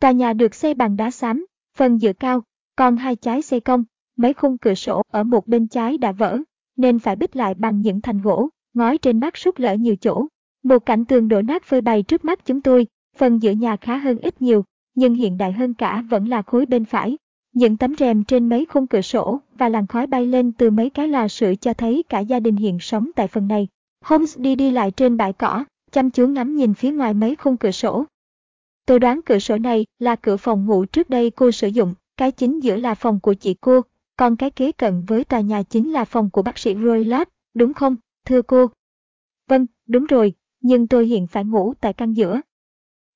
Tòa 0.00 0.10
nhà 0.10 0.32
được 0.32 0.54
xây 0.54 0.74
bằng 0.74 0.96
đá 0.96 1.10
xám, 1.10 1.46
phần 1.78 2.00
giữa 2.00 2.12
cao, 2.12 2.42
còn 2.76 2.96
hai 2.96 3.16
trái 3.16 3.42
xây 3.42 3.60
công, 3.60 3.84
mấy 4.16 4.34
khung 4.34 4.58
cửa 4.58 4.74
sổ 4.74 5.02
ở 5.12 5.24
một 5.24 5.46
bên 5.46 5.68
trái 5.68 5.98
đã 5.98 6.12
vỡ, 6.12 6.38
nên 6.76 6.98
phải 6.98 7.16
bích 7.16 7.36
lại 7.36 7.54
bằng 7.54 7.80
những 7.80 8.00
thành 8.00 8.22
gỗ, 8.22 8.48
ngói 8.74 8.98
trên 8.98 9.20
mắt 9.20 9.36
sút 9.36 9.60
lở 9.60 9.74
nhiều 9.74 9.96
chỗ. 9.96 10.26
Một 10.62 10.78
cảnh 10.86 11.04
tường 11.04 11.28
đổ 11.28 11.42
nát 11.42 11.64
phơi 11.64 11.80
bày 11.80 12.02
trước 12.02 12.24
mắt 12.24 12.44
chúng 12.44 12.60
tôi, 12.60 12.86
phần 13.16 13.42
giữa 13.42 13.50
nhà 13.50 13.76
khá 13.76 13.96
hơn 13.96 14.18
ít 14.18 14.42
nhiều, 14.42 14.64
nhưng 14.94 15.14
hiện 15.14 15.38
đại 15.38 15.52
hơn 15.52 15.74
cả 15.74 16.04
vẫn 16.10 16.28
là 16.28 16.42
khối 16.42 16.66
bên 16.66 16.84
phải. 16.84 17.16
Những 17.54 17.76
tấm 17.76 17.94
rèm 17.98 18.24
trên 18.24 18.48
mấy 18.48 18.64
khung 18.64 18.86
cửa 18.86 19.00
sổ 19.00 19.40
và 19.58 19.68
làn 19.68 19.86
khói 19.86 20.06
bay 20.06 20.26
lên 20.26 20.52
từ 20.52 20.70
mấy 20.70 20.90
cái 20.90 21.08
lò 21.08 21.28
sưởi 21.28 21.56
cho 21.56 21.74
thấy 21.74 22.04
cả 22.08 22.20
gia 22.20 22.40
đình 22.40 22.56
hiện 22.56 22.78
sống 22.80 23.10
tại 23.16 23.28
phần 23.28 23.48
này. 23.48 23.68
Holmes 24.04 24.38
đi 24.38 24.54
đi 24.54 24.70
lại 24.70 24.90
trên 24.90 25.16
bãi 25.16 25.32
cỏ, 25.32 25.64
chăm 25.92 26.10
chú 26.10 26.26
ngắm 26.26 26.56
nhìn 26.56 26.74
phía 26.74 26.90
ngoài 26.90 27.14
mấy 27.14 27.36
khung 27.36 27.56
cửa 27.56 27.70
sổ. 27.70 28.04
Tôi 28.88 28.98
đoán 28.98 29.20
cửa 29.26 29.38
sổ 29.38 29.58
này 29.58 29.86
là 29.98 30.16
cửa 30.16 30.36
phòng 30.36 30.66
ngủ 30.66 30.84
trước 30.84 31.10
đây 31.10 31.30
cô 31.30 31.50
sử 31.50 31.68
dụng, 31.68 31.94
cái 32.16 32.32
chính 32.32 32.62
giữa 32.62 32.76
là 32.76 32.94
phòng 32.94 33.20
của 33.20 33.34
chị 33.34 33.54
cô, 33.60 33.80
còn 34.16 34.36
cái 34.36 34.50
kế 34.50 34.72
cận 34.72 35.04
với 35.06 35.24
tòa 35.24 35.40
nhà 35.40 35.62
chính 35.62 35.92
là 35.92 36.04
phòng 36.04 36.30
của 36.30 36.42
bác 36.42 36.58
sĩ 36.58 36.74
Roy 36.74 37.04
Lott, 37.04 37.28
đúng 37.54 37.74
không, 37.74 37.96
thưa 38.24 38.42
cô? 38.42 38.66
Vâng, 39.48 39.66
đúng 39.86 40.06
rồi, 40.06 40.32
nhưng 40.60 40.86
tôi 40.86 41.06
hiện 41.06 41.26
phải 41.26 41.44
ngủ 41.44 41.74
tại 41.80 41.92
căn 41.92 42.12
giữa. 42.12 42.40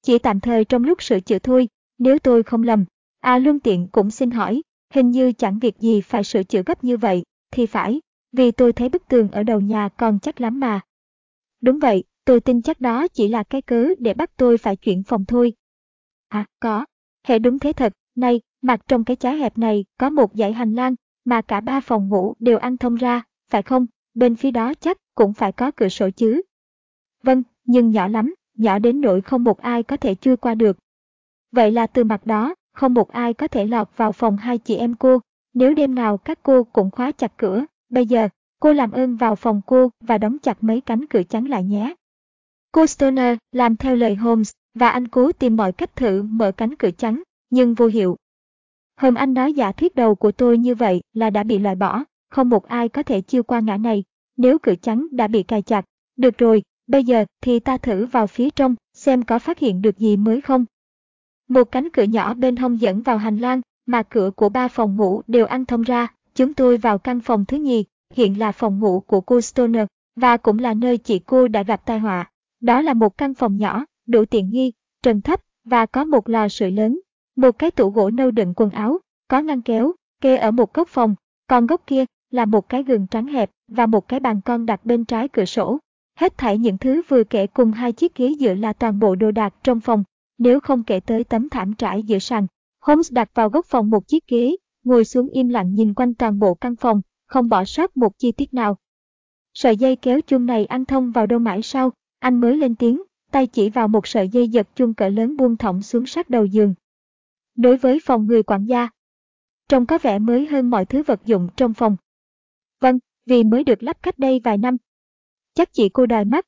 Chỉ 0.02 0.18
tạm 0.18 0.40
thời 0.40 0.64
trong 0.64 0.84
lúc 0.84 1.02
sửa 1.02 1.20
chữa 1.20 1.38
thôi, 1.38 1.68
nếu 1.98 2.18
tôi 2.18 2.42
không 2.42 2.62
lầm. 2.62 2.84
À 3.20 3.38
Luân 3.38 3.60
Tiện 3.60 3.88
cũng 3.92 4.10
xin 4.10 4.30
hỏi, 4.30 4.62
hình 4.94 5.10
như 5.10 5.32
chẳng 5.32 5.58
việc 5.58 5.78
gì 5.78 6.00
phải 6.00 6.24
sửa 6.24 6.42
chữa 6.42 6.62
gấp 6.66 6.84
như 6.84 6.96
vậy, 6.96 7.22
thì 7.50 7.66
phải, 7.66 8.00
vì 8.32 8.50
tôi 8.50 8.72
thấy 8.72 8.88
bức 8.88 9.08
tường 9.08 9.30
ở 9.30 9.42
đầu 9.42 9.60
nhà 9.60 9.88
còn 9.88 10.18
chắc 10.18 10.40
lắm 10.40 10.60
mà. 10.60 10.80
Đúng 11.60 11.78
vậy, 11.78 12.04
tôi 12.24 12.40
tin 12.40 12.62
chắc 12.62 12.80
đó 12.80 13.08
chỉ 13.08 13.28
là 13.28 13.42
cái 13.42 13.62
cớ 13.62 13.88
để 13.98 14.14
bắt 14.14 14.30
tôi 14.36 14.58
phải 14.58 14.76
chuyển 14.76 15.02
phòng 15.02 15.24
thôi. 15.24 15.52
À, 16.32 16.44
có. 16.60 16.84
Hệ 17.26 17.38
đúng 17.38 17.58
thế 17.58 17.72
thật, 17.72 17.92
này, 18.16 18.40
mặt 18.62 18.80
trong 18.88 19.04
cái 19.04 19.16
trái 19.16 19.36
hẹp 19.36 19.58
này 19.58 19.84
có 19.98 20.10
một 20.10 20.30
dãy 20.34 20.52
hành 20.52 20.74
lang, 20.74 20.94
mà 21.24 21.42
cả 21.42 21.60
ba 21.60 21.80
phòng 21.80 22.08
ngủ 22.08 22.34
đều 22.38 22.58
ăn 22.58 22.76
thông 22.76 22.94
ra, 22.94 23.22
phải 23.50 23.62
không? 23.62 23.86
Bên 24.14 24.36
phía 24.36 24.50
đó 24.50 24.74
chắc 24.74 24.96
cũng 25.14 25.32
phải 25.32 25.52
có 25.52 25.70
cửa 25.70 25.88
sổ 25.88 26.10
chứ. 26.16 26.42
Vâng, 27.22 27.42
nhưng 27.64 27.90
nhỏ 27.90 28.08
lắm, 28.08 28.34
nhỏ 28.54 28.78
đến 28.78 29.00
nỗi 29.00 29.20
không 29.20 29.44
một 29.44 29.60
ai 29.60 29.82
có 29.82 29.96
thể 29.96 30.14
chui 30.14 30.36
qua 30.36 30.54
được. 30.54 30.78
Vậy 31.50 31.70
là 31.70 31.86
từ 31.86 32.04
mặt 32.04 32.26
đó, 32.26 32.54
không 32.72 32.94
một 32.94 33.12
ai 33.12 33.34
có 33.34 33.48
thể 33.48 33.66
lọt 33.66 33.88
vào 33.96 34.12
phòng 34.12 34.36
hai 34.36 34.58
chị 34.58 34.76
em 34.76 34.94
cô, 34.94 35.18
nếu 35.54 35.74
đêm 35.74 35.94
nào 35.94 36.18
các 36.18 36.38
cô 36.42 36.64
cũng 36.64 36.90
khóa 36.90 37.12
chặt 37.12 37.32
cửa, 37.36 37.64
bây 37.88 38.06
giờ, 38.06 38.28
cô 38.60 38.72
làm 38.72 38.90
ơn 38.90 39.16
vào 39.16 39.36
phòng 39.36 39.60
cô 39.66 39.90
và 40.00 40.18
đóng 40.18 40.38
chặt 40.38 40.64
mấy 40.64 40.80
cánh 40.80 41.06
cửa 41.06 41.22
chắn 41.22 41.44
lại 41.44 41.64
nhé. 41.64 41.94
Cô 42.72 42.86
Stoner 42.86 43.36
làm 43.52 43.76
theo 43.76 43.96
lời 43.96 44.14
Holmes 44.14 44.52
và 44.74 44.88
anh 44.88 45.08
cố 45.08 45.32
tìm 45.32 45.56
mọi 45.56 45.72
cách 45.72 45.96
thử 45.96 46.22
mở 46.22 46.52
cánh 46.52 46.76
cửa 46.76 46.90
trắng 46.90 47.22
nhưng 47.50 47.74
vô 47.74 47.86
hiệu. 47.86 48.16
Hôm 48.96 49.14
anh 49.14 49.34
nói 49.34 49.52
giả 49.52 49.72
thuyết 49.72 49.94
đầu 49.94 50.14
của 50.14 50.32
tôi 50.32 50.58
như 50.58 50.74
vậy 50.74 51.00
là 51.12 51.30
đã 51.30 51.42
bị 51.42 51.58
loại 51.58 51.74
bỏ, 51.74 52.04
không 52.30 52.48
một 52.48 52.68
ai 52.68 52.88
có 52.88 53.02
thể 53.02 53.20
chiêu 53.20 53.42
qua 53.42 53.60
ngã 53.60 53.76
này, 53.76 54.04
nếu 54.36 54.58
cửa 54.58 54.74
trắng 54.74 55.06
đã 55.12 55.28
bị 55.28 55.42
cài 55.42 55.62
chặt. 55.62 55.84
Được 56.16 56.38
rồi, 56.38 56.62
bây 56.86 57.04
giờ 57.04 57.24
thì 57.40 57.60
ta 57.60 57.76
thử 57.76 58.06
vào 58.06 58.26
phía 58.26 58.50
trong, 58.50 58.74
xem 58.94 59.22
có 59.22 59.38
phát 59.38 59.58
hiện 59.58 59.82
được 59.82 59.98
gì 59.98 60.16
mới 60.16 60.40
không. 60.40 60.64
Một 61.48 61.64
cánh 61.64 61.90
cửa 61.90 62.02
nhỏ 62.02 62.34
bên 62.34 62.56
hông 62.56 62.80
dẫn 62.80 63.02
vào 63.02 63.18
hành 63.18 63.38
lang, 63.38 63.60
mà 63.86 64.02
cửa 64.02 64.30
của 64.30 64.48
ba 64.48 64.68
phòng 64.68 64.96
ngủ 64.96 65.22
đều 65.26 65.46
ăn 65.46 65.64
thông 65.64 65.82
ra. 65.82 66.06
Chúng 66.34 66.54
tôi 66.54 66.76
vào 66.76 66.98
căn 66.98 67.20
phòng 67.20 67.44
thứ 67.44 67.56
nhì, 67.56 67.84
hiện 68.14 68.38
là 68.38 68.52
phòng 68.52 68.78
ngủ 68.78 69.00
của 69.00 69.20
cô 69.20 69.40
Stoner, 69.40 69.86
và 70.16 70.36
cũng 70.36 70.58
là 70.58 70.74
nơi 70.74 70.98
chị 70.98 71.18
cô 71.18 71.48
đã 71.48 71.62
gặp 71.62 71.86
tai 71.86 71.98
họa. 71.98 72.30
Đó 72.60 72.80
là 72.80 72.94
một 72.94 73.18
căn 73.18 73.34
phòng 73.34 73.56
nhỏ, 73.56 73.84
đủ 74.12 74.24
tiện 74.24 74.50
nghi, 74.50 74.72
trần 75.02 75.20
thấp, 75.20 75.40
và 75.64 75.86
có 75.86 76.04
một 76.04 76.28
lò 76.28 76.48
sưởi 76.48 76.70
lớn, 76.70 77.00
một 77.36 77.58
cái 77.58 77.70
tủ 77.70 77.90
gỗ 77.90 78.10
nâu 78.10 78.30
đựng 78.30 78.54
quần 78.56 78.70
áo, 78.70 78.98
có 79.28 79.40
ngăn 79.40 79.62
kéo, 79.62 79.92
kê 80.20 80.36
ở 80.36 80.50
một 80.50 80.74
góc 80.74 80.88
phòng, 80.88 81.14
còn 81.48 81.66
góc 81.66 81.82
kia 81.86 82.04
là 82.30 82.44
một 82.44 82.68
cái 82.68 82.84
giường 82.84 83.06
trắng 83.06 83.26
hẹp 83.26 83.50
và 83.68 83.86
một 83.86 84.08
cái 84.08 84.20
bàn 84.20 84.40
con 84.44 84.66
đặt 84.66 84.84
bên 84.84 85.04
trái 85.04 85.28
cửa 85.28 85.44
sổ. 85.44 85.78
Hết 86.18 86.38
thảy 86.38 86.58
những 86.58 86.78
thứ 86.78 87.02
vừa 87.08 87.24
kể 87.24 87.46
cùng 87.46 87.72
hai 87.72 87.92
chiếc 87.92 88.14
ghế 88.14 88.34
dựa 88.40 88.54
là 88.54 88.72
toàn 88.72 88.98
bộ 88.98 89.14
đồ 89.14 89.30
đạc 89.30 89.54
trong 89.62 89.80
phòng, 89.80 90.04
nếu 90.38 90.60
không 90.60 90.84
kể 90.84 91.00
tới 91.00 91.24
tấm 91.24 91.48
thảm 91.48 91.74
trải 91.74 92.02
giữa 92.02 92.18
sàn. 92.18 92.46
Holmes 92.80 93.12
đặt 93.12 93.30
vào 93.34 93.48
góc 93.48 93.66
phòng 93.66 93.90
một 93.90 94.08
chiếc 94.08 94.26
ghế, 94.28 94.56
ngồi 94.84 95.04
xuống 95.04 95.28
im 95.28 95.48
lặng 95.48 95.74
nhìn 95.74 95.94
quanh 95.94 96.14
toàn 96.14 96.38
bộ 96.38 96.54
căn 96.54 96.76
phòng, 96.76 97.00
không 97.26 97.48
bỏ 97.48 97.64
sót 97.64 97.96
một 97.96 98.18
chi 98.18 98.32
tiết 98.32 98.54
nào. 98.54 98.76
Sợi 99.54 99.76
dây 99.76 99.96
kéo 99.96 100.20
chuông 100.20 100.46
này 100.46 100.66
ăn 100.66 100.84
thông 100.84 101.12
vào 101.12 101.26
đâu 101.26 101.38
mãi 101.38 101.62
sau, 101.62 101.92
anh 102.18 102.40
mới 102.40 102.56
lên 102.56 102.74
tiếng, 102.74 103.02
tay 103.32 103.46
chỉ 103.46 103.70
vào 103.70 103.88
một 103.88 104.06
sợi 104.06 104.28
dây 104.28 104.48
giật 104.48 104.68
chuông 104.74 104.94
cỡ 104.94 105.08
lớn 105.08 105.36
buông 105.36 105.56
thõng 105.56 105.82
xuống 105.82 106.06
sát 106.06 106.30
đầu 106.30 106.44
giường. 106.44 106.74
Đối 107.54 107.76
với 107.76 108.00
phòng 108.04 108.26
người 108.26 108.42
quản 108.42 108.64
gia, 108.64 108.88
trông 109.68 109.86
có 109.86 109.98
vẻ 109.98 110.18
mới 110.18 110.46
hơn 110.46 110.70
mọi 110.70 110.84
thứ 110.84 111.02
vật 111.02 111.20
dụng 111.24 111.48
trong 111.56 111.74
phòng. 111.74 111.96
Vâng, 112.80 112.98
vì 113.26 113.44
mới 113.44 113.64
được 113.64 113.82
lắp 113.82 114.02
cách 114.02 114.18
đây 114.18 114.40
vài 114.44 114.58
năm. 114.58 114.76
Chắc 115.54 115.72
chị 115.72 115.88
cô 115.88 116.06
đòi 116.06 116.24
mắt. 116.24 116.46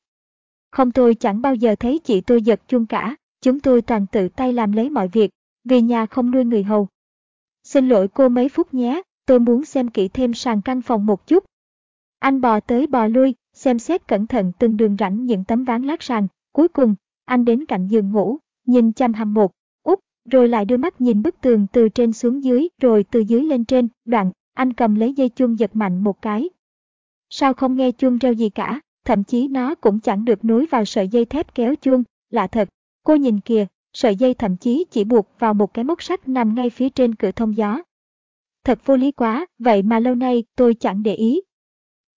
Không 0.71 0.91
tôi 0.91 1.15
chẳng 1.15 1.41
bao 1.41 1.55
giờ 1.55 1.75
thấy 1.79 1.99
chị 2.03 2.21
tôi 2.21 2.41
giật 2.41 2.61
chuông 2.67 2.85
cả, 2.85 3.15
chúng 3.41 3.59
tôi 3.59 3.81
toàn 3.81 4.05
tự 4.11 4.29
tay 4.29 4.53
làm 4.53 4.71
lấy 4.71 4.89
mọi 4.89 5.07
việc, 5.07 5.31
vì 5.63 5.81
nhà 5.81 6.05
không 6.05 6.31
nuôi 6.31 6.45
người 6.45 6.63
hầu. 6.63 6.87
Xin 7.63 7.89
lỗi 7.89 8.07
cô 8.07 8.29
mấy 8.29 8.49
phút 8.49 8.73
nhé, 8.73 9.01
tôi 9.25 9.39
muốn 9.39 9.65
xem 9.65 9.87
kỹ 9.87 10.07
thêm 10.07 10.33
sàn 10.33 10.61
căn 10.61 10.81
phòng 10.81 11.05
một 11.05 11.27
chút. 11.27 11.45
Anh 12.19 12.41
bò 12.41 12.59
tới 12.59 12.87
bò 12.87 13.07
lui, 13.07 13.35
xem 13.53 13.79
xét 13.79 14.07
cẩn 14.07 14.27
thận 14.27 14.51
từng 14.59 14.77
đường 14.77 14.95
rãnh 14.99 15.25
những 15.25 15.43
tấm 15.43 15.63
ván 15.63 15.83
lát 15.83 16.03
sàn. 16.03 16.27
Cuối 16.55 16.67
cùng, 16.67 16.95
anh 17.25 17.45
đến 17.45 17.65
cạnh 17.65 17.87
giường 17.87 18.11
ngủ, 18.11 18.37
nhìn 18.65 18.93
chăm 18.93 19.13
hăm 19.13 19.33
một, 19.33 19.51
úp, 19.83 19.99
rồi 20.29 20.47
lại 20.49 20.65
đưa 20.65 20.77
mắt 20.77 21.01
nhìn 21.01 21.21
bức 21.21 21.41
tường 21.41 21.67
từ 21.73 21.89
trên 21.89 22.13
xuống 22.13 22.43
dưới 22.43 22.67
rồi 22.81 23.05
từ 23.11 23.19
dưới 23.19 23.43
lên 23.43 23.65
trên, 23.65 23.87
đoạn, 24.05 24.31
anh 24.53 24.73
cầm 24.73 24.95
lấy 24.95 25.13
dây 25.13 25.29
chuông 25.29 25.59
giật 25.59 25.75
mạnh 25.75 26.03
một 26.03 26.21
cái. 26.21 26.49
Sao 27.29 27.53
không 27.53 27.75
nghe 27.75 27.91
chuông 27.91 28.17
reo 28.17 28.33
gì 28.33 28.49
cả, 28.49 28.79
thậm 29.05 29.23
chí 29.23 29.47
nó 29.47 29.75
cũng 29.75 29.99
chẳng 29.99 30.25
được 30.25 30.45
nối 30.45 30.65
vào 30.65 30.85
sợi 30.85 31.07
dây 31.07 31.25
thép 31.25 31.55
kéo 31.55 31.75
chuông, 31.75 32.03
lạ 32.29 32.47
thật, 32.47 32.69
cô 33.03 33.15
nhìn 33.15 33.39
kìa, 33.39 33.65
sợi 33.93 34.15
dây 34.15 34.33
thậm 34.33 34.57
chí 34.57 34.85
chỉ 34.91 35.03
buộc 35.03 35.27
vào 35.39 35.53
một 35.53 35.73
cái 35.73 35.83
móc 35.83 36.03
sắt 36.03 36.27
nằm 36.27 36.55
ngay 36.55 36.69
phía 36.69 36.89
trên 36.89 37.15
cửa 37.15 37.31
thông 37.31 37.57
gió. 37.57 37.81
Thật 38.63 38.79
vô 38.85 38.95
lý 38.95 39.11
quá, 39.11 39.45
vậy 39.59 39.83
mà 39.83 39.99
lâu 39.99 40.15
nay 40.15 40.43
tôi 40.55 40.73
chẳng 40.73 41.03
để 41.03 41.15
ý. 41.15 41.41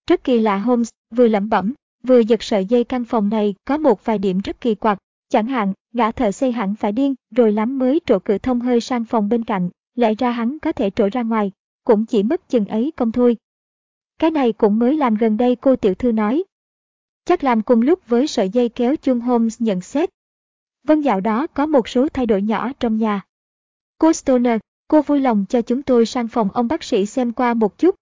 Rất 0.07 0.25
kỳ 0.25 0.41
lạ 0.41 0.59
Holmes, 0.59 0.89
vừa 1.11 1.29
lẩm 1.29 1.49
bẩm, 1.49 1.75
vừa 2.03 2.19
giật 2.19 2.43
sợi 2.43 2.65
dây 2.65 2.85
căn 2.85 3.05
phòng 3.05 3.29
này 3.29 3.55
có 3.65 3.79
một 3.79 4.05
vài 4.05 4.19
điểm 4.19 4.41
rất 4.45 4.61
kỳ 4.61 4.75
quặc. 4.75 4.99
Chẳng 5.29 5.47
hạn, 5.47 5.73
gã 5.93 6.13
thợ 6.13 6.33
xây 6.33 6.53
hẳn 6.53 6.75
phải 6.75 6.93
điên 6.93 7.15
rồi 7.31 7.53
lắm 7.53 7.79
mới 7.79 8.01
trổ 8.07 8.19
cửa 8.19 8.39
thông 8.39 8.61
hơi 8.61 8.81
sang 8.81 9.05
phòng 9.05 9.29
bên 9.29 9.45
cạnh, 9.45 9.71
lẽ 9.95 10.15
ra 10.15 10.31
hắn 10.31 10.59
có 10.59 10.73
thể 10.73 10.91
trổ 10.91 11.09
ra 11.13 11.23
ngoài, 11.23 11.53
cũng 11.85 12.07
chỉ 12.07 12.23
mất 12.23 12.49
chừng 12.49 12.67
ấy 12.67 12.93
công 12.97 13.13
thôi. 13.13 13.37
Cái 14.19 14.31
này 14.31 14.53
cũng 14.53 14.79
mới 14.79 14.97
làm 14.97 15.15
gần 15.15 15.37
đây 15.37 15.57
cô 15.57 15.77
tiểu 15.77 15.95
thư 15.95 16.13
nói. 16.13 16.45
Chắc 17.25 17.45
làm 17.45 17.63
cùng 17.63 17.83
lúc 17.83 18.09
với 18.09 18.27
sợi 18.27 18.49
dây 18.49 18.69
kéo 18.69 18.97
chung 18.97 19.21
Holmes 19.21 19.57
nhận 19.61 19.81
xét. 19.81 20.11
Vâng 20.85 21.05
dạo 21.05 21.21
đó 21.21 21.47
có 21.47 21.67
một 21.67 21.89
số 21.89 22.09
thay 22.09 22.27
đổi 22.27 22.43
nhỏ 22.43 22.73
trong 22.81 22.99
nhà. 22.99 23.25
Cô 23.99 24.13
Stoner, 24.13 24.61
cô 24.89 25.03
vui 25.03 25.21
lòng 25.21 25.45
cho 25.49 25.63
chúng 25.63 25.83
tôi 25.83 26.07
sang 26.07 26.29
phòng 26.29 26.49
ông 26.53 26.69
bác 26.69 26.83
sĩ 26.83 27.07
xem 27.07 27.33
qua 27.33 27.55
một 27.55 27.79
chút. 27.79 27.95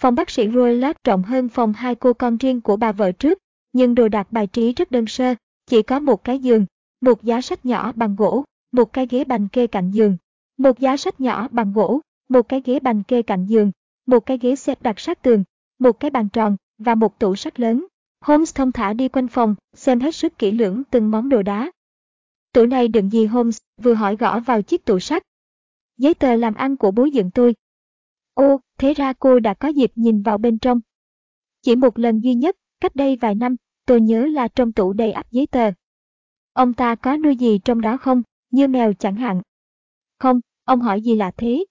Phòng 0.00 0.14
bác 0.14 0.30
sĩ 0.30 0.48
Roylott 0.48 1.04
rộng 1.04 1.22
hơn 1.22 1.48
phòng 1.48 1.72
hai 1.72 1.94
cô 1.94 2.12
con 2.12 2.36
riêng 2.36 2.60
của 2.60 2.76
bà 2.76 2.92
vợ 2.92 3.12
trước, 3.12 3.38
nhưng 3.72 3.94
đồ 3.94 4.08
đạc 4.08 4.32
bài 4.32 4.46
trí 4.46 4.72
rất 4.72 4.90
đơn 4.90 5.06
sơ, 5.06 5.34
chỉ 5.66 5.82
có 5.82 6.00
một 6.00 6.24
cái 6.24 6.38
giường, 6.38 6.66
một 7.00 7.22
giá 7.22 7.40
sách 7.40 7.66
nhỏ 7.66 7.92
bằng 7.92 8.16
gỗ, 8.16 8.44
một 8.72 8.92
cái 8.92 9.06
ghế 9.06 9.24
bành 9.24 9.48
kê 9.48 9.66
cạnh 9.66 9.90
giường, 9.90 10.16
một 10.58 10.78
giá 10.78 10.96
sách 10.96 11.20
nhỏ 11.20 11.48
bằng 11.50 11.72
gỗ, 11.72 12.00
một 12.28 12.48
cái 12.48 12.62
ghế 12.64 12.80
bành 12.80 13.02
kê 13.02 13.22
cạnh 13.22 13.46
giường, 13.46 13.70
một 14.06 14.20
cái 14.20 14.38
ghế 14.38 14.56
xếp 14.56 14.82
đặt 14.82 15.00
sát 15.00 15.22
tường, 15.22 15.44
một 15.78 16.00
cái 16.00 16.10
bàn 16.10 16.28
tròn 16.28 16.56
và 16.78 16.94
một 16.94 17.18
tủ 17.18 17.36
sách 17.36 17.60
lớn. 17.60 17.86
Holmes 18.20 18.54
thông 18.54 18.72
thả 18.72 18.92
đi 18.92 19.08
quanh 19.08 19.28
phòng, 19.28 19.54
xem 19.74 20.00
hết 20.00 20.14
sức 20.14 20.38
kỹ 20.38 20.50
lưỡng 20.50 20.82
từng 20.90 21.10
món 21.10 21.28
đồ 21.28 21.42
đá. 21.42 21.70
Tủ 22.52 22.66
này 22.66 22.88
đựng 22.88 23.10
gì 23.10 23.26
Holmes 23.26 23.58
vừa 23.82 23.94
hỏi 23.94 24.16
gõ 24.16 24.40
vào 24.40 24.62
chiếc 24.62 24.84
tủ 24.84 25.00
sắt. 25.00 25.22
Giấy 25.98 26.14
tờ 26.14 26.36
làm 26.36 26.54
ăn 26.54 26.76
của 26.76 26.90
bố 26.90 27.04
dựng 27.04 27.30
tôi. 27.30 27.54
Ô, 28.36 28.60
thế 28.78 28.94
ra 28.94 29.12
cô 29.12 29.40
đã 29.40 29.54
có 29.54 29.68
dịp 29.68 29.92
nhìn 29.94 30.22
vào 30.22 30.38
bên 30.38 30.58
trong. 30.58 30.80
Chỉ 31.62 31.76
một 31.76 31.98
lần 31.98 32.20
duy 32.20 32.34
nhất, 32.34 32.56
cách 32.80 32.96
đây 32.96 33.16
vài 33.16 33.34
năm, 33.34 33.56
tôi 33.86 34.00
nhớ 34.00 34.26
là 34.26 34.48
trong 34.48 34.72
tủ 34.72 34.92
đầy 34.92 35.12
ắp 35.12 35.26
giấy 35.30 35.46
tờ. 35.46 35.70
Ông 36.52 36.74
ta 36.74 36.94
có 36.94 37.16
nuôi 37.16 37.36
gì 37.36 37.58
trong 37.64 37.80
đó 37.80 37.96
không, 37.96 38.22
như 38.50 38.68
mèo 38.68 38.92
chẳng 38.92 39.14
hạn? 39.14 39.42
Không, 40.18 40.40
ông 40.64 40.80
hỏi 40.80 41.00
gì 41.00 41.16
là 41.16 41.30
thế? 41.30 41.64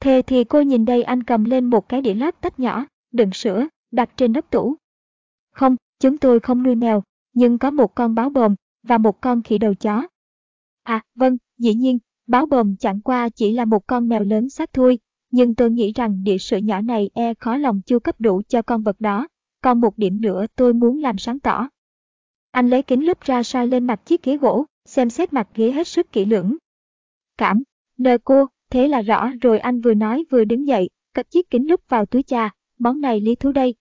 Thế 0.00 0.22
thì 0.26 0.44
cô 0.44 0.60
nhìn 0.60 0.84
đây 0.84 1.02
anh 1.02 1.22
cầm 1.22 1.44
lên 1.44 1.64
một 1.64 1.88
cái 1.88 2.02
đĩa 2.02 2.14
lát 2.14 2.40
tách 2.40 2.60
nhỏ, 2.60 2.86
đựng 3.12 3.32
sữa, 3.32 3.66
đặt 3.90 4.10
trên 4.16 4.32
nắp 4.32 4.50
tủ. 4.50 4.76
Không, 5.50 5.76
chúng 5.98 6.18
tôi 6.18 6.40
không 6.40 6.62
nuôi 6.62 6.74
mèo, 6.74 7.02
nhưng 7.32 7.58
có 7.58 7.70
một 7.70 7.94
con 7.94 8.14
báo 8.14 8.30
bồm 8.30 8.54
và 8.82 8.98
một 8.98 9.20
con 9.20 9.42
khỉ 9.42 9.58
đầu 9.58 9.74
chó. 9.74 10.06
À, 10.82 11.02
vâng, 11.14 11.36
dĩ 11.58 11.74
nhiên, 11.74 11.98
báo 12.26 12.46
bồm 12.46 12.76
chẳng 12.76 13.00
qua 13.00 13.28
chỉ 13.28 13.52
là 13.52 13.64
một 13.64 13.86
con 13.86 14.08
mèo 14.08 14.24
lớn 14.24 14.50
xác 14.50 14.72
thôi, 14.72 14.98
nhưng 15.36 15.54
tôi 15.54 15.70
nghĩ 15.70 15.92
rằng 15.92 16.24
địa 16.24 16.38
sử 16.38 16.56
nhỏ 16.56 16.80
này 16.80 17.10
e 17.14 17.34
khó 17.34 17.56
lòng 17.56 17.80
chưa 17.86 17.98
cấp 17.98 18.20
đủ 18.20 18.42
cho 18.48 18.62
con 18.62 18.82
vật 18.82 19.00
đó. 19.00 19.28
Còn 19.62 19.80
một 19.80 19.98
điểm 19.98 20.20
nữa 20.20 20.46
tôi 20.56 20.74
muốn 20.74 20.98
làm 20.98 21.18
sáng 21.18 21.40
tỏ. 21.40 21.68
Anh 22.50 22.70
lấy 22.70 22.82
kính 22.82 23.06
lúp 23.06 23.20
ra 23.20 23.42
soi 23.42 23.66
lên 23.66 23.86
mặt 23.86 24.00
chiếc 24.06 24.22
ghế 24.22 24.36
gỗ, 24.36 24.64
xem 24.84 25.10
xét 25.10 25.32
mặt 25.32 25.48
ghế 25.54 25.72
hết 25.72 25.88
sức 25.88 26.12
kỹ 26.12 26.24
lưỡng. 26.24 26.56
Cảm, 27.38 27.62
nơ 27.98 28.18
cô, 28.24 28.46
thế 28.70 28.88
là 28.88 29.02
rõ 29.02 29.30
rồi 29.40 29.58
anh 29.58 29.80
vừa 29.80 29.94
nói 29.94 30.24
vừa 30.30 30.44
đứng 30.44 30.66
dậy, 30.66 30.88
cất 31.14 31.30
chiếc 31.30 31.50
kính 31.50 31.68
lúp 31.68 31.80
vào 31.88 32.06
túi 32.06 32.22
cha, 32.22 32.50
món 32.78 33.00
này 33.00 33.20
lý 33.20 33.34
thú 33.34 33.52
đây. 33.52 33.74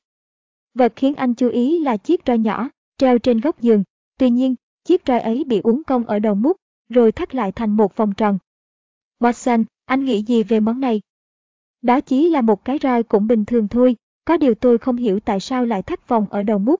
Vật 0.73 0.93
khiến 0.95 1.15
anh 1.15 1.33
chú 1.33 1.49
ý 1.49 1.79
là 1.79 1.97
chiếc 1.97 2.21
roi 2.27 2.37
nhỏ, 2.37 2.69
treo 2.97 3.19
trên 3.19 3.39
góc 3.39 3.61
giường. 3.61 3.83
Tuy 4.17 4.29
nhiên, 4.29 4.55
chiếc 4.83 5.01
roi 5.07 5.19
ấy 5.19 5.43
bị 5.43 5.59
uốn 5.59 5.83
cong 5.87 6.05
ở 6.05 6.19
đầu 6.19 6.35
mút, 6.35 6.57
rồi 6.89 7.11
thắt 7.11 7.35
lại 7.35 7.51
thành 7.51 7.77
một 7.77 7.95
vòng 7.95 8.13
tròn. 8.13 8.37
Watson, 9.19 9.63
anh 9.85 10.05
nghĩ 10.05 10.21
gì 10.21 10.43
về 10.43 10.59
món 10.59 10.79
này? 10.79 11.01
Đó 11.85 12.01
chỉ 12.01 12.29
là 12.29 12.41
một 12.41 12.65
cái 12.65 12.79
roi 12.81 13.03
cũng 13.03 13.27
bình 13.27 13.45
thường 13.45 13.67
thôi, 13.67 13.95
có 14.25 14.37
điều 14.37 14.55
tôi 14.55 14.77
không 14.77 14.95
hiểu 14.95 15.19
tại 15.19 15.39
sao 15.39 15.65
lại 15.65 15.81
thắt 15.81 16.07
vòng 16.07 16.25
ở 16.29 16.43
đầu 16.43 16.59
mút. 16.59 16.79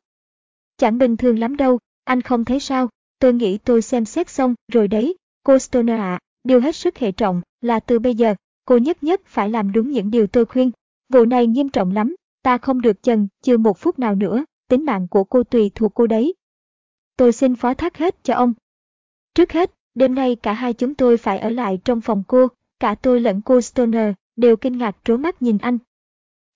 Chẳng 0.77 0.97
bình 0.97 1.17
thường 1.17 1.39
lắm 1.39 1.57
đâu, 1.57 1.79
anh 2.03 2.21
không 2.21 2.45
thấy 2.45 2.59
sao, 2.59 2.89
tôi 3.19 3.33
nghĩ 3.33 3.57
tôi 3.57 3.81
xem 3.81 4.05
xét 4.05 4.29
xong 4.29 4.55
rồi 4.71 4.87
đấy, 4.87 5.15
cô 5.43 5.59
Stoner 5.59 5.99
ạ, 5.99 6.19
điều 6.43 6.61
hết 6.61 6.75
sức 6.75 6.97
hệ 6.97 7.11
trọng 7.11 7.41
là 7.61 7.79
từ 7.79 7.99
bây 7.99 8.15
giờ, 8.15 8.35
cô 8.65 8.77
nhất 8.77 9.03
nhất 9.03 9.21
phải 9.25 9.49
làm 9.49 9.71
đúng 9.71 9.91
những 9.91 10.11
điều 10.11 10.27
tôi 10.27 10.45
khuyên. 10.45 10.71
Vụ 11.09 11.25
này 11.25 11.47
nghiêm 11.47 11.69
trọng 11.69 11.91
lắm, 11.91 12.15
ta 12.43 12.57
không 12.57 12.81
được 12.81 13.03
chần 13.03 13.27
chưa 13.41 13.57
một 13.57 13.77
phút 13.77 13.99
nào 13.99 14.15
nữa, 14.15 14.45
tính 14.69 14.85
mạng 14.85 15.07
của 15.07 15.23
cô 15.23 15.43
tùy 15.43 15.71
thuộc 15.75 15.91
cô 15.95 16.07
đấy. 16.07 16.33
Tôi 17.17 17.31
xin 17.31 17.55
phó 17.55 17.73
thác 17.73 17.97
hết 17.97 18.23
cho 18.23 18.33
ông. 18.33 18.53
Trước 19.33 19.51
hết, 19.51 19.71
đêm 19.95 20.15
nay 20.15 20.35
cả 20.35 20.53
hai 20.53 20.73
chúng 20.73 20.95
tôi 20.95 21.17
phải 21.17 21.39
ở 21.39 21.49
lại 21.49 21.79
trong 21.85 22.01
phòng 22.01 22.23
cô, 22.27 22.47
cả 22.79 22.95
tôi 22.95 23.19
lẫn 23.19 23.41
cô 23.41 23.61
Stoner 23.61 24.13
đều 24.35 24.57
kinh 24.57 24.77
ngạc 24.77 24.97
trố 25.03 25.17
mắt 25.17 25.41
nhìn 25.41 25.57
anh. 25.57 25.77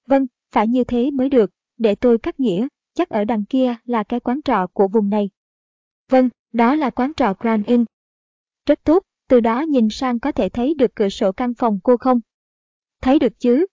Vâng, 0.08 0.28
phải 0.52 0.68
như 0.68 0.84
thế 0.84 1.12
mới 1.12 1.30
được, 1.30 1.52
để 1.78 1.96
tôi 1.96 2.18
cắt 2.18 2.40
nghĩa, 2.40 2.68
chắc 2.94 3.10
ở 3.10 3.24
đằng 3.24 3.46
kia 3.46 3.76
là 3.86 4.04
cái 4.04 4.20
quán 4.20 4.42
trọ 4.46 4.68
của 4.74 4.88
vùng 4.88 5.10
này. 5.10 5.30
Vâng, 6.10 6.30
đó 6.54 6.76
là 6.76 6.90
quán 6.90 7.14
trọ 7.14 7.34
Grand 7.40 7.66
Inn. 7.66 7.86
Rất 8.66 8.84
tốt, 8.84 9.04
từ 9.28 9.40
đó 9.40 9.62
nhìn 9.62 9.90
sang 9.90 10.20
có 10.20 10.32
thể 10.32 10.50
thấy 10.50 10.74
được 10.74 10.96
cửa 10.96 11.10
sổ 11.10 11.32
căn 11.32 11.54
phòng 11.54 11.80
cô 11.84 11.98
không? 11.98 12.20
Thấy 13.02 13.20
được 13.20 13.40
chứ? 13.40 13.66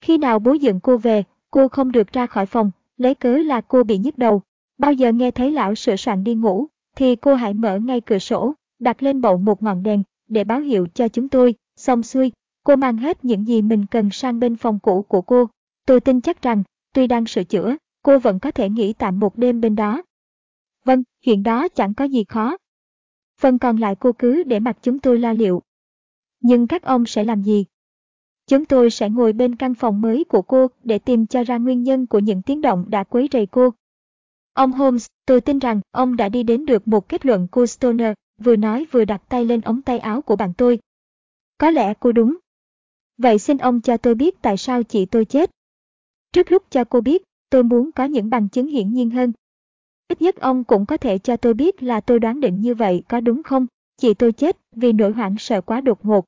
Khi 0.00 0.18
nào 0.18 0.38
bố 0.38 0.52
dựng 0.52 0.80
cô 0.80 0.96
về, 0.96 1.24
cô 1.50 1.68
không 1.68 1.92
được 1.92 2.12
ra 2.12 2.26
khỏi 2.26 2.46
phòng, 2.46 2.70
lấy 2.96 3.14
cớ 3.14 3.36
là 3.36 3.60
cô 3.60 3.84
bị 3.84 3.98
nhức 3.98 4.18
đầu. 4.18 4.42
Bao 4.78 4.92
giờ 4.92 5.12
nghe 5.12 5.30
thấy 5.30 5.50
lão 5.50 5.74
sửa 5.74 5.96
soạn 5.96 6.24
đi 6.24 6.34
ngủ, 6.34 6.66
thì 6.96 7.16
cô 7.16 7.34
hãy 7.34 7.54
mở 7.54 7.78
ngay 7.78 8.00
cửa 8.00 8.18
sổ, 8.18 8.54
đặt 8.78 9.02
lên 9.02 9.20
bậu 9.20 9.36
một 9.36 9.62
ngọn 9.62 9.82
đèn, 9.82 10.02
để 10.28 10.44
báo 10.44 10.60
hiệu 10.60 10.86
cho 10.94 11.08
chúng 11.08 11.28
tôi, 11.28 11.54
xong 11.76 12.02
xuôi, 12.02 12.32
cô 12.66 12.76
mang 12.76 12.96
hết 12.96 13.24
những 13.24 13.46
gì 13.46 13.62
mình 13.62 13.86
cần 13.90 14.10
sang 14.10 14.40
bên 14.40 14.56
phòng 14.56 14.78
cũ 14.78 15.02
của 15.08 15.22
cô. 15.22 15.48
Tôi 15.86 16.00
tin 16.00 16.20
chắc 16.20 16.42
rằng, 16.42 16.62
tuy 16.92 17.06
đang 17.06 17.26
sửa 17.26 17.44
chữa, 17.44 17.76
cô 18.02 18.18
vẫn 18.18 18.38
có 18.38 18.50
thể 18.50 18.68
nghỉ 18.68 18.92
tạm 18.92 19.20
một 19.20 19.38
đêm 19.38 19.60
bên 19.60 19.76
đó. 19.76 20.02
Vâng, 20.84 21.02
chuyện 21.24 21.42
đó 21.42 21.68
chẳng 21.68 21.94
có 21.94 22.04
gì 22.04 22.24
khó. 22.28 22.56
Phần 23.40 23.58
còn 23.58 23.76
lại 23.76 23.96
cô 24.00 24.12
cứ 24.12 24.42
để 24.42 24.60
mặc 24.60 24.76
chúng 24.82 24.98
tôi 24.98 25.18
lo 25.18 25.32
liệu. 25.32 25.62
Nhưng 26.40 26.66
các 26.66 26.82
ông 26.82 27.06
sẽ 27.06 27.24
làm 27.24 27.42
gì? 27.42 27.64
Chúng 28.46 28.64
tôi 28.64 28.90
sẽ 28.90 29.10
ngồi 29.10 29.32
bên 29.32 29.56
căn 29.56 29.74
phòng 29.74 30.00
mới 30.00 30.24
của 30.24 30.42
cô 30.42 30.66
để 30.84 30.98
tìm 30.98 31.26
cho 31.26 31.44
ra 31.44 31.58
nguyên 31.58 31.82
nhân 31.82 32.06
của 32.06 32.18
những 32.18 32.42
tiếng 32.42 32.60
động 32.60 32.84
đã 32.88 33.04
quấy 33.04 33.28
rầy 33.32 33.46
cô. 33.46 33.70
Ông 34.52 34.72
Holmes, 34.72 35.06
tôi 35.26 35.40
tin 35.40 35.58
rằng 35.58 35.80
ông 35.90 36.16
đã 36.16 36.28
đi 36.28 36.42
đến 36.42 36.66
được 36.66 36.88
một 36.88 37.08
kết 37.08 37.26
luận 37.26 37.48
cô 37.50 37.66
Stoner, 37.66 38.12
vừa 38.38 38.56
nói 38.56 38.86
vừa 38.90 39.04
đặt 39.04 39.22
tay 39.28 39.44
lên 39.44 39.60
ống 39.60 39.82
tay 39.82 39.98
áo 39.98 40.22
của 40.22 40.36
bạn 40.36 40.52
tôi. 40.58 40.78
Có 41.58 41.70
lẽ 41.70 41.94
cô 42.00 42.12
đúng. 42.12 42.36
Vậy 43.18 43.38
xin 43.38 43.58
ông 43.58 43.80
cho 43.80 43.96
tôi 43.96 44.14
biết 44.14 44.42
tại 44.42 44.56
sao 44.56 44.82
chị 44.82 45.06
tôi 45.06 45.24
chết. 45.24 45.50
Trước 46.32 46.52
lúc 46.52 46.62
cho 46.70 46.84
cô 46.84 47.00
biết, 47.00 47.22
tôi 47.50 47.62
muốn 47.62 47.92
có 47.92 48.04
những 48.04 48.30
bằng 48.30 48.48
chứng 48.48 48.66
hiển 48.66 48.92
nhiên 48.92 49.10
hơn. 49.10 49.32
Ít 50.08 50.22
nhất 50.22 50.36
ông 50.36 50.64
cũng 50.64 50.86
có 50.86 50.96
thể 50.96 51.18
cho 51.18 51.36
tôi 51.36 51.54
biết 51.54 51.82
là 51.82 52.00
tôi 52.00 52.20
đoán 52.20 52.40
định 52.40 52.60
như 52.60 52.74
vậy 52.74 53.02
có 53.08 53.20
đúng 53.20 53.42
không? 53.42 53.66
Chị 53.96 54.14
tôi 54.14 54.32
chết 54.32 54.56
vì 54.72 54.92
nỗi 54.92 55.12
hoảng 55.12 55.36
sợ 55.38 55.60
quá 55.60 55.80
đột 55.80 56.04
ngột. 56.04 56.24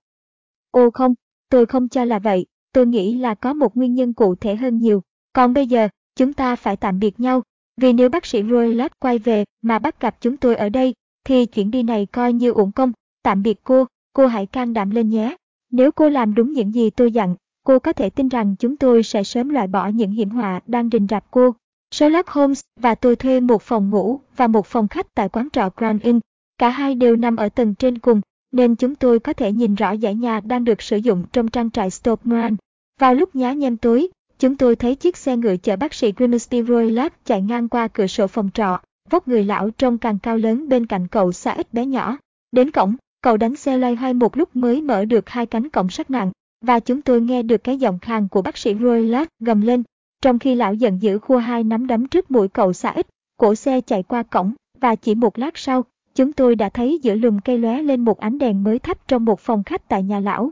Ô 0.71 0.91
không, 0.91 1.15
tôi 1.49 1.67
không 1.67 1.89
cho 1.89 2.05
là 2.05 2.19
vậy, 2.19 2.47
tôi 2.73 2.87
nghĩ 2.87 3.19
là 3.19 3.35
có 3.35 3.53
một 3.53 3.77
nguyên 3.77 3.95
nhân 3.95 4.13
cụ 4.13 4.35
thể 4.35 4.57
hơn 4.57 4.79
nhiều. 4.79 5.03
Còn 5.33 5.55
bây 5.55 5.67
giờ, 5.67 5.89
chúng 6.17 6.33
ta 6.33 6.57
phải 6.57 6.77
tạm 6.77 6.99
biệt 6.99 7.21
nhau, 7.21 7.43
vì 7.77 7.93
nếu 7.93 8.09
bác 8.09 8.27
sĩ 8.27 8.43
Roylat 8.51 9.01
quay 9.01 9.19
về 9.19 9.45
mà 9.63 9.79
bắt 9.79 10.01
gặp 10.01 10.17
chúng 10.21 10.37
tôi 10.37 10.57
ở 10.57 10.69
đây, 10.69 10.95
thì 11.25 11.47
chuyện 11.47 11.71
đi 11.71 11.83
này 11.83 12.07
coi 12.07 12.33
như 12.33 12.51
uổng 12.51 12.73
công. 12.73 12.93
Tạm 13.23 13.43
biệt 13.43 13.61
cô, 13.65 13.85
cô 14.13 14.27
hãy 14.27 14.47
can 14.47 14.73
đảm 14.73 14.91
lên 14.91 15.09
nhé. 15.09 15.37
Nếu 15.71 15.93
cô 15.93 16.09
làm 16.09 16.35
đúng 16.35 16.53
những 16.53 16.75
gì 16.75 16.91
tôi 16.91 17.13
dặn, 17.13 17.35
cô 17.65 17.79
có 17.79 17.93
thể 17.93 18.11
tin 18.11 18.29
rằng 18.29 18.55
chúng 18.59 18.77
tôi 18.77 19.03
sẽ 19.03 19.25
sớm 19.25 19.49
loại 19.49 19.67
bỏ 19.67 19.89
những 19.89 20.11
hiểm 20.11 20.31
họa 20.31 20.61
đang 20.67 20.89
rình 20.93 21.07
rập 21.11 21.25
cô. 21.31 21.55
Sherlock 21.91 22.29
Holmes 22.29 22.61
và 22.81 22.95
tôi 22.95 23.17
thuê 23.17 23.41
một 23.41 23.63
phòng 23.63 23.91
ngủ 23.91 24.21
và 24.37 24.47
một 24.47 24.67
phòng 24.67 24.89
khách 24.89 25.15
tại 25.15 25.29
quán 25.29 25.49
trọ 25.53 25.69
Grand 25.77 26.03
Inn. 26.03 26.21
Cả 26.59 26.69
hai 26.69 26.95
đều 26.95 27.17
nằm 27.17 27.37
ở 27.37 27.49
tầng 27.49 27.75
trên 27.75 27.99
cùng, 27.99 28.21
nên 28.53 28.75
chúng 28.75 28.95
tôi 28.95 29.19
có 29.19 29.33
thể 29.33 29.53
nhìn 29.53 29.75
rõ 29.75 29.97
dãy 29.97 30.15
nhà 30.15 30.41
đang 30.41 30.65
được 30.65 30.83
sử 30.83 30.97
dụng 30.97 31.25
trong 31.33 31.49
trang 31.49 31.71
trại 31.71 31.91
Stockman. 31.91 32.57
Vào 33.01 33.15
lúc 33.15 33.37
nhá 33.37 33.53
nhem 33.53 33.77
tối, 33.77 34.09
chúng 34.39 34.57
tôi 34.57 34.77
thấy 34.77 34.95
chiếc 34.95 35.17
xe 35.17 35.37
ngựa 35.37 35.57
chở 35.57 35.77
bác 35.77 35.95
sĩ 35.95 36.13
Grimsby 36.17 36.63
Roylott 36.63 37.15
chạy 37.25 37.43
ngang 37.43 37.69
qua 37.69 37.89
cửa 37.89 38.07
sổ 38.07 38.27
phòng 38.27 38.51
trọ, 38.55 38.81
vóc 39.11 39.29
người 39.29 39.45
lão 39.45 39.71
trông 39.71 39.99
càng 39.99 40.19
cao 40.19 40.37
lớn 40.37 40.69
bên 40.69 40.87
cạnh 40.87 41.07
cậu 41.07 41.33
xa 41.33 41.53
ít 41.53 41.73
bé 41.73 41.87
nhỏ. 41.87 42.17
Đến 42.53 42.71
cổng, 42.71 42.97
cậu 43.21 43.37
đánh 43.37 43.57
xe 43.57 43.79
loay 43.79 43.95
hoay 43.95 44.15
một 44.15 44.37
lúc 44.37 44.57
mới 44.57 44.83
mở 44.83 45.05
được 45.05 45.29
hai 45.29 45.47
cánh 45.47 45.69
cổng 45.69 45.91
sắt 45.91 46.11
nặng, 46.11 46.33
và 46.61 46.81
chúng 46.81 47.03
tôi 47.03 47.21
nghe 47.21 47.43
được 47.43 47.65
cái 47.65 47.79
giọng 47.79 47.99
khàn 47.99 48.29
của 48.29 48.43
bác 48.43 48.57
sĩ 48.57 48.75
Roylott 48.75 49.29
gầm 49.41 49.61
lên, 49.61 49.83
trong 50.23 50.39
khi 50.39 50.55
lão 50.55 50.75
giận 50.75 51.03
dữ 51.03 51.19
khua 51.19 51.39
hai 51.39 51.65
nắm 51.65 51.87
đấm 51.87 52.07
trước 52.07 52.31
mũi 52.31 52.49
cậu 52.49 52.73
xa 52.73 52.91
ít, 52.91 53.07
cổ 53.37 53.55
xe 53.55 53.81
chạy 53.81 54.03
qua 54.03 54.23
cổng, 54.23 54.55
và 54.81 54.95
chỉ 54.95 55.15
một 55.15 55.39
lát 55.39 55.59
sau, 55.59 55.85
chúng 56.15 56.33
tôi 56.33 56.55
đã 56.55 56.69
thấy 56.69 56.99
giữa 57.03 57.15
lùm 57.15 57.39
cây 57.39 57.59
lóe 57.59 57.83
lên 57.83 58.01
một 58.01 58.21
ánh 58.21 58.39
đèn 58.39 58.63
mới 58.63 58.79
thắp 58.79 59.09
trong 59.09 59.25
một 59.25 59.41
phòng 59.41 59.65
khách 59.65 59.89
tại 59.89 60.03
nhà 60.03 60.21
lão. 60.21 60.51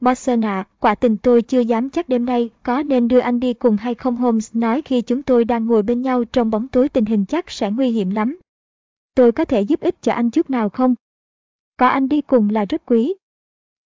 Watson 0.00 0.46
à, 0.46 0.64
quả 0.80 0.94
tình 0.94 1.16
tôi 1.16 1.42
chưa 1.42 1.60
dám 1.60 1.90
chắc 1.90 2.08
đêm 2.08 2.24
nay 2.24 2.50
có 2.62 2.82
nên 2.82 3.08
đưa 3.08 3.18
anh 3.18 3.40
đi 3.40 3.54
cùng 3.54 3.76
hay 3.76 3.94
không 3.94 4.16
Holmes 4.16 4.50
nói 4.56 4.82
khi 4.82 5.02
chúng 5.02 5.22
tôi 5.22 5.44
đang 5.44 5.66
ngồi 5.66 5.82
bên 5.82 6.02
nhau 6.02 6.24
trong 6.24 6.50
bóng 6.50 6.68
tối 6.68 6.88
tình 6.88 7.04
hình 7.04 7.24
chắc 7.24 7.50
sẽ 7.50 7.70
nguy 7.70 7.90
hiểm 7.90 8.10
lắm. 8.10 8.38
Tôi 9.14 9.32
có 9.32 9.44
thể 9.44 9.60
giúp 9.60 9.80
ích 9.80 10.02
cho 10.02 10.12
anh 10.12 10.30
chút 10.30 10.50
nào 10.50 10.68
không? 10.68 10.94
Có 11.76 11.86
anh 11.86 12.08
đi 12.08 12.20
cùng 12.20 12.50
là 12.50 12.64
rất 12.64 12.82
quý. 12.86 13.14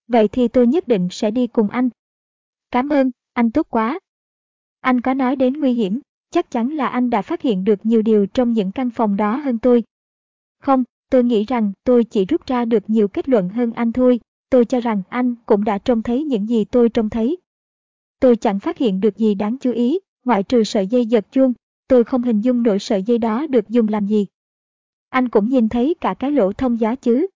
Vậy 0.08 0.28
thì 0.28 0.48
tôi 0.48 0.66
nhất 0.66 0.88
định 0.88 1.08
sẽ 1.10 1.30
đi 1.30 1.46
cùng 1.46 1.70
anh. 1.70 1.88
Cảm 2.70 2.88
ơn, 2.88 3.10
anh 3.32 3.50
tốt 3.50 3.66
quá. 3.70 4.00
Anh 4.80 5.00
có 5.00 5.14
nói 5.14 5.36
đến 5.36 5.52
nguy 5.52 5.72
hiểm, 5.72 6.00
chắc 6.30 6.50
chắn 6.50 6.68
là 6.68 6.86
anh 6.86 7.10
đã 7.10 7.22
phát 7.22 7.42
hiện 7.42 7.64
được 7.64 7.86
nhiều 7.86 8.02
điều 8.02 8.26
trong 8.26 8.52
những 8.52 8.72
căn 8.72 8.90
phòng 8.90 9.16
đó 9.16 9.36
hơn 9.36 9.58
tôi. 9.58 9.82
Không, 10.62 10.84
tôi 11.10 11.24
nghĩ 11.24 11.44
rằng 11.44 11.72
tôi 11.84 12.04
chỉ 12.04 12.24
rút 12.24 12.46
ra 12.46 12.64
được 12.64 12.90
nhiều 12.90 13.08
kết 13.08 13.28
luận 13.28 13.48
hơn 13.48 13.72
anh 13.72 13.92
thôi, 13.92 14.20
tôi 14.50 14.64
cho 14.64 14.80
rằng 14.80 15.02
anh 15.08 15.34
cũng 15.46 15.64
đã 15.64 15.78
trông 15.78 16.02
thấy 16.02 16.24
những 16.24 16.48
gì 16.48 16.64
tôi 16.64 16.88
trông 16.88 17.10
thấy. 17.10 17.36
Tôi 18.20 18.36
chẳng 18.36 18.60
phát 18.60 18.78
hiện 18.78 19.00
được 19.00 19.16
gì 19.16 19.34
đáng 19.34 19.56
chú 19.60 19.72
ý, 19.72 19.98
ngoại 20.24 20.42
trừ 20.42 20.64
sợi 20.64 20.86
dây 20.86 21.06
giật 21.06 21.26
chuông, 21.32 21.52
tôi 21.88 22.04
không 22.04 22.22
hình 22.22 22.40
dung 22.40 22.62
nổi 22.62 22.78
sợi 22.78 23.02
dây 23.02 23.18
đó 23.18 23.46
được 23.46 23.68
dùng 23.68 23.88
làm 23.88 24.06
gì. 24.06 24.26
Anh 25.08 25.28
cũng 25.28 25.48
nhìn 25.48 25.68
thấy 25.68 25.94
cả 26.00 26.14
cái 26.14 26.30
lỗ 26.30 26.52
thông 26.52 26.80
gió 26.80 26.94
chứ. 26.94 27.26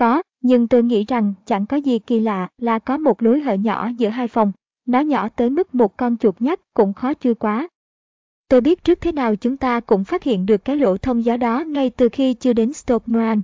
Có, 0.00 0.22
nhưng 0.40 0.68
tôi 0.68 0.82
nghĩ 0.82 1.04
rằng 1.08 1.34
chẳng 1.46 1.66
có 1.66 1.76
gì 1.76 1.98
kỳ 1.98 2.20
lạ 2.20 2.48
là 2.58 2.78
có 2.78 2.98
một 2.98 3.22
lối 3.22 3.40
hở 3.40 3.54
nhỏ 3.54 3.90
giữa 3.98 4.08
hai 4.08 4.28
phòng, 4.28 4.52
nó 4.86 5.00
nhỏ 5.00 5.28
tới 5.28 5.50
mức 5.50 5.74
một 5.74 5.96
con 5.96 6.16
chuột 6.16 6.34
nhắt 6.38 6.60
cũng 6.74 6.92
khó 6.92 7.14
chưa 7.14 7.34
quá. 7.34 7.68
Tôi 8.48 8.60
biết 8.60 8.84
trước 8.84 9.00
thế 9.00 9.12
nào 9.12 9.36
chúng 9.36 9.56
ta 9.56 9.80
cũng 9.80 10.04
phát 10.04 10.22
hiện 10.22 10.46
được 10.46 10.64
cái 10.64 10.76
lỗ 10.76 10.96
thông 10.96 11.24
gió 11.24 11.36
đó 11.36 11.60
ngay 11.60 11.90
từ 11.90 12.08
khi 12.08 12.34
chưa 12.34 12.52
đến 12.52 12.72
Stockman. 12.72 13.40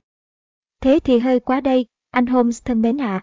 Thế 0.80 0.98
thì 1.04 1.18
hơi 1.18 1.40
quá 1.40 1.60
đây, 1.60 1.86
anh 2.10 2.26
Holmes 2.26 2.62
thân 2.64 2.82
mến 2.82 3.00
ạ. 3.00 3.06
À. 3.06 3.22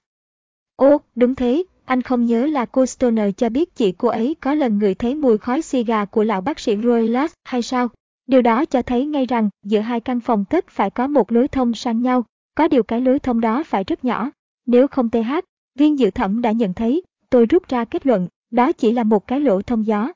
Ô, 0.76 1.02
đúng 1.16 1.36
thế, 1.36 1.64
anh 1.86 2.02
không 2.02 2.26
nhớ 2.26 2.46
là 2.46 2.66
cô 2.66 2.86
Stoner 2.86 3.30
cho 3.38 3.50
biết 3.50 3.76
chị 3.76 3.92
cô 3.92 4.08
ấy 4.08 4.36
có 4.42 4.54
lần 4.54 4.80
ngửi 4.80 4.94
thấy 4.94 5.16
mùi 5.16 5.38
khói 5.38 5.62
xì 5.62 5.84
gà 5.84 6.06
của 6.06 6.24
lão 6.24 6.42
bác 6.42 6.60
sĩ 6.60 6.78
Roy 6.84 7.08
Lass 7.08 7.34
hay 7.44 7.62
sao? 7.62 7.88
Điều 8.28 8.42
đó 8.42 8.66
cho 8.66 8.82
thấy 8.82 9.06
ngay 9.06 9.26
rằng 9.26 9.50
giữa 9.66 9.80
hai 9.80 10.00
căn 10.00 10.20
phòng 10.20 10.46
tất 10.50 10.68
phải 10.70 10.90
có 10.90 11.08
một 11.08 11.32
lối 11.32 11.48
thông 11.48 11.74
sang 11.74 12.02
nhau, 12.02 12.24
có 12.56 12.68
điều 12.68 12.84
cái 12.84 13.02
lối 13.02 13.20
thông 13.20 13.42
đó 13.42 13.64
phải 13.66 13.84
rất 13.84 14.06
nhỏ. 14.06 14.32
Nếu 14.66 14.88
không 14.88 15.10
TH, 15.10 15.34
viên 15.76 16.00
dự 16.00 16.12
thẩm 16.12 16.42
đã 16.42 16.52
nhận 16.52 16.74
thấy, 16.74 17.04
tôi 17.30 17.46
rút 17.46 17.68
ra 17.68 17.86
kết 17.86 18.06
luận, 18.06 18.28
đó 18.52 18.72
chỉ 18.72 18.92
là 18.92 19.04
một 19.04 19.28
cái 19.28 19.40
lỗ 19.40 19.62
thông 19.62 19.86
gió. 19.86 20.12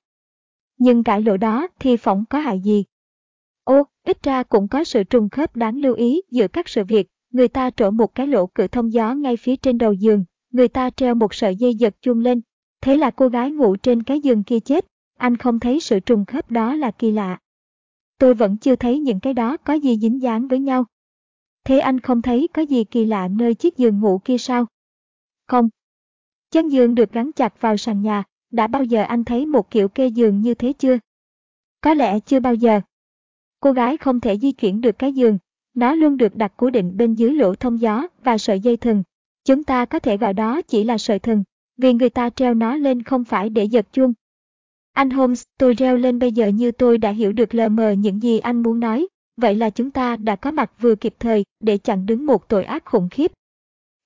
Nhưng 0.78 1.04
cái 1.04 1.22
lỗ 1.22 1.38
đó 1.38 1.68
thì 1.80 1.98
phỏng 1.98 2.26
có 2.30 2.40
hại 2.40 2.60
gì? 2.60 2.84
Ô, 3.64 3.84
ít 4.06 4.24
ra 4.24 4.44
cũng 4.44 4.68
có 4.68 4.84
sự 4.84 5.04
trùng 5.04 5.30
khớp 5.30 5.56
đáng 5.56 5.78
lưu 5.78 5.94
ý 5.94 6.22
giữa 6.32 6.48
các 6.48 6.70
sự 6.70 6.84
việc. 6.84 7.08
Người 7.32 7.48
ta 7.48 7.70
trổ 7.70 7.92
một 7.92 8.16
cái 8.16 8.28
lỗ 8.28 8.48
cửa 8.48 8.68
thông 8.68 8.94
gió 8.94 9.14
ngay 9.14 9.38
phía 9.38 9.56
trên 9.56 9.78
đầu 9.78 9.94
giường, 9.94 10.26
người 10.52 10.68
ta 10.68 10.90
treo 10.90 11.16
một 11.16 11.34
sợi 11.34 11.56
dây 11.56 11.76
giật 11.76 11.96
chuông 12.02 12.20
lên. 12.20 12.42
Thế 12.82 12.98
là 12.98 13.12
cô 13.12 13.28
gái 13.28 13.52
ngủ 13.52 13.76
trên 13.76 14.04
cái 14.04 14.20
giường 14.20 14.44
kia 14.44 14.60
chết, 14.60 14.86
anh 15.18 15.38
không 15.38 15.60
thấy 15.60 15.80
sự 15.80 16.00
trùng 16.00 16.26
khớp 16.26 16.52
đó 16.52 16.76
là 16.76 16.92
kỳ 16.92 17.12
lạ. 17.12 17.38
Tôi 18.18 18.34
vẫn 18.34 18.58
chưa 18.58 18.76
thấy 18.76 19.00
những 19.00 19.20
cái 19.20 19.34
đó 19.34 19.58
có 19.58 19.74
gì 19.74 19.98
dính 19.98 20.22
dáng 20.22 20.48
với 20.48 20.60
nhau. 20.60 20.86
Thế 21.68 21.80
anh 21.80 22.00
không 22.00 22.22
thấy 22.22 22.48
có 22.54 22.62
gì 22.62 22.84
kỳ 22.84 23.06
lạ 23.06 23.28
nơi 23.28 23.56
chiếc 23.56 23.78
giường 23.78 24.00
ngủ 24.00 24.22
kia 24.26 24.38
sao? 24.38 24.66
Không. 25.48 25.70
Chân 26.52 26.70
giường 26.70 26.96
được 26.96 27.12
gắn 27.12 27.32
chặt 27.32 27.62
vào 27.62 27.78
sàn 27.78 28.02
nhà, 28.02 28.24
đã 28.52 28.68
bao 28.68 28.84
giờ 28.84 29.04
anh 29.04 29.24
thấy 29.24 29.46
một 29.46 29.72
kiểu 29.72 29.88
kê 29.88 30.08
giường 30.08 30.42
như 30.42 30.54
thế 30.54 30.74
chưa? 30.74 30.98
Có 31.82 31.94
lẽ 31.94 32.20
chưa 32.20 32.40
bao 32.40 32.56
giờ. 32.56 32.82
Cô 33.60 33.72
gái 33.72 33.98
không 33.98 34.20
thể 34.20 34.38
di 34.38 34.52
chuyển 34.52 34.82
được 34.82 35.00
cái 35.00 35.14
giường, 35.14 35.38
nó 35.74 35.96
luôn 35.96 36.18
được 36.18 36.36
đặt 36.36 36.54
cố 36.58 36.70
định 36.70 36.98
bên 36.98 37.14
dưới 37.14 37.34
lỗ 37.34 37.56
thông 37.56 37.82
gió 37.82 38.08
và 38.24 38.38
sợi 38.38 38.60
dây 38.60 38.78
thừng. 38.78 39.04
Chúng 39.46 39.64
ta 39.64 39.86
có 39.86 40.00
thể 40.00 40.18
gọi 40.18 40.34
đó 40.34 40.62
chỉ 40.62 40.84
là 40.84 40.98
sợi 40.98 41.20
thừng, 41.20 41.44
vì 41.78 41.94
người 41.94 42.10
ta 42.10 42.30
treo 42.30 42.54
nó 42.54 42.76
lên 42.76 43.04
không 43.04 43.24
phải 43.24 43.50
để 43.50 43.64
giật 43.64 43.88
chuông. 43.92 44.14
Anh 44.94 45.10
Holmes, 45.10 45.44
tôi 45.58 45.74
reo 45.74 45.98
lên 45.98 46.20
bây 46.20 46.32
giờ 46.32 46.48
như 46.48 46.72
tôi 46.72 46.98
đã 46.98 47.12
hiểu 47.12 47.32
được 47.32 47.56
lờ 47.56 47.70
mờ 47.70 47.92
những 47.92 48.24
gì 48.24 48.40
anh 48.40 48.64
muốn 48.64 48.80
nói 48.80 49.08
vậy 49.38 49.56
là 49.56 49.70
chúng 49.70 49.92
ta 49.92 50.16
đã 50.16 50.36
có 50.36 50.52
mặt 50.52 50.72
vừa 50.80 50.96
kịp 50.96 51.14
thời 51.20 51.46
để 51.60 51.78
chặn 51.78 52.06
đứng 52.06 52.26
một 52.26 52.50
tội 52.50 52.64
ác 52.64 52.86
khủng 52.86 53.10
khiếp. 53.10 53.32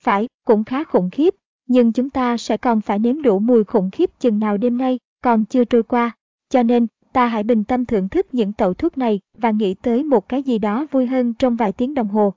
Phải, 0.03 0.27
cũng 0.45 0.63
khá 0.63 0.83
khủng 0.83 1.09
khiếp, 1.09 1.35
nhưng 1.67 1.93
chúng 1.93 2.09
ta 2.09 2.37
sẽ 2.37 2.57
còn 2.57 2.81
phải 2.81 2.99
nếm 2.99 3.21
đủ 3.21 3.39
mùi 3.39 3.63
khủng 3.63 3.89
khiếp 3.91 4.19
chừng 4.19 4.39
nào 4.39 4.57
đêm 4.57 4.77
nay 4.77 4.99
còn 5.23 5.45
chưa 5.45 5.65
trôi 5.65 5.83
qua. 5.83 6.11
Cho 6.49 6.63
nên, 6.63 6.87
ta 7.13 7.27
hãy 7.27 7.43
bình 7.43 7.63
tâm 7.63 7.85
thưởng 7.85 8.09
thức 8.09 8.27
những 8.31 8.53
tẩu 8.53 8.73
thuốc 8.73 8.97
này 8.97 9.19
và 9.37 9.51
nghĩ 9.51 9.73
tới 9.73 10.03
một 10.03 10.29
cái 10.29 10.43
gì 10.43 10.59
đó 10.59 10.87
vui 10.91 11.05
hơn 11.05 11.33
trong 11.33 11.55
vài 11.55 11.71
tiếng 11.71 11.93
đồng 11.93 12.07
hồ. 12.07 12.33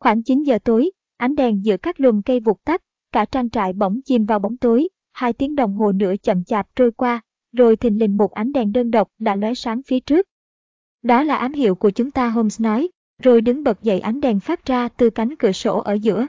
Khoảng 0.00 0.22
9 0.22 0.42
giờ 0.42 0.58
tối, 0.64 0.90
ánh 1.16 1.34
đèn 1.34 1.64
giữa 1.64 1.76
các 1.76 2.00
lùm 2.00 2.22
cây 2.22 2.40
vụt 2.40 2.56
tắt, 2.64 2.82
cả 3.12 3.24
trang 3.24 3.50
trại 3.50 3.72
bỗng 3.72 4.00
chìm 4.02 4.24
vào 4.24 4.38
bóng 4.38 4.56
tối, 4.56 4.88
hai 5.12 5.32
tiếng 5.32 5.54
đồng 5.54 5.74
hồ 5.74 5.92
nữa 5.92 6.14
chậm 6.22 6.44
chạp 6.44 6.76
trôi 6.76 6.92
qua, 6.92 7.20
rồi 7.52 7.76
thình 7.76 7.98
lình 7.98 8.16
một 8.16 8.32
ánh 8.32 8.52
đèn 8.52 8.72
đơn 8.72 8.90
độc 8.90 9.08
đã 9.18 9.36
lóe 9.36 9.54
sáng 9.54 9.80
phía 9.86 10.00
trước. 10.00 10.26
Đó 11.02 11.22
là 11.22 11.36
ám 11.36 11.52
hiệu 11.52 11.74
của 11.74 11.90
chúng 11.90 12.10
ta 12.10 12.28
Holmes 12.28 12.60
nói, 12.60 12.88
rồi 13.22 13.40
đứng 13.40 13.64
bật 13.64 13.82
dậy 13.82 14.00
ánh 14.00 14.20
đèn 14.20 14.40
phát 14.40 14.66
ra 14.66 14.88
từ 14.88 15.10
cánh 15.10 15.36
cửa 15.36 15.52
sổ 15.52 15.78
ở 15.78 15.92
giữa. 15.92 16.26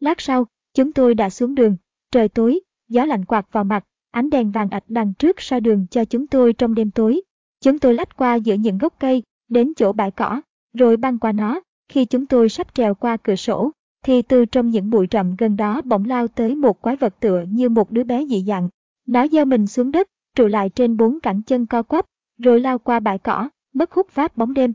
Lát 0.00 0.20
sau, 0.20 0.46
chúng 0.74 0.92
tôi 0.92 1.14
đã 1.14 1.30
xuống 1.30 1.54
đường, 1.54 1.76
trời 2.12 2.28
tối, 2.28 2.60
gió 2.88 3.04
lạnh 3.04 3.24
quạt 3.24 3.46
vào 3.52 3.64
mặt, 3.64 3.84
ánh 4.10 4.30
đèn 4.30 4.50
vàng 4.50 4.70
ạch 4.70 4.84
đằng 4.88 5.14
trước 5.14 5.40
soi 5.40 5.60
đường 5.60 5.86
cho 5.90 6.04
chúng 6.04 6.26
tôi 6.26 6.52
trong 6.52 6.74
đêm 6.74 6.90
tối. 6.90 7.22
Chúng 7.60 7.78
tôi 7.78 7.94
lách 7.94 8.16
qua 8.16 8.34
giữa 8.34 8.54
những 8.54 8.78
gốc 8.78 8.94
cây, 9.00 9.22
đến 9.48 9.72
chỗ 9.76 9.92
bãi 9.92 10.10
cỏ, 10.10 10.40
rồi 10.74 10.96
băng 10.96 11.18
qua 11.18 11.32
nó. 11.32 11.60
Khi 11.88 12.04
chúng 12.04 12.26
tôi 12.26 12.48
sắp 12.48 12.74
trèo 12.74 12.94
qua 12.94 13.16
cửa 13.16 13.36
sổ, 13.36 13.70
thì 14.04 14.22
từ 14.22 14.44
trong 14.44 14.70
những 14.70 14.90
bụi 14.90 15.06
rậm 15.10 15.36
gần 15.36 15.56
đó 15.56 15.82
bỗng 15.84 16.04
lao 16.04 16.28
tới 16.28 16.54
một 16.54 16.82
quái 16.82 16.96
vật 16.96 17.14
tựa 17.20 17.44
như 17.48 17.68
một 17.68 17.90
đứa 17.90 18.04
bé 18.04 18.26
dị 18.26 18.44
dạng. 18.46 18.68
Nó 19.06 19.26
giơ 19.28 19.44
mình 19.44 19.66
xuống 19.66 19.90
đất, 19.90 20.08
trụ 20.34 20.46
lại 20.46 20.70
trên 20.70 20.96
bốn 20.96 21.20
cẳng 21.20 21.42
chân 21.42 21.66
co 21.66 21.82
quắp, 21.82 22.06
rồi 22.38 22.60
lao 22.60 22.78
qua 22.78 23.00
bãi 23.00 23.18
cỏ, 23.18 23.48
mất 23.76 23.92
hút 23.92 24.14
vát 24.14 24.36
bóng 24.36 24.54
đêm. 24.54 24.72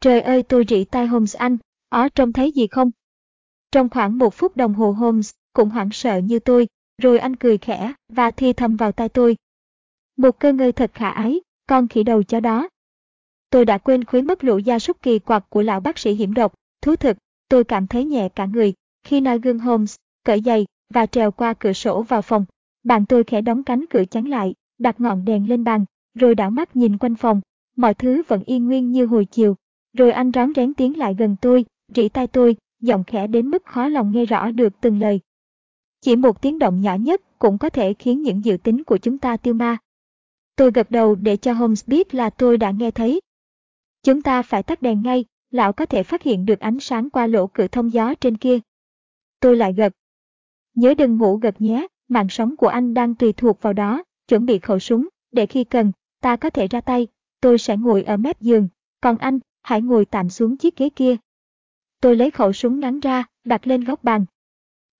Trời 0.00 0.20
ơi 0.20 0.42
tôi 0.42 0.64
rỉ 0.68 0.84
tai 0.84 1.06
Holmes 1.06 1.36
anh, 1.36 1.56
ó 1.88 2.08
trông 2.08 2.32
thấy 2.32 2.52
gì 2.52 2.66
không? 2.66 2.90
Trong 3.72 3.88
khoảng 3.88 4.18
một 4.18 4.34
phút 4.34 4.56
đồng 4.56 4.74
hồ 4.74 4.92
Holmes 4.92 5.30
cũng 5.52 5.70
hoảng 5.70 5.90
sợ 5.92 6.16
như 6.16 6.38
tôi, 6.38 6.68
rồi 7.02 7.18
anh 7.18 7.36
cười 7.36 7.58
khẽ 7.58 7.92
và 8.08 8.30
thi 8.30 8.52
thầm 8.52 8.76
vào 8.76 8.92
tai 8.92 9.08
tôi. 9.08 9.36
Một 10.16 10.38
cơ 10.40 10.52
ngơi 10.52 10.72
thật 10.72 10.90
khả 10.94 11.10
ái, 11.10 11.40
con 11.66 11.88
khỉ 11.88 12.02
đầu 12.02 12.22
chó 12.22 12.40
đó. 12.40 12.68
Tôi 13.50 13.64
đã 13.64 13.78
quên 13.78 14.04
khuấy 14.04 14.22
mất 14.22 14.44
lũ 14.44 14.58
gia 14.58 14.78
súc 14.78 15.02
kỳ 15.02 15.18
quặc 15.18 15.50
của 15.50 15.62
lão 15.62 15.80
bác 15.80 15.98
sĩ 15.98 16.12
hiểm 16.12 16.34
độc, 16.34 16.54
thú 16.82 16.96
thực, 16.96 17.16
tôi 17.48 17.64
cảm 17.64 17.86
thấy 17.86 18.04
nhẹ 18.04 18.28
cả 18.28 18.46
người 18.46 18.74
khi 19.06 19.20
nói 19.20 19.38
gương 19.38 19.58
Holmes, 19.58 19.96
cởi 20.24 20.40
giày 20.40 20.66
và 20.94 21.06
trèo 21.06 21.30
qua 21.30 21.54
cửa 21.54 21.72
sổ 21.72 22.02
vào 22.02 22.22
phòng. 22.22 22.44
Bạn 22.84 23.06
tôi 23.06 23.24
khẽ 23.24 23.40
đóng 23.40 23.64
cánh 23.64 23.84
cửa 23.90 24.04
chắn 24.10 24.24
lại, 24.28 24.54
đặt 24.78 25.00
ngọn 25.00 25.24
đèn 25.24 25.48
lên 25.48 25.64
bàn, 25.64 25.84
rồi 26.14 26.34
đảo 26.34 26.50
mắt 26.50 26.76
nhìn 26.76 26.98
quanh 26.98 27.14
phòng. 27.14 27.40
Mọi 27.76 27.94
thứ 27.94 28.22
vẫn 28.28 28.42
yên 28.46 28.66
nguyên 28.66 28.92
như 28.92 29.06
hồi 29.06 29.24
chiều. 29.24 29.56
Rồi 29.92 30.12
anh 30.12 30.30
rón 30.34 30.54
rén 30.56 30.74
tiến 30.74 30.98
lại 30.98 31.14
gần 31.18 31.36
tôi, 31.40 31.64
rỉ 31.94 32.08
tai 32.08 32.26
tôi, 32.26 32.56
giọng 32.80 33.04
khẽ 33.04 33.26
đến 33.26 33.48
mức 33.48 33.64
khó 33.64 33.88
lòng 33.88 34.12
nghe 34.12 34.24
rõ 34.24 34.50
được 34.50 34.72
từng 34.80 35.00
lời. 35.00 35.20
Chỉ 36.00 36.16
một 36.16 36.42
tiếng 36.42 36.58
động 36.58 36.80
nhỏ 36.80 36.94
nhất 36.94 37.38
cũng 37.38 37.58
có 37.58 37.68
thể 37.68 37.94
khiến 37.94 38.22
những 38.22 38.44
dự 38.44 38.56
tính 38.56 38.84
của 38.84 38.98
chúng 38.98 39.18
ta 39.18 39.36
tiêu 39.36 39.54
ma. 39.54 39.76
Tôi 40.56 40.70
gật 40.70 40.90
đầu 40.90 41.14
để 41.14 41.36
cho 41.36 41.52
Holmes 41.52 41.88
biết 41.88 42.14
là 42.14 42.30
tôi 42.30 42.58
đã 42.58 42.70
nghe 42.70 42.90
thấy. 42.90 43.20
Chúng 44.02 44.22
ta 44.22 44.42
phải 44.42 44.62
tắt 44.62 44.82
đèn 44.82 45.02
ngay, 45.02 45.24
lão 45.50 45.72
có 45.72 45.86
thể 45.86 46.02
phát 46.02 46.22
hiện 46.22 46.46
được 46.46 46.60
ánh 46.60 46.80
sáng 46.80 47.10
qua 47.10 47.26
lỗ 47.26 47.46
cửa 47.46 47.68
thông 47.68 47.92
gió 47.92 48.14
trên 48.14 48.36
kia. 48.36 48.58
Tôi 49.40 49.56
lại 49.56 49.72
gật. 49.72 49.92
Nhớ 50.74 50.94
đừng 50.94 51.16
ngủ 51.16 51.36
gật 51.36 51.60
nhé, 51.60 51.86
mạng 52.08 52.28
sống 52.28 52.56
của 52.56 52.68
anh 52.68 52.94
đang 52.94 53.14
tùy 53.14 53.32
thuộc 53.32 53.62
vào 53.62 53.72
đó, 53.72 54.02
chuẩn 54.28 54.46
bị 54.46 54.58
khẩu 54.58 54.78
súng, 54.78 55.08
để 55.32 55.46
khi 55.46 55.64
cần, 55.64 55.92
ta 56.20 56.36
có 56.36 56.50
thể 56.50 56.68
ra 56.68 56.80
tay, 56.80 57.06
tôi 57.46 57.58
sẽ 57.58 57.76
ngồi 57.76 58.02
ở 58.02 58.16
mép 58.16 58.40
giường, 58.40 58.68
còn 59.00 59.18
anh, 59.18 59.38
hãy 59.62 59.82
ngồi 59.82 60.04
tạm 60.04 60.30
xuống 60.30 60.56
chiếc 60.56 60.76
ghế 60.76 60.88
kia. 60.88 61.16
Tôi 62.00 62.16
lấy 62.16 62.30
khẩu 62.30 62.52
súng 62.52 62.80
ngắn 62.80 63.00
ra, 63.00 63.24
đặt 63.44 63.66
lên 63.66 63.84
góc 63.84 64.04
bàn, 64.04 64.24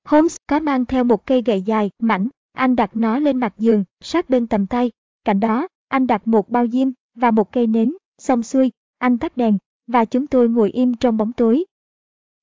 Holmes 0.04 0.36
có 0.46 0.60
mang 0.60 0.84
theo 0.84 1.04
một 1.04 1.26
cây 1.26 1.42
gậy 1.42 1.62
dài, 1.62 1.90
mảnh, 1.98 2.28
anh 2.52 2.76
đặt 2.76 2.96
nó 2.96 3.18
lên 3.18 3.40
mặt 3.40 3.54
giường, 3.58 3.84
sát 4.00 4.30
bên 4.30 4.46
tầm 4.46 4.66
tay. 4.66 4.90
Cạnh 5.24 5.40
đó, 5.40 5.68
anh 5.88 6.06
đặt 6.06 6.28
một 6.28 6.48
bao 6.48 6.66
diêm 6.68 6.88
và 7.14 7.30
một 7.30 7.52
cây 7.52 7.66
nến, 7.66 7.92
xong 8.18 8.42
xuôi, 8.42 8.72
anh 8.98 9.18
tắt 9.18 9.36
đèn, 9.36 9.58
và 9.86 10.04
chúng 10.04 10.26
tôi 10.26 10.48
ngồi 10.48 10.70
im 10.70 10.94
trong 10.94 11.16
bóng 11.16 11.32
tối. 11.32 11.64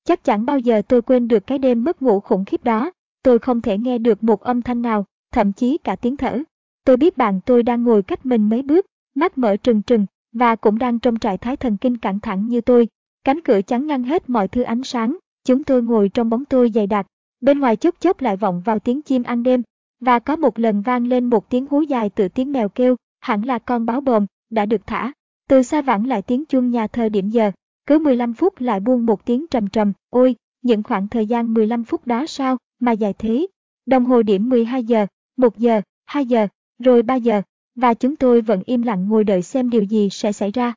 Chắc 0.03 0.23
chẳng 0.23 0.45
bao 0.45 0.59
giờ 0.59 0.81
tôi 0.87 1.01
quên 1.01 1.27
được 1.27 1.47
cái 1.47 1.57
đêm 1.57 1.83
mất 1.83 2.01
ngủ 2.01 2.19
khủng 2.19 2.45
khiếp 2.45 2.63
đó, 2.63 2.91
tôi 3.23 3.39
không 3.39 3.61
thể 3.61 3.77
nghe 3.77 3.97
được 3.97 4.23
một 4.23 4.41
âm 4.41 4.61
thanh 4.61 4.81
nào, 4.81 5.05
thậm 5.31 5.53
chí 5.53 5.77
cả 5.77 5.95
tiếng 5.95 6.17
thở. 6.17 6.39
Tôi 6.85 6.97
biết 6.97 7.17
bạn 7.17 7.39
tôi 7.45 7.63
đang 7.63 7.83
ngồi 7.83 8.03
cách 8.03 8.25
mình 8.25 8.49
mấy 8.49 8.61
bước, 8.61 8.85
mắt 9.16 9.38
mở 9.38 9.57
trừng 9.57 9.82
trừng, 9.82 10.05
và 10.32 10.55
cũng 10.55 10.78
đang 10.78 10.99
trong 10.99 11.20
trạng 11.20 11.38
thái 11.38 11.57
thần 11.57 11.78
kinh 11.78 11.97
căng 11.97 12.20
thẳng 12.20 12.47
như 12.47 12.61
tôi. 12.61 12.88
Cánh 13.24 13.41
cửa 13.41 13.61
chắn 13.61 13.88
ngăn 13.88 14.03
hết 14.03 14.30
mọi 14.30 14.47
thứ 14.47 14.61
ánh 14.61 14.84
sáng, 14.84 15.18
chúng 15.45 15.64
tôi 15.64 15.84
ngồi 15.84 16.09
trong 16.09 16.30
bóng 16.30 16.45
tôi 16.45 16.70
dày 16.70 16.88
đặc, 16.88 17.07
Bên 17.43 17.59
ngoài 17.59 17.76
chốc 17.76 17.95
chốc 17.99 18.22
lại 18.22 18.38
vọng 18.38 18.61
vào 18.66 18.80
tiếng 18.80 19.01
chim 19.01 19.24
ăn 19.24 19.43
đêm, 19.43 19.64
và 19.99 20.20
có 20.20 20.36
một 20.36 20.59
lần 20.59 20.82
vang 20.82 21.07
lên 21.07 21.26
một 21.26 21.49
tiếng 21.49 21.66
hú 21.70 21.82
dài 21.82 22.09
từ 22.09 22.28
tiếng 22.28 22.51
mèo 22.51 22.70
kêu, 22.70 22.95
hẳn 23.20 23.41
là 23.45 23.59
con 23.59 23.86
báo 23.86 24.01
bồm, 24.01 24.26
đã 24.49 24.66
được 24.66 24.88
thả. 24.88 25.11
Từ 25.49 25.64
xa 25.64 25.82
vẳng 25.82 26.07
lại 26.07 26.22
tiếng 26.22 26.45
chuông 26.45 26.70
nhà 26.70 26.88
thờ 26.88 27.09
điểm 27.09 27.30
giờ, 27.30 27.51
cứ 27.86 27.99
15 27.99 28.34
phút 28.34 28.61
lại 28.61 28.80
buông 28.80 29.05
một 29.05 29.26
tiếng 29.26 29.45
trầm 29.51 29.68
trầm, 29.68 29.93
ôi, 30.09 30.36
những 30.61 30.84
khoảng 30.84 31.07
thời 31.07 31.26
gian 31.26 31.53
15 31.53 31.84
phút 31.84 32.07
đó 32.07 32.26
sao, 32.28 32.57
mà 32.80 32.91
dài 32.91 33.14
thế. 33.14 33.47
Đồng 33.86 34.05
hồ 34.05 34.24
điểm 34.24 34.49
12 34.49 34.84
giờ, 34.84 35.05
1 35.38 35.57
giờ, 35.57 35.82
2 36.05 36.26
giờ, 36.26 36.47
rồi 36.80 37.01
3 37.01 37.16
giờ, 37.16 37.41
và 37.76 37.93
chúng 37.93 38.15
tôi 38.15 38.41
vẫn 38.41 38.61
im 38.65 38.82
lặng 38.82 39.09
ngồi 39.09 39.24
đợi 39.24 39.41
xem 39.41 39.69
điều 39.69 39.84
gì 39.84 40.09
sẽ 40.11 40.32
xảy 40.32 40.51
ra. 40.51 40.74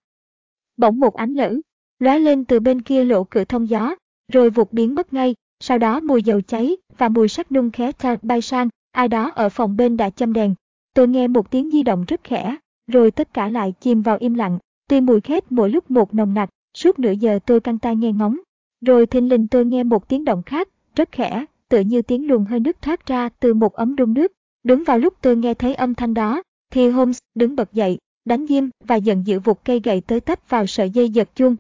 Bỗng 0.77 1.01
một 1.01 1.15
ánh 1.15 1.35
lửa, 1.35 1.55
lóe 1.99 2.19
lên 2.19 2.45
từ 2.45 2.61
bên 2.61 2.83
kia 2.83 3.05
lỗ 3.05 3.25
cửa 3.25 3.45
thông 3.45 3.69
gió, 3.69 3.95
rồi 4.33 4.51
vụt 4.51 4.73
biến 4.73 4.95
mất 4.95 5.13
ngay, 5.13 5.35
sau 5.61 5.79
đó 5.79 6.01
mùi 6.01 6.23
dầu 6.23 6.41
cháy 6.41 6.77
và 6.99 7.09
mùi 7.09 7.29
sắt 7.29 7.53
nung 7.53 7.71
khé 7.71 7.93
thạc 7.93 8.25
bay 8.25 8.43
sang, 8.43 8.69
ai 8.93 9.09
đó 9.09 9.31
ở 9.35 9.49
phòng 9.49 9.77
bên 9.77 9.97
đã 9.97 10.11
châm 10.11 10.33
đèn. 10.33 10.55
Tôi 10.95 11.09
nghe 11.09 11.29
một 11.29 11.51
tiếng 11.51 11.71
di 11.71 11.83
động 11.83 12.05
rất 12.09 12.21
khẽ, 12.25 12.57
rồi 12.87 13.11
tất 13.11 13.35
cả 13.35 13.49
lại 13.49 13.75
chìm 13.81 14.03
vào 14.03 14.17
im 14.21 14.35
lặng. 14.35 14.59
Tuy 14.89 15.01
mùi 15.01 15.21
khét 15.21 15.53
mỗi 15.53 15.71
lúc 15.71 15.91
một 15.91 16.15
nồng 16.15 16.35
nặc, 16.35 16.51
suốt 16.75 16.99
nửa 16.99 17.11
giờ 17.11 17.39
tôi 17.47 17.61
căng 17.61 17.79
tai 17.79 17.97
nghe 17.97 18.13
ngóng. 18.13 18.37
Rồi 18.81 19.07
thình 19.07 19.29
lình 19.29 19.49
tôi 19.49 19.65
nghe 19.65 19.83
một 19.83 20.09
tiếng 20.09 20.25
động 20.25 20.43
khác, 20.43 20.69
rất 20.97 21.13
khẽ, 21.13 21.45
tựa 21.69 21.81
như 21.81 22.03
tiếng 22.03 22.29
luồng 22.29 22.45
hơi 22.45 22.61
nước 22.61 22.83
thoát 22.83 23.07
ra 23.07 23.29
từ 23.29 23.55
một 23.55 23.75
ấm 23.75 23.97
đun 23.97 24.15
nước. 24.15 24.33
Đúng 24.65 24.85
vào 24.85 24.99
lúc 24.99 25.15
tôi 25.23 25.37
nghe 25.37 25.55
thấy 25.55 25.75
âm 25.75 25.95
thanh 25.95 26.15
đó, 26.15 26.43
thì 26.71 26.89
Holmes 26.89 27.19
đứng 27.35 27.57
bật 27.57 27.73
dậy, 27.73 27.99
đánh 28.25 28.47
diêm 28.47 28.65
và 28.85 28.97
giận 28.97 29.27
dữ 29.27 29.41
vụt 29.41 29.59
cây 29.65 29.81
gậy 29.85 30.01
tới 30.01 30.21
tấp 30.21 30.39
vào 30.49 30.67
sợi 30.67 30.91
dây 30.91 31.11
giật 31.11 31.29
chuông. 31.35 31.57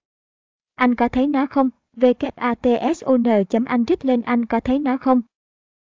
Anh 0.74 0.94
có 0.94 1.08
thấy 1.08 1.26
nó 1.26 1.46
không? 1.46 1.70
VKATSON.anh 1.96 3.86
trích 3.86 4.04
lên 4.04 4.22
anh 4.22 4.46
có 4.46 4.60
thấy 4.60 4.78
nó 4.78 4.96
không? 4.96 5.20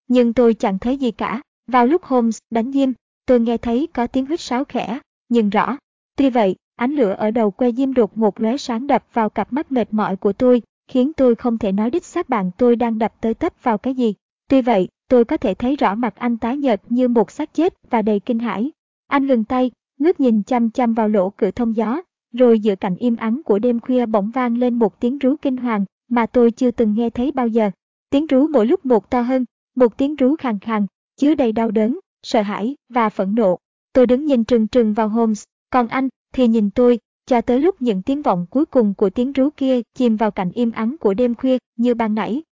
Nhưng 0.07 0.33
tôi 0.33 0.53
chẳng 0.53 0.79
thấy 0.79 0.97
gì 0.97 1.11
cả. 1.11 1.41
Vào 1.67 1.87
lúc 1.87 2.03
Holmes 2.03 2.37
đánh 2.49 2.71
diêm, 2.71 2.91
tôi 3.25 3.39
nghe 3.39 3.57
thấy 3.57 3.87
có 3.93 4.07
tiếng 4.07 4.25
huýt 4.25 4.39
sáo 4.39 4.63
khẽ, 4.65 4.99
nhưng 5.29 5.49
rõ. 5.49 5.77
Tuy 6.17 6.29
vậy, 6.29 6.55
ánh 6.75 6.91
lửa 6.91 7.15
ở 7.17 7.31
đầu 7.31 7.51
que 7.51 7.71
diêm 7.71 7.93
đột 7.93 8.17
ngột 8.17 8.41
lóe 8.41 8.57
sáng 8.57 8.87
đập 8.87 9.05
vào 9.13 9.29
cặp 9.29 9.53
mắt 9.53 9.71
mệt 9.71 9.93
mỏi 9.93 10.15
của 10.15 10.33
tôi, 10.33 10.61
khiến 10.87 11.13
tôi 11.13 11.35
không 11.35 11.57
thể 11.57 11.71
nói 11.71 11.89
đích 11.89 12.05
xác 12.05 12.29
bạn 12.29 12.51
tôi 12.57 12.75
đang 12.75 12.99
đập 12.99 13.13
tới 13.21 13.33
tấp 13.33 13.53
vào 13.63 13.77
cái 13.77 13.93
gì. 13.93 14.13
Tuy 14.47 14.61
vậy, 14.61 14.87
tôi 15.07 15.25
có 15.25 15.37
thể 15.37 15.53
thấy 15.53 15.75
rõ 15.75 15.95
mặt 15.95 16.15
anh 16.15 16.37
tái 16.37 16.57
nhợt 16.57 16.81
như 16.89 17.07
một 17.07 17.31
xác 17.31 17.53
chết 17.53 17.73
và 17.89 18.01
đầy 18.01 18.19
kinh 18.19 18.39
hãi. 18.39 18.71
Anh 19.11 19.27
ngừng 19.27 19.43
tay, 19.43 19.71
ngước 19.99 20.19
nhìn 20.19 20.43
chăm 20.43 20.69
chăm 20.69 20.93
vào 20.93 21.09
lỗ 21.09 21.29
cửa 21.29 21.51
thông 21.51 21.75
gió, 21.75 22.01
rồi 22.33 22.59
giữa 22.59 22.75
cảnh 22.75 22.95
im 22.95 23.15
ắng 23.15 23.41
của 23.45 23.59
đêm 23.59 23.79
khuya 23.79 24.05
bỗng 24.05 24.31
vang 24.31 24.57
lên 24.57 24.73
một 24.73 24.99
tiếng 24.99 25.17
rú 25.17 25.35
kinh 25.41 25.57
hoàng 25.57 25.85
mà 26.09 26.25
tôi 26.25 26.51
chưa 26.51 26.71
từng 26.71 26.93
nghe 26.93 27.09
thấy 27.09 27.31
bao 27.31 27.47
giờ. 27.47 27.71
Tiếng 28.09 28.27
rú 28.27 28.47
mỗi 28.47 28.65
lúc 28.65 28.85
một 28.85 29.09
to 29.09 29.21
hơn, 29.21 29.45
một 29.75 29.97
tiếng 29.97 30.15
rú 30.15 30.35
khàn 30.35 30.59
khàn, 30.59 30.85
chứa 31.17 31.35
đầy 31.35 31.51
đau 31.51 31.71
đớn, 31.71 31.99
sợ 32.23 32.41
hãi 32.41 32.75
và 32.89 33.09
phẫn 33.09 33.35
nộ. 33.35 33.57
Tôi 33.93 34.07
đứng 34.07 34.25
nhìn 34.25 34.43
trừng 34.43 34.67
trừng 34.67 34.93
vào 34.93 35.09
Holmes, 35.09 35.43
còn 35.69 35.87
anh 35.87 36.09
thì 36.33 36.47
nhìn 36.47 36.69
tôi, 36.69 36.99
cho 37.25 37.41
tới 37.41 37.59
lúc 37.59 37.81
những 37.81 38.01
tiếng 38.01 38.21
vọng 38.21 38.45
cuối 38.49 38.65
cùng 38.65 38.93
của 38.93 39.09
tiếng 39.09 39.31
rú 39.31 39.49
kia 39.57 39.81
chìm 39.93 40.15
vào 40.15 40.31
cảnh 40.31 40.51
im 40.51 40.71
ắng 40.71 40.95
của 40.99 41.13
đêm 41.13 41.35
khuya 41.35 41.57
như 41.75 41.93
ban 41.93 42.15
nãy. 42.15 42.43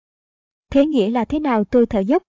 Thế 0.72 0.86
nghĩa 0.86 1.10
là 1.10 1.26
thế 1.26 1.40
nào 1.40 1.64
tôi 1.64 1.86
thở 1.86 2.00
dốc? 2.00 2.24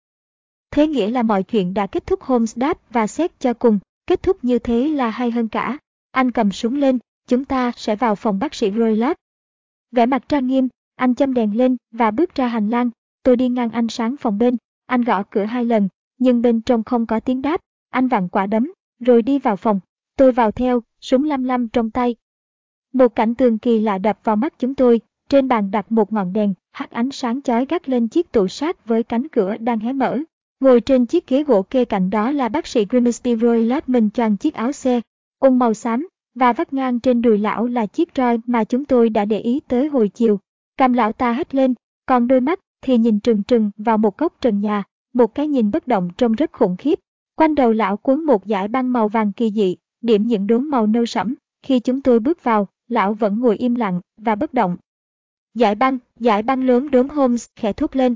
Thế 0.70 0.86
nghĩa 0.86 1.10
là 1.10 1.22
mọi 1.22 1.42
chuyện 1.42 1.74
đã 1.74 1.86
kết 1.86 2.06
thúc 2.06 2.22
Holmes 2.22 2.58
đáp 2.58 2.78
và 2.92 3.06
xét 3.06 3.40
cho 3.40 3.54
cùng, 3.54 3.78
kết 4.10 4.22
thúc 4.22 4.44
như 4.44 4.58
thế 4.58 4.88
là 4.88 5.10
hay 5.10 5.30
hơn 5.30 5.48
cả. 5.48 5.78
Anh 6.10 6.30
cầm 6.30 6.52
súng 6.52 6.74
lên, 6.74 6.98
chúng 7.28 7.44
ta 7.44 7.72
sẽ 7.76 7.96
vào 7.96 8.14
phòng 8.14 8.38
bác 8.38 8.54
sĩ 8.54 8.70
Roylott. 8.70 9.16
Vẻ 9.92 10.06
mặt 10.06 10.28
trang 10.28 10.46
nghiêm, 10.46 10.68
anh 10.96 11.14
châm 11.14 11.34
đèn 11.34 11.56
lên 11.56 11.76
và 11.90 12.10
bước 12.10 12.34
ra 12.34 12.46
hành 12.46 12.70
lang. 12.70 12.90
Tôi 13.22 13.36
đi 13.36 13.48
ngang 13.48 13.70
ánh 13.70 13.88
sáng 13.88 14.16
phòng 14.16 14.38
bên. 14.38 14.56
Anh 14.86 15.02
gõ 15.02 15.22
cửa 15.22 15.44
hai 15.44 15.64
lần, 15.64 15.88
nhưng 16.18 16.42
bên 16.42 16.60
trong 16.60 16.84
không 16.84 17.06
có 17.06 17.20
tiếng 17.20 17.42
đáp. 17.42 17.60
Anh 17.90 18.08
vặn 18.08 18.28
quả 18.28 18.46
đấm, 18.46 18.72
rồi 19.00 19.22
đi 19.22 19.38
vào 19.38 19.56
phòng. 19.56 19.80
Tôi 20.16 20.32
vào 20.32 20.50
theo, 20.50 20.82
súng 21.00 21.24
lăm 21.24 21.44
lăm 21.44 21.68
trong 21.68 21.90
tay. 21.90 22.16
Một 22.92 23.14
cảnh 23.14 23.34
tường 23.34 23.58
kỳ 23.58 23.80
lạ 23.80 23.98
đập 23.98 24.18
vào 24.24 24.36
mắt 24.36 24.54
chúng 24.58 24.74
tôi. 24.74 25.00
Trên 25.28 25.48
bàn 25.48 25.70
đặt 25.70 25.92
một 25.92 26.12
ngọn 26.12 26.32
đèn, 26.32 26.54
hắt 26.72 26.90
ánh 26.90 27.10
sáng 27.10 27.42
chói 27.42 27.66
gắt 27.66 27.88
lên 27.88 28.08
chiếc 28.08 28.32
tủ 28.32 28.48
sát 28.48 28.86
với 28.86 29.02
cánh 29.02 29.28
cửa 29.28 29.56
đang 29.56 29.78
hé 29.78 29.92
mở. 29.92 30.18
Ngồi 30.60 30.80
trên 30.80 31.06
chiếc 31.06 31.26
ghế 31.26 31.44
gỗ 31.44 31.62
kê 31.62 31.84
cạnh 31.84 32.10
đó 32.10 32.30
là 32.30 32.48
bác 32.48 32.66
sĩ 32.66 32.84
Grimsby 32.90 33.36
Roy 33.36 33.64
lát 33.64 33.88
mình 33.88 34.10
choàng 34.10 34.36
chiếc 34.36 34.54
áo 34.54 34.72
xe, 34.72 35.00
ung 35.38 35.58
màu 35.58 35.74
xám, 35.74 36.08
và 36.34 36.52
vắt 36.52 36.72
ngang 36.72 37.00
trên 37.00 37.22
đùi 37.22 37.38
lão 37.38 37.66
là 37.66 37.86
chiếc 37.86 38.08
roi 38.16 38.38
mà 38.46 38.64
chúng 38.64 38.84
tôi 38.84 39.10
đã 39.10 39.24
để 39.24 39.38
ý 39.38 39.60
tới 39.68 39.88
hồi 39.88 40.08
chiều. 40.08 40.40
Cầm 40.76 40.92
lão 40.92 41.12
ta 41.12 41.32
hất 41.32 41.54
lên, 41.54 41.74
còn 42.06 42.28
đôi 42.28 42.40
mắt 42.40 42.60
thì 42.82 42.98
nhìn 42.98 43.20
trừng 43.20 43.42
trừng 43.42 43.70
vào 43.76 43.98
một 43.98 44.18
góc 44.18 44.34
trần 44.40 44.60
nhà, 44.60 44.82
một 45.12 45.34
cái 45.34 45.48
nhìn 45.48 45.70
bất 45.70 45.88
động 45.88 46.10
trông 46.16 46.32
rất 46.32 46.52
khủng 46.52 46.76
khiếp. 46.76 46.98
Quanh 47.36 47.54
đầu 47.54 47.72
lão 47.72 47.96
cuốn 47.96 48.24
một 48.24 48.46
dải 48.46 48.68
băng 48.68 48.92
màu 48.92 49.08
vàng 49.08 49.32
kỳ 49.32 49.50
dị, 49.50 49.76
điểm 50.00 50.26
những 50.26 50.46
đốm 50.46 50.70
màu 50.70 50.86
nâu 50.86 51.06
sẫm. 51.06 51.34
Khi 51.62 51.80
chúng 51.80 52.00
tôi 52.00 52.20
bước 52.20 52.44
vào, 52.44 52.68
lão 52.88 53.14
vẫn 53.14 53.40
ngồi 53.40 53.56
im 53.56 53.74
lặng 53.74 54.00
và 54.16 54.34
bất 54.34 54.54
động. 54.54 54.76
Dải 55.54 55.74
băng, 55.74 55.98
dải 56.16 56.42
băng 56.42 56.64
lớn 56.64 56.90
đốm 56.90 57.08
Holmes 57.08 57.46
khẽ 57.56 57.72
thốt 57.72 57.96
lên. 57.96 58.14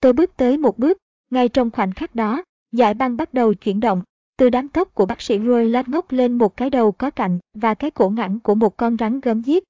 Tôi 0.00 0.12
bước 0.12 0.36
tới 0.36 0.58
một 0.58 0.78
bước, 0.78 0.98
ngay 1.36 1.48
trong 1.48 1.70
khoảnh 1.70 1.92
khắc 1.92 2.14
đó, 2.14 2.42
giải 2.72 2.94
băng 2.94 3.16
bắt 3.16 3.34
đầu 3.34 3.54
chuyển 3.54 3.80
động. 3.80 4.02
Từ 4.36 4.50
đám 4.50 4.68
tóc 4.68 4.94
của 4.94 5.06
bác 5.06 5.20
sĩ 5.20 5.38
Roy 5.38 5.68
lát 5.68 5.88
ngốc 5.88 6.12
lên 6.12 6.38
một 6.38 6.56
cái 6.56 6.70
đầu 6.70 6.92
có 6.92 7.10
cạnh 7.10 7.38
và 7.54 7.74
cái 7.74 7.90
cổ 7.90 8.10
ngẳng 8.10 8.40
của 8.40 8.54
một 8.54 8.76
con 8.76 8.96
rắn 8.96 9.20
gớm 9.20 9.42
giết. 9.42 9.64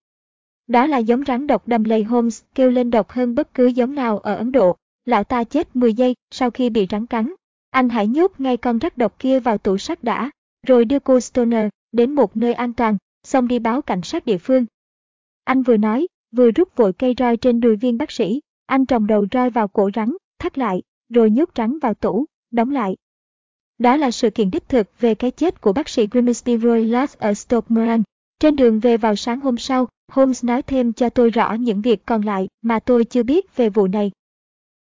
Đó 0.67 0.87
là 0.87 0.99
giống 0.99 1.25
rắn 1.25 1.47
độc 1.47 1.69
đầm 1.69 1.85
lầy 1.85 2.03
Holmes 2.03 2.43
kêu 2.55 2.71
lên 2.71 2.91
độc 2.91 3.11
hơn 3.11 3.35
bất 3.35 3.55
cứ 3.55 3.67
giống 3.67 3.95
nào 3.95 4.19
ở 4.19 4.35
Ấn 4.35 4.53
Độ. 4.53 4.77
Lão 5.05 5.25
ta 5.25 5.45
chết 5.45 5.77
10 5.77 5.95
giây 5.95 6.15
sau 6.31 6.51
khi 6.51 6.71
bị 6.71 6.87
rắn 6.91 7.07
cắn. 7.07 7.33
Anh 7.71 7.89
hãy 7.89 8.07
nhốt 8.07 8.33
ngay 8.39 8.57
con 8.57 8.79
rắn 8.79 8.93
độc 8.97 9.19
kia 9.19 9.41
vào 9.41 9.59
tủ 9.59 9.79
sắt 9.79 10.05
đã, 10.05 10.31
rồi 10.67 10.85
đưa 10.85 10.99
cô 10.99 11.21
Stoner 11.21 11.69
đến 11.93 12.13
một 12.13 12.37
nơi 12.37 12.55
an 12.55 12.73
toàn, 12.73 12.97
xong 13.25 13.49
đi 13.49 13.59
báo 13.59 13.83
cảnh 13.83 14.03
sát 14.03 14.27
địa 14.27 14.39
phương. 14.39 14.67
Anh 15.45 15.63
vừa 15.63 15.77
nói, 15.77 16.07
vừa 16.37 16.51
rút 16.51 16.77
vội 16.77 16.93
cây 16.93 17.15
roi 17.19 17.37
trên 17.37 17.61
đùi 17.61 17.77
viên 17.77 17.99
bác 17.99 18.11
sĩ, 18.11 18.41
anh 18.67 18.87
trồng 18.87 19.07
đầu 19.07 19.27
roi 19.33 19.51
vào 19.51 19.69
cổ 19.69 19.91
rắn, 19.95 20.17
thắt 20.39 20.59
lại, 20.59 20.83
rồi 21.09 21.31
nhốt 21.31 21.51
rắn 21.57 21.79
vào 21.79 21.95
tủ, 21.95 22.25
đóng 22.51 22.71
lại. 22.71 22.97
Đó 23.79 23.97
là 23.97 24.11
sự 24.11 24.31
kiện 24.31 24.51
đích 24.51 24.69
thực 24.69 25.01
về 25.01 25.15
cái 25.15 25.31
chết 25.31 25.61
của 25.61 25.73
bác 25.73 25.89
sĩ 25.89 26.07
Grimsby 26.07 26.59
Roy 26.59 26.85
Lass 26.85 27.19
ở 27.19 27.35
Stoke 27.35 27.67
Moran. 27.69 28.03
Trên 28.41 28.57
đường 28.57 28.81
về 28.81 28.97
vào 28.97 29.17
sáng 29.17 29.41
hôm 29.41 29.59
sau, 29.59 29.89
Holmes 30.13 30.45
nói 30.45 30.63
thêm 30.63 30.93
cho 30.93 31.11
tôi 31.11 31.31
rõ 31.31 31.53
những 31.53 31.81
việc 31.81 32.07
còn 32.07 32.23
lại 32.23 32.49
mà 32.63 32.79
tôi 32.79 33.05
chưa 33.05 33.23
biết 33.23 33.57
về 33.57 33.69
vụ 33.69 33.87
này. 33.87 34.11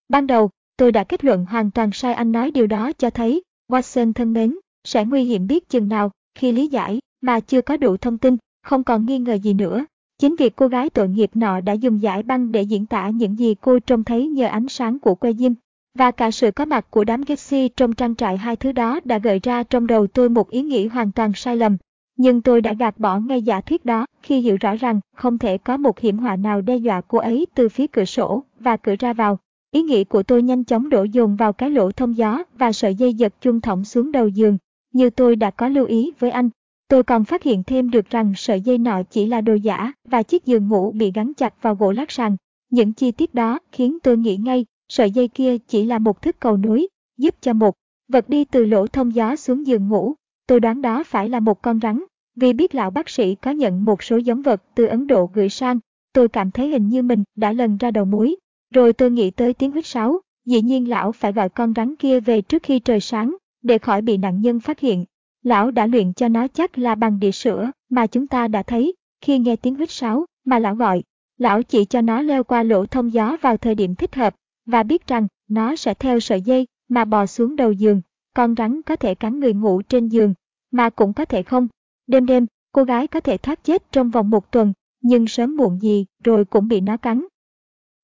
Ban 0.10 0.28
đầu, 0.28 0.50
tôi 0.78 0.92
đã 0.92 1.04
kết 1.04 1.24
luận 1.24 1.46
hoàn 1.46 1.72
toàn 1.72 1.92
sai 1.94 2.14
anh 2.14 2.32
nói 2.32 2.52
điều 2.52 2.68
đó 2.68 2.92
cho 2.92 3.10
thấy, 3.10 3.42
Watson 3.72 4.14
thân 4.14 4.34
mến, 4.34 4.58
sẽ 4.84 5.06
nguy 5.06 5.24
hiểm 5.24 5.48
biết 5.48 5.70
chừng 5.70 5.90
nào 5.90 6.12
khi 6.36 6.52
lý 6.52 6.68
giải 6.68 7.00
mà 7.22 7.40
chưa 7.40 7.62
có 7.62 7.78
đủ 7.78 7.98
thông 7.98 8.18
tin, 8.18 8.38
không 8.64 8.84
còn 8.84 9.06
nghi 9.06 9.20
ngờ 9.20 9.34
gì 9.34 9.54
nữa. 9.54 9.86
Chính 10.18 10.36
việc 10.36 10.56
cô 10.56 10.68
gái 10.68 10.90
tội 10.90 11.10
nghiệp 11.10 11.32
nọ 11.34 11.62
đã 11.62 11.74
dùng 11.74 12.02
giải 12.02 12.24
băng 12.24 12.52
để 12.52 12.62
diễn 12.62 12.86
tả 12.86 13.10
những 13.10 13.40
gì 13.40 13.56
cô 13.62 13.80
trông 13.80 14.04
thấy 14.04 14.28
nhờ 14.28 14.48
ánh 14.48 14.68
sáng 14.68 15.00
của 15.00 15.16
que 15.16 15.34
diêm. 15.34 15.54
Và 15.98 16.12
cả 16.12 16.32
sự 16.32 16.52
có 16.52 16.66
mặt 16.66 16.86
của 16.90 17.04
đám 17.04 17.22
Gypsy 17.28 17.70
trong 17.70 17.94
trang 17.94 18.16
trại 18.16 18.38
hai 18.38 18.56
thứ 18.56 18.72
đó 18.72 19.00
đã 19.06 19.18
gợi 19.18 19.40
ra 19.44 19.64
trong 19.64 19.88
đầu 19.88 20.08
tôi 20.08 20.30
một 20.30 20.50
ý 20.50 20.62
nghĩ 20.62 20.88
hoàn 20.88 21.12
toàn 21.12 21.32
sai 21.36 21.58
lầm. 21.58 21.78
Nhưng 22.18 22.42
tôi 22.42 22.62
đã 22.62 22.74
gạt 22.74 23.00
bỏ 23.00 23.20
ngay 23.20 23.42
giả 23.42 23.62
thuyết 23.62 23.86
đó 23.86 24.06
khi 24.22 24.40
hiểu 24.40 24.58
rõ 24.62 24.76
rằng 24.76 25.00
không 25.16 25.38
thể 25.38 25.58
có 25.58 25.78
một 25.78 26.00
hiểm 26.00 26.18
họa 26.18 26.36
nào 26.36 26.62
đe 26.62 26.76
dọa 26.76 27.02
cô 27.02 27.18
ấy 27.18 27.48
từ 27.56 27.70
phía 27.70 27.88
cửa 27.88 28.06
sổ 28.06 28.44
và 28.60 28.78
cửa 28.78 28.96
ra 29.00 29.14
vào. 29.14 29.40
Ý 29.72 29.82
nghĩ 29.82 30.04
của 30.04 30.24
tôi 30.24 30.44
nhanh 30.44 30.64
chóng 30.64 30.90
đổ 30.90 31.04
dồn 31.04 31.36
vào 31.36 31.54
cái 31.54 31.70
lỗ 31.70 31.92
thông 31.92 32.18
gió 32.18 32.44
và 32.58 32.72
sợi 32.72 32.96
dây 32.96 33.14
giật 33.14 33.34
chung 33.42 33.62
thõng 33.62 33.86
xuống 33.86 34.12
đầu 34.12 34.28
giường. 34.28 34.58
Như 34.94 35.10
tôi 35.10 35.36
đã 35.36 35.52
có 35.52 35.68
lưu 35.68 35.86
ý 35.86 36.12
với 36.20 36.32
anh, 36.32 36.50
tôi 36.88 37.04
còn 37.04 37.26
phát 37.26 37.44
hiện 37.44 37.64
thêm 37.64 37.90
được 37.90 38.10
rằng 38.10 38.34
sợi 38.36 38.62
dây 38.62 38.78
nọ 38.78 39.02
chỉ 39.10 39.26
là 39.26 39.42
đồ 39.42 39.54
giả 39.54 39.94
và 40.06 40.24
chiếc 40.24 40.46
giường 40.46 40.68
ngủ 40.68 40.92
bị 40.92 41.12
gắn 41.12 41.34
chặt 41.34 41.54
vào 41.62 41.76
gỗ 41.76 41.92
lát 41.92 42.12
sàn. 42.12 42.36
Những 42.70 42.94
chi 42.94 43.12
tiết 43.12 43.34
đó 43.34 43.60
khiến 43.72 43.98
tôi 44.04 44.18
nghĩ 44.18 44.38
ngay 44.38 44.66
sợi 44.90 45.12
dây 45.12 45.28
kia 45.28 45.58
chỉ 45.58 45.86
là 45.86 46.00
một 46.00 46.22
thức 46.22 46.36
cầu 46.40 46.58
nối, 46.58 46.88
giúp 47.18 47.36
cho 47.42 47.54
một 47.54 47.76
vật 48.08 48.30
đi 48.30 48.46
từ 48.46 48.66
lỗ 48.66 48.88
thông 48.88 49.16
gió 49.16 49.36
xuống 49.36 49.68
giường 49.68 49.90
ngủ. 49.90 50.14
Tôi 50.48 50.60
đoán 50.60 50.82
đó 50.82 51.04
phải 51.04 51.30
là 51.30 51.40
một 51.40 51.62
con 51.62 51.80
rắn, 51.80 52.04
vì 52.36 52.54
biết 52.54 52.76
lão 52.76 52.92
bác 52.92 53.10
sĩ 53.10 53.36
có 53.36 53.52
nhận 53.52 53.86
một 53.86 54.04
số 54.04 54.18
giống 54.18 54.42
vật 54.42 54.64
từ 54.76 54.86
Ấn 54.86 55.08
Độ 55.08 55.30
gửi 55.34 55.50
sang. 55.50 55.80
Tôi 56.14 56.28
cảm 56.28 56.52
thấy 56.52 56.68
hình 56.68 56.88
như 56.88 57.02
mình 57.02 57.24
đã 57.36 57.52
lần 57.54 57.78
ra 57.78 57.92
đầu 57.92 58.06
mối. 58.06 58.36
Rồi 58.74 58.94
tôi 58.94 59.12
nghĩ 59.12 59.32
tới 59.32 59.54
tiếng 59.54 59.72
huyết 59.72 59.86
sáo, 59.86 60.22
dĩ 60.46 60.62
nhiên 60.62 60.90
lão 60.90 61.12
phải 61.12 61.34
gọi 61.34 61.50
con 61.50 61.74
rắn 61.76 61.96
kia 61.96 62.20
về 62.20 62.42
trước 62.42 62.64
khi 62.64 62.80
trời 62.80 63.00
sáng, 63.00 63.36
để 63.62 63.78
khỏi 63.78 64.02
bị 64.02 64.18
nạn 64.18 64.42
nhân 64.42 64.60
phát 64.60 64.80
hiện. 64.80 65.06
Lão 65.44 65.72
đã 65.72 65.88
luyện 65.88 66.14
cho 66.14 66.28
nó 66.28 66.48
chắc 66.48 66.78
là 66.78 66.96
bằng 66.96 67.20
địa 67.20 67.32
sữa 67.32 67.72
mà 67.90 68.08
chúng 68.08 68.28
ta 68.28 68.48
đã 68.48 68.64
thấy 68.64 68.94
khi 69.22 69.40
nghe 69.40 69.56
tiếng 69.56 69.76
huyết 69.76 69.92
sáo 69.92 70.26
mà 70.46 70.60
lão 70.60 70.76
gọi. 70.76 71.04
Lão 71.38 71.64
chỉ 71.64 71.86
cho 71.86 72.02
nó 72.02 72.22
leo 72.22 72.44
qua 72.44 72.64
lỗ 72.64 72.86
thông 72.86 73.14
gió 73.14 73.38
vào 73.42 73.58
thời 73.58 73.76
điểm 73.76 73.96
thích 73.96 74.16
hợp 74.16 74.36
và 74.66 74.84
biết 74.84 75.08
rằng 75.08 75.28
nó 75.48 75.76
sẽ 75.76 75.94
theo 75.94 76.20
sợi 76.20 76.42
dây 76.42 76.68
mà 76.90 77.06
bò 77.06 77.26
xuống 77.26 77.56
đầu 77.56 77.72
giường. 77.72 78.02
Con 78.36 78.56
rắn 78.58 78.82
có 78.82 78.96
thể 78.96 79.16
cắn 79.16 79.40
người 79.40 79.54
ngủ 79.54 79.82
trên 79.82 80.08
giường, 80.08 80.34
mà 80.72 80.90
cũng 80.90 81.14
có 81.14 81.26
thể 81.26 81.44
không. 81.44 81.68
Đêm 82.08 82.26
đêm, 82.26 82.46
cô 82.72 82.84
gái 82.84 83.08
có 83.08 83.20
thể 83.20 83.38
thoát 83.38 83.64
chết 83.64 83.92
trong 83.92 84.10
vòng 84.10 84.30
một 84.30 84.52
tuần, 84.52 84.74
nhưng 85.02 85.28
sớm 85.28 85.56
muộn 85.56 85.82
gì 85.82 86.06
rồi 86.24 86.46
cũng 86.46 86.68
bị 86.68 86.82
nó 86.82 86.98
cắn. 86.98 87.26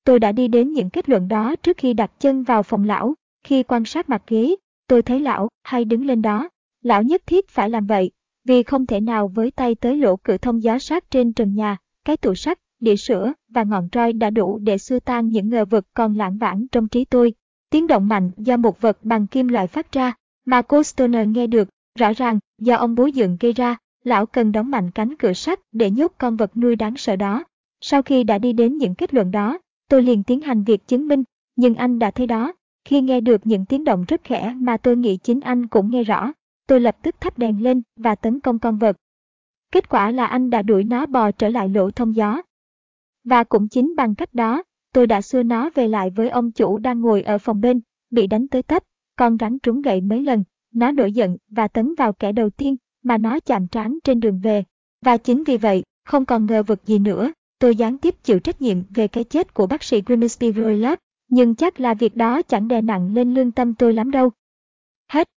Tôi 0.04 0.20
đã 0.20 0.32
đi 0.32 0.48
đến 0.48 0.74
những 0.74 0.90
kết 0.90 1.10
luận 1.10 1.28
đó 1.28 1.56
trước 1.56 1.78
khi 1.78 1.94
đặt 1.94 2.12
chân 2.20 2.44
vào 2.44 2.64
phòng 2.64 2.84
lão. 2.84 3.14
Khi 3.44 3.64
quan 3.64 3.86
sát 3.86 4.10
mặt 4.10 4.24
ghế, 4.28 4.56
tôi 4.88 5.02
thấy 5.02 5.20
lão 5.20 5.48
hay 5.64 5.86
đứng 5.86 6.06
lên 6.06 6.22
đó. 6.22 6.50
Lão 6.82 7.04
nhất 7.04 7.22
thiết 7.26 7.50
phải 7.50 7.70
làm 7.70 7.86
vậy, 7.88 8.12
vì 8.46 8.64
không 8.64 8.86
thể 8.86 9.00
nào 9.00 9.28
với 9.28 9.52
tay 9.52 9.76
tới 9.76 9.98
lỗ 9.98 10.16
cửa 10.16 10.38
thông 10.38 10.64
gió 10.64 10.80
sát 10.80 11.12
trên 11.12 11.34
trần 11.34 11.56
nhà, 11.56 11.78
cái 12.06 12.18
tủ 12.18 12.36
sắt, 12.36 12.60
đĩa 12.80 12.96
sữa 12.96 13.34
và 13.50 13.64
ngọn 13.64 13.88
roi 13.94 14.14
đã 14.14 14.30
đủ 14.30 14.60
để 14.60 14.78
xua 14.78 15.00
tan 15.00 15.30
những 15.30 15.50
ngờ 15.50 15.66
vực 15.66 15.86
còn 15.94 16.18
lãng 16.18 16.38
vãng 16.38 16.68
trong 16.72 16.88
trí 16.88 17.06
tôi. 17.06 17.34
Tiếng 17.70 17.88
động 17.88 18.08
mạnh 18.08 18.32
do 18.38 18.58
một 18.58 18.82
vật 18.82 18.98
bằng 19.04 19.28
kim 19.28 19.48
loại 19.48 19.68
phát 19.68 19.92
ra, 19.92 20.14
mà 20.46 20.62
cô 20.62 20.84
Stoner 20.84 21.28
nghe 21.28 21.48
được, 21.48 21.70
rõ 22.00 22.14
ràng 22.14 22.40
do 22.62 22.76
ông 22.76 22.96
bố 22.96 23.06
dựng 23.06 23.38
gây 23.40 23.54
ra, 23.54 23.78
lão 24.04 24.26
cần 24.26 24.52
đóng 24.52 24.72
mạnh 24.72 24.92
cánh 24.92 25.16
cửa 25.16 25.34
sắt 25.34 25.60
để 25.72 25.90
nhốt 25.90 26.14
con 26.18 26.36
vật 26.36 26.58
nuôi 26.58 26.76
đáng 26.76 26.98
sợ 26.98 27.16
đó. 27.16 27.44
Sau 27.82 28.02
khi 28.02 28.24
đã 28.24 28.38
đi 28.38 28.54
đến 28.54 28.78
những 28.78 28.96
kết 28.96 29.14
luận 29.14 29.32
đó, 29.32 29.60
tôi 29.90 30.04
liền 30.04 30.24
tiến 30.24 30.42
hành 30.42 30.64
việc 30.64 30.88
chứng 30.88 31.08
minh, 31.08 31.24
nhưng 31.56 31.76
anh 31.76 32.00
đã 32.00 32.12
thấy 32.12 32.28
đó, 32.28 32.54
khi 32.86 33.02
nghe 33.02 33.22
được 33.22 33.48
những 33.48 33.66
tiếng 33.66 33.84
động 33.84 34.06
rất 34.08 34.22
khẽ 34.24 34.54
mà 34.58 34.78
tôi 34.78 34.98
nghĩ 34.98 35.18
chính 35.18 35.40
anh 35.40 35.68
cũng 35.68 35.92
nghe 35.92 36.04
rõ, 36.04 36.32
tôi 36.68 36.80
lập 36.80 36.98
tức 37.02 37.16
thắp 37.22 37.38
đèn 37.38 37.64
lên 37.64 37.82
và 37.96 38.16
tấn 38.16 38.40
công 38.40 38.60
con 38.60 38.78
vật. 38.78 38.96
Kết 39.72 39.90
quả 39.90 40.12
là 40.12 40.26
anh 40.26 40.50
đã 40.50 40.62
đuổi 40.62 40.84
nó 40.84 41.06
bò 41.06 41.32
trở 41.32 41.50
lại 41.50 41.70
lỗ 41.70 41.92
thông 41.92 42.16
gió. 42.16 42.42
Và 43.24 43.44
cũng 43.44 43.68
chính 43.68 43.96
bằng 43.96 44.16
cách 44.16 44.34
đó, 44.34 44.64
tôi 44.94 45.08
đã 45.08 45.22
xua 45.22 45.44
nó 45.44 45.70
về 45.76 45.88
lại 45.88 46.10
với 46.10 46.30
ông 46.30 46.52
chủ 46.52 46.78
đang 46.78 47.02
ngồi 47.02 47.22
ở 47.22 47.38
phòng 47.38 47.62
bên, 47.62 47.82
bị 48.10 48.28
đánh 48.28 48.48
tới 48.48 48.64
tấp, 48.64 48.84
con 49.16 49.38
rắn 49.40 49.60
trúng 49.60 49.82
gậy 49.82 50.02
mấy 50.02 50.24
lần, 50.24 50.44
nó 50.74 50.92
nổi 50.92 51.12
giận 51.12 51.38
và 51.50 51.68
tấn 51.68 51.96
vào 51.96 52.14
kẻ 52.14 52.32
đầu 52.32 52.50
tiên 52.50 52.76
mà 53.04 53.18
nó 53.18 53.40
chạm 53.40 53.68
trán 53.68 53.98
trên 54.04 54.20
đường 54.20 54.40
về. 54.40 54.64
Và 55.02 55.18
chính 55.18 55.44
vì 55.44 55.58
vậy, 55.58 55.84
không 56.06 56.26
còn 56.26 56.46
ngờ 56.46 56.64
vực 56.64 56.86
gì 56.86 57.00
nữa, 57.00 57.32
tôi 57.60 57.76
gián 57.76 57.98
tiếp 57.98 58.16
chịu 58.24 58.40
trách 58.40 58.62
nhiệm 58.62 58.78
về 58.90 59.08
cái 59.08 59.24
chết 59.24 59.54
của 59.54 59.68
bác 59.68 59.84
sĩ 59.84 60.02
Grimsby 60.06 60.52
Roylott, 60.52 61.00
nhưng 61.30 61.56
chắc 61.56 61.80
là 61.80 61.94
việc 61.94 62.16
đó 62.16 62.42
chẳng 62.42 62.68
đè 62.68 62.82
nặng 62.82 63.14
lên 63.14 63.34
lương 63.34 63.52
tâm 63.52 63.74
tôi 63.74 63.94
lắm 63.94 64.12
đâu. 64.12 64.32
Hết 65.12 65.28